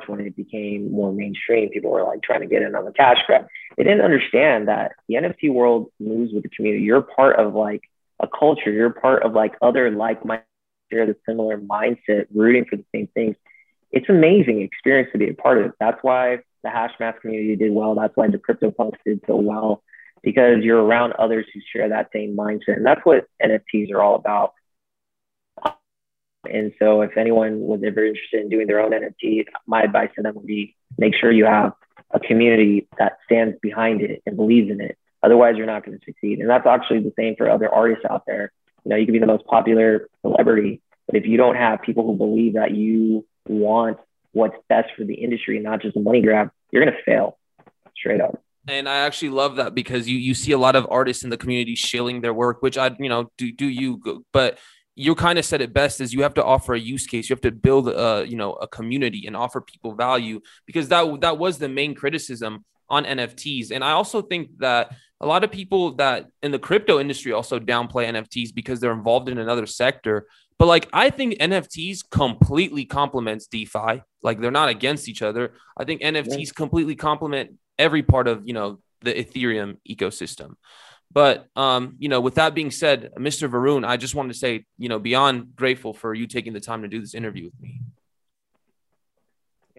when 0.06 0.20
it 0.20 0.36
became 0.36 0.90
more 0.90 1.12
mainstream, 1.12 1.68
people 1.70 1.90
were 1.90 2.04
like 2.04 2.22
trying 2.22 2.40
to 2.40 2.46
get 2.46 2.62
in 2.62 2.74
on 2.74 2.84
the 2.84 2.92
cash 2.92 3.18
grab. 3.26 3.46
They 3.76 3.84
didn't 3.84 4.02
understand 4.02 4.68
that 4.68 4.92
the 5.08 5.16
NFT 5.16 5.52
world 5.52 5.90
moves 5.98 6.32
with 6.32 6.42
the 6.44 6.48
community. 6.48 6.84
You're 6.84 7.02
part 7.02 7.38
of 7.38 7.54
like 7.54 7.82
a 8.20 8.28
culture. 8.28 8.70
You're 8.70 8.90
part 8.90 9.24
of 9.24 9.32
like 9.32 9.54
other 9.60 9.90
like-minded 9.90 10.44
share 10.92 11.06
the 11.06 11.16
similar 11.26 11.58
mindset, 11.58 12.26
rooting 12.34 12.64
for 12.68 12.76
the 12.76 12.84
same 12.94 13.08
things. 13.08 13.36
It's 13.90 14.08
amazing 14.08 14.60
experience 14.60 15.10
to 15.12 15.18
be 15.18 15.28
a 15.28 15.34
part 15.34 15.64
of. 15.64 15.72
That's 15.80 15.98
why 16.02 16.38
the 16.62 16.68
Hashmask 16.68 17.20
community 17.20 17.56
did 17.56 17.72
well. 17.72 17.94
That's 17.94 18.16
why 18.16 18.28
the 18.28 18.38
CryptoPunks 18.38 18.98
did 19.04 19.20
so 19.26 19.36
well 19.36 19.82
because 20.22 20.62
you're 20.62 20.82
around 20.82 21.12
others 21.12 21.46
who 21.52 21.60
share 21.72 21.88
that 21.90 22.10
same 22.12 22.36
mindset. 22.36 22.76
And 22.76 22.86
that's 22.86 23.04
what 23.04 23.26
NFTs 23.42 23.92
are 23.92 24.02
all 24.02 24.14
about. 24.14 24.54
And 26.50 26.72
so 26.78 27.02
if 27.02 27.16
anyone 27.16 27.60
was 27.60 27.80
ever 27.86 28.04
interested 28.04 28.40
in 28.40 28.48
doing 28.48 28.66
their 28.66 28.80
own 28.80 28.92
NFT, 28.92 29.44
my 29.66 29.82
advice 29.82 30.10
to 30.16 30.22
them 30.22 30.34
would 30.34 30.46
be 30.46 30.76
make 30.98 31.14
sure 31.14 31.30
you 31.30 31.46
have 31.46 31.72
a 32.10 32.20
community 32.20 32.88
that 32.98 33.18
stands 33.24 33.56
behind 33.60 34.02
it 34.02 34.22
and 34.26 34.36
believes 34.36 34.70
in 34.70 34.80
it. 34.80 34.96
Otherwise, 35.22 35.54
you're 35.56 35.66
not 35.66 35.84
going 35.84 35.98
to 35.98 36.04
succeed. 36.04 36.38
And 36.38 36.48
that's 36.48 36.66
actually 36.66 37.00
the 37.00 37.12
same 37.18 37.34
for 37.36 37.50
other 37.50 37.72
artists 37.72 38.04
out 38.08 38.24
there. 38.26 38.52
You 38.84 38.90
know, 38.90 38.96
you 38.96 39.06
can 39.06 39.14
be 39.14 39.18
the 39.18 39.26
most 39.26 39.46
popular 39.46 40.08
celebrity, 40.20 40.82
but 41.06 41.16
if 41.16 41.26
you 41.26 41.36
don't 41.36 41.56
have 41.56 41.80
people 41.82 42.06
who 42.06 42.16
believe 42.16 42.54
that 42.54 42.72
you 42.72 43.26
want 43.48 43.98
what's 44.32 44.56
best 44.68 44.90
for 44.96 45.04
the 45.04 45.14
industry 45.14 45.56
and 45.56 45.64
not 45.64 45.80
just 45.80 45.96
a 45.96 46.00
money 46.00 46.20
grab, 46.20 46.50
you're 46.70 46.84
gonna 46.84 46.96
fail 47.06 47.38
straight 47.96 48.20
up. 48.20 48.42
And 48.66 48.88
I 48.88 48.98
actually 48.98 49.28
love 49.28 49.56
that 49.56 49.74
because 49.74 50.08
you 50.08 50.18
you 50.18 50.34
see 50.34 50.52
a 50.52 50.58
lot 50.58 50.76
of 50.76 50.86
artists 50.90 51.24
in 51.24 51.30
the 51.30 51.36
community 51.36 51.74
shilling 51.74 52.20
their 52.20 52.34
work, 52.34 52.62
which 52.62 52.76
I 52.76 52.94
you 52.98 53.08
know 53.08 53.30
do 53.38 53.52
do 53.52 53.66
you 53.66 54.24
but 54.32 54.58
you 54.96 55.14
kind 55.14 55.38
of 55.38 55.44
said 55.44 55.60
it 55.60 55.72
best 55.72 56.00
is 56.00 56.12
you 56.12 56.22
have 56.22 56.34
to 56.34 56.44
offer 56.44 56.74
a 56.74 56.78
use 56.78 57.06
case. 57.06 57.28
You 57.28 57.34
have 57.34 57.40
to 57.42 57.52
build 57.52 57.88
a 57.88 58.24
you 58.28 58.36
know 58.36 58.52
a 58.54 58.68
community 58.68 59.26
and 59.26 59.36
offer 59.36 59.60
people 59.60 59.94
value 59.94 60.40
because 60.66 60.88
that 60.88 61.20
that 61.20 61.38
was 61.38 61.58
the 61.58 61.68
main 61.68 61.94
criticism 61.94 62.64
on 62.88 63.04
NFTs 63.04 63.70
and 63.70 63.82
I 63.82 63.92
also 63.92 64.20
think 64.20 64.58
that 64.58 64.94
a 65.20 65.26
lot 65.26 65.42
of 65.42 65.50
people 65.50 65.92
that 65.96 66.26
in 66.42 66.52
the 66.52 66.58
crypto 66.58 67.00
industry 67.00 67.32
also 67.32 67.58
downplay 67.58 68.06
NFTs 68.06 68.54
because 68.54 68.78
they're 68.78 68.92
involved 68.92 69.28
in 69.28 69.38
another 69.38 69.66
sector. 69.66 70.26
But 70.58 70.66
like 70.66 70.88
I 70.92 71.10
think 71.10 71.34
NFTs 71.38 72.00
completely 72.10 72.84
complements 72.84 73.46
DeFi. 73.46 74.02
Like 74.22 74.40
they're 74.40 74.50
not 74.50 74.68
against 74.68 75.08
each 75.08 75.22
other. 75.22 75.54
I 75.76 75.84
think 75.84 76.02
NFTs 76.02 76.46
yeah. 76.46 76.52
completely 76.54 76.94
complement 76.94 77.54
every 77.78 78.02
part 78.02 78.28
of 78.28 78.42
you 78.46 78.52
know 78.52 78.80
the 79.00 79.14
Ethereum 79.14 79.78
ecosystem 79.88 80.54
but 81.14 81.46
um, 81.54 81.94
you 82.00 82.08
know, 82.08 82.20
with 82.20 82.34
that 82.34 82.54
being 82.54 82.72
said, 82.72 83.12
Mr. 83.16 83.48
Varun, 83.48 83.86
I 83.86 83.96
just 83.96 84.16
wanted 84.16 84.32
to 84.32 84.38
say, 84.38 84.66
you 84.76 84.88
know, 84.88 84.98
beyond 84.98 85.54
grateful 85.54 85.94
for 85.94 86.12
you 86.12 86.26
taking 86.26 86.52
the 86.52 86.60
time 86.60 86.82
to 86.82 86.88
do 86.88 87.00
this 87.00 87.14
interview 87.14 87.44
with 87.44 87.60
me. 87.60 87.80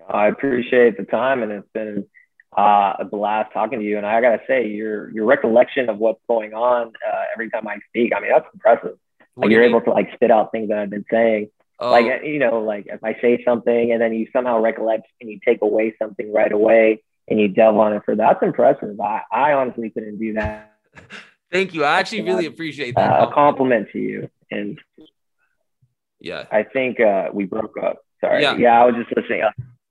I 0.09 0.27
appreciate 0.27 0.97
the 0.97 1.03
time, 1.03 1.43
and 1.43 1.51
it's 1.51 1.67
been 1.73 2.05
uh, 2.57 2.93
a 2.99 3.05
blast 3.05 3.51
talking 3.53 3.79
to 3.79 3.85
you. 3.85 3.97
And 3.97 4.05
I 4.05 4.21
gotta 4.21 4.41
say, 4.47 4.67
your 4.67 5.11
your 5.11 5.25
recollection 5.25 5.89
of 5.89 5.97
what's 5.97 6.21
going 6.25 6.53
on 6.53 6.87
uh, 6.87 7.23
every 7.33 7.49
time 7.49 7.67
I 7.67 7.79
speak, 7.89 8.13
I 8.15 8.21
mean, 8.21 8.31
that's 8.31 8.47
impressive. 8.53 8.97
Like 9.35 9.51
you're 9.51 9.63
able 9.63 9.81
to 9.81 9.91
like 9.91 10.13
spit 10.13 10.31
out 10.31 10.53
things 10.53 10.69
that 10.69 10.77
I've 10.77 10.89
been 10.89 11.05
saying. 11.11 11.49
Oh. 11.79 11.91
Like 11.91 12.23
you 12.23 12.39
know, 12.39 12.61
like 12.61 12.85
if 12.87 13.03
I 13.03 13.17
say 13.19 13.43
something 13.43 13.91
and 13.91 14.01
then 14.01 14.13
you 14.13 14.27
somehow 14.31 14.61
recollect 14.61 15.07
and 15.19 15.29
you 15.29 15.41
take 15.43 15.61
away 15.61 15.93
something 15.99 16.31
right 16.31 16.51
away 16.51 17.03
and 17.27 17.37
you 17.37 17.49
delve 17.49 17.77
on 17.77 17.91
it 17.91 18.03
for 18.05 18.15
that's 18.15 18.41
impressive. 18.41 18.97
I, 19.01 19.23
I 19.29 19.51
honestly 19.51 19.89
couldn't 19.89 20.17
do 20.17 20.33
that 20.35 20.74
Thank 21.51 21.73
you. 21.73 21.83
I 21.83 21.99
actually 21.99 22.23
really 22.23 22.47
appreciate 22.47 22.95
that. 22.95 23.21
Uh, 23.21 23.27
a 23.27 23.33
compliment 23.33 23.87
to 23.93 23.99
you. 23.99 24.29
And 24.51 24.79
yeah, 26.19 26.45
I 26.51 26.63
think 26.63 26.99
uh, 26.99 27.29
we 27.33 27.45
broke 27.45 27.77
up. 27.81 27.99
Sorry. 28.19 28.41
Yeah. 28.41 28.57
yeah, 28.57 28.81
I 28.81 28.85
was 28.85 28.95
just 28.95 29.15
listening. 29.15 29.43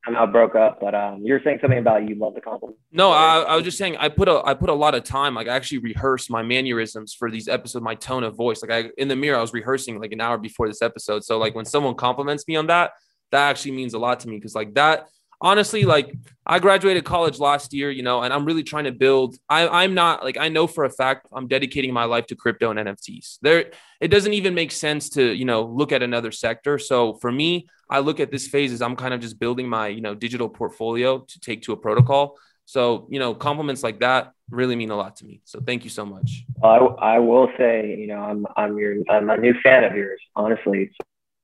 I'm 0.07 0.13
not 0.13 0.33
broke 0.33 0.55
up, 0.55 0.81
but 0.81 0.95
um, 0.95 1.23
you're 1.23 1.41
saying 1.43 1.59
something 1.63 1.79
about 1.79 2.07
you 2.07 2.15
love 2.17 2.35
the 2.35 2.41
compliment. 2.41 2.79
No, 2.93 3.11
I, 3.11 3.41
I, 3.41 3.57
was 3.57 3.65
just 3.65 3.79
saying 3.79 3.97
I 3.97 4.11
put 4.11 4.29
a 4.29 4.43
I 4.45 4.53
put 4.53 4.69
a 4.69 4.75
lot 4.75 4.95
of 4.95 5.03
time. 5.05 5.35
Like 5.35 5.49
I 5.49 5.57
actually 5.57 5.79
rehearsed 5.79 6.31
my 6.31 6.43
mannerisms 6.43 7.15
for 7.15 7.31
these 7.31 7.49
episodes, 7.49 7.83
my 7.83 7.95
tone 7.95 8.23
of 8.23 8.37
voice. 8.37 8.63
Like 8.63 8.71
I 8.71 8.91
in 8.99 9.09
the 9.09 9.17
mirror, 9.17 9.39
I 9.39 9.41
was 9.41 9.55
rehearsing 9.55 9.99
like 9.99 10.13
an 10.13 10.21
hour 10.21 10.37
before 10.37 10.69
this 10.69 10.83
episode. 10.83 11.25
So 11.25 11.39
like 11.39 11.55
when 11.55 11.65
someone 11.65 11.95
compliments 11.95 12.47
me 12.47 12.57
on 12.57 12.67
that, 12.67 12.91
that 13.31 13.49
actually 13.49 13.73
means 13.73 13.95
a 13.95 13.99
lot 13.99 14.21
to 14.21 14.29
me 14.29 14.37
because 14.37 14.55
like 14.55 14.75
that 14.75 15.09
honestly, 15.45 15.85
like 15.85 16.13
I 16.47 16.59
graduated 16.59 17.05
college 17.05 17.39
last 17.39 17.73
year, 17.73 17.91
you 17.91 18.03
know, 18.03 18.23
and 18.23 18.33
I'm 18.33 18.45
really 18.45 18.65
trying 18.65 18.85
to 18.85 18.93
build. 18.93 19.37
I, 19.49 19.69
I'm 19.85 19.95
not 19.95 20.25
like 20.25 20.39
I 20.39 20.49
know 20.49 20.67
for 20.67 20.85
a 20.85 20.91
fact 20.91 21.29
I'm 21.33 21.47
dedicating 21.47 21.93
my 21.93 22.05
life 22.05 22.27
to 22.29 22.35
crypto 22.35 22.71
and 22.71 22.81
NFTs. 22.81 23.39
There, 23.43 23.71
it 24.01 24.09
doesn't 24.09 24.33
even 24.33 24.55
make 24.55 24.73
sense 24.73 25.11
to 25.11 25.33
you 25.33 25.45
know 25.45 25.63
look 25.63 25.93
at 25.93 26.03
another 26.03 26.33
sector. 26.33 26.79
So 26.79 27.15
for 27.15 27.31
me, 27.31 27.69
I 27.89 28.01
look 28.01 28.19
at 28.19 28.33
this 28.33 28.49
phase 28.49 28.73
as 28.73 28.83
I'm 28.83 28.97
kind 28.97 29.15
of 29.15 29.21
just 29.21 29.39
building 29.39 29.69
my 29.69 29.89
you 29.89 30.01
know 30.01 30.15
digital 30.15 30.49
portfolio 30.49 31.19
to 31.21 31.41
take 31.41 31.63
to 31.63 31.73
a 31.73 31.77
protocol. 31.77 32.37
So 32.65 33.07
you 33.11 33.19
know, 33.19 33.35
compliments 33.35 33.83
like 33.83 34.01
that 34.01 34.33
really 34.51 34.77
mean 34.77 34.91
a 34.91 34.97
lot 34.97 35.17
to 35.17 35.27
me. 35.27 35.43
So 35.45 35.61
thank 35.61 35.85
you 35.85 35.91
so 35.91 36.07
much. 36.07 36.45
I, 36.63 36.77
I 36.77 37.19
will 37.19 37.49
say, 37.59 37.97
you 37.99 38.07
know, 38.07 38.21
I'm 38.21 38.47
I'm 38.57 38.79
your 38.79 38.97
I'm 39.11 39.29
a 39.29 39.37
new 39.37 39.55
fan 39.63 39.85
of 39.85 39.95
yours, 39.95 40.21
honestly. 40.35 40.91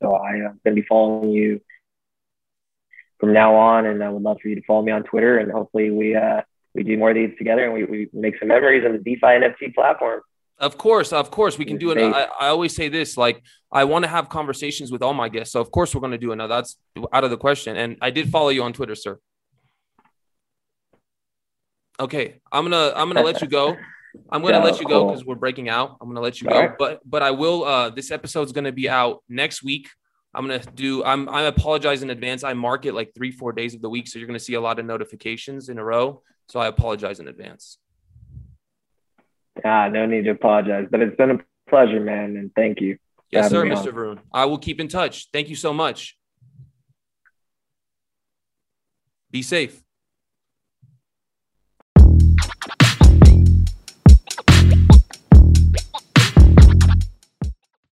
So 0.03 0.15
I 0.15 0.31
am 0.37 0.59
going 0.65 0.75
to 0.75 0.81
be 0.81 0.87
following 0.89 1.29
you 1.29 1.61
from 3.21 3.33
now 3.33 3.55
on. 3.55 3.87
And 3.87 4.03
I 4.03 4.09
would 4.09 4.23
love 4.23 4.39
for 4.43 4.49
you 4.49 4.57
to 4.57 4.62
follow 4.62 4.83
me 4.83 4.93
on 4.93 5.05
Twitter 5.05 5.39
and 5.39 5.53
hopefully 5.53 5.91
we 5.91 6.16
uh, 6.16 6.41
we 6.75 6.83
do 6.83 6.97
more 6.97 7.11
of 7.11 7.16
these 7.16 7.37
together 7.37 7.64
and 7.64 7.75
we, 7.75 7.85
we 7.85 8.09
make 8.12 8.39
some 8.39 8.49
memories 8.49 8.85
on 8.85 8.93
the 8.93 8.99
DeFi 8.99 9.27
NFT 9.27 9.75
platform. 9.75 10.21
Of 10.59 10.77
course, 10.77 11.12
of 11.14 11.31
course, 11.31 11.57
we 11.57 11.64
can 11.64 11.79
do 11.79 11.91
it. 11.91 11.99
I, 11.99 12.25
I 12.39 12.49
always 12.49 12.77
say 12.77 12.91
this: 12.91 13.16
like, 13.16 13.43
I 13.73 13.85
want 13.85 14.05
to 14.05 14.11
have 14.11 14.29
conversations 14.29 14.93
with 14.93 15.03
all 15.03 15.14
my 15.14 15.31
guests, 15.31 15.55
so 15.55 15.61
of 15.61 15.71
course 15.71 15.95
we're 15.95 16.03
going 16.03 16.12
to 16.12 16.18
do 16.18 16.33
another. 16.33 16.57
That's 16.57 16.77
out 17.14 17.25
of 17.25 17.31
the 17.31 17.39
question. 17.39 17.79
And 17.79 17.97
I 18.03 18.11
did 18.11 18.29
follow 18.29 18.51
you 18.51 18.62
on 18.62 18.75
Twitter, 18.75 18.95
sir. 18.95 19.18
Okay, 21.99 22.41
I'm 22.53 22.64
gonna 22.64 22.93
I'm 22.95 23.09
gonna 23.09 23.23
let 23.23 23.41
you 23.41 23.49
go. 23.49 23.75
I'm 24.31 24.43
gonna 24.43 24.59
yeah, 24.59 24.64
let 24.64 24.81
you 24.81 24.87
go 24.87 25.07
because 25.07 25.25
we're 25.25 25.35
breaking 25.35 25.71
out. 25.71 25.97
I'm 26.01 26.09
gonna 26.09 26.21
let 26.21 26.43
you 26.43 26.49
go, 26.49 26.59
right. 26.59 26.79
but 26.79 27.01
but 27.09 27.23
I 27.23 27.31
will. 27.31 27.64
Uh, 27.64 27.89
this 27.89 28.11
episode's 28.11 28.53
gonna 28.53 28.73
be 28.73 28.89
out 28.89 29.23
next 29.31 29.62
week. 29.62 29.89
I'm 30.35 30.47
gonna 30.47 30.62
do. 30.74 31.05
I'm. 31.05 31.28
I 31.28 31.43
apologize 31.43 32.03
in 32.03 32.11
advance. 32.11 32.45
I 32.45 32.55
mark 32.55 32.87
it 32.87 32.95
like 32.95 33.12
three, 33.14 33.33
four 33.33 33.53
days 33.53 33.74
of 33.74 33.83
the 33.83 33.91
week, 33.91 34.07
so 34.07 34.18
you're 34.18 34.28
gonna 34.28 34.39
see 34.39 34.55
a 34.55 34.61
lot 34.61 34.78
of 34.78 34.87
notifications 34.87 35.68
in 35.68 35.78
a 35.78 35.85
row. 35.85 36.22
So 36.49 36.61
I 36.61 36.68
apologize 36.68 37.18
in 37.20 37.28
advance. 37.28 37.78
Ah, 39.64 39.89
no 39.89 40.07
need 40.07 40.24
to 40.24 40.31
apologize, 40.31 40.87
but 40.91 41.01
it's 41.01 41.16
been 41.16 41.33
a 41.33 41.39
pleasure, 41.68 42.01
man, 42.01 42.37
and 42.37 42.53
thank 42.55 42.81
you. 42.81 42.97
Yes, 43.31 43.51
sir, 43.51 43.64
Mr. 43.64 43.93
Varun. 43.93 44.18
I 44.33 44.45
will 44.45 44.59
keep 44.59 44.81
in 44.81 44.89
touch. 44.89 45.28
Thank 45.33 45.49
you 45.49 45.57
so 45.57 45.72
much. 45.72 46.16
Be 49.31 49.43
safe. 49.43 49.83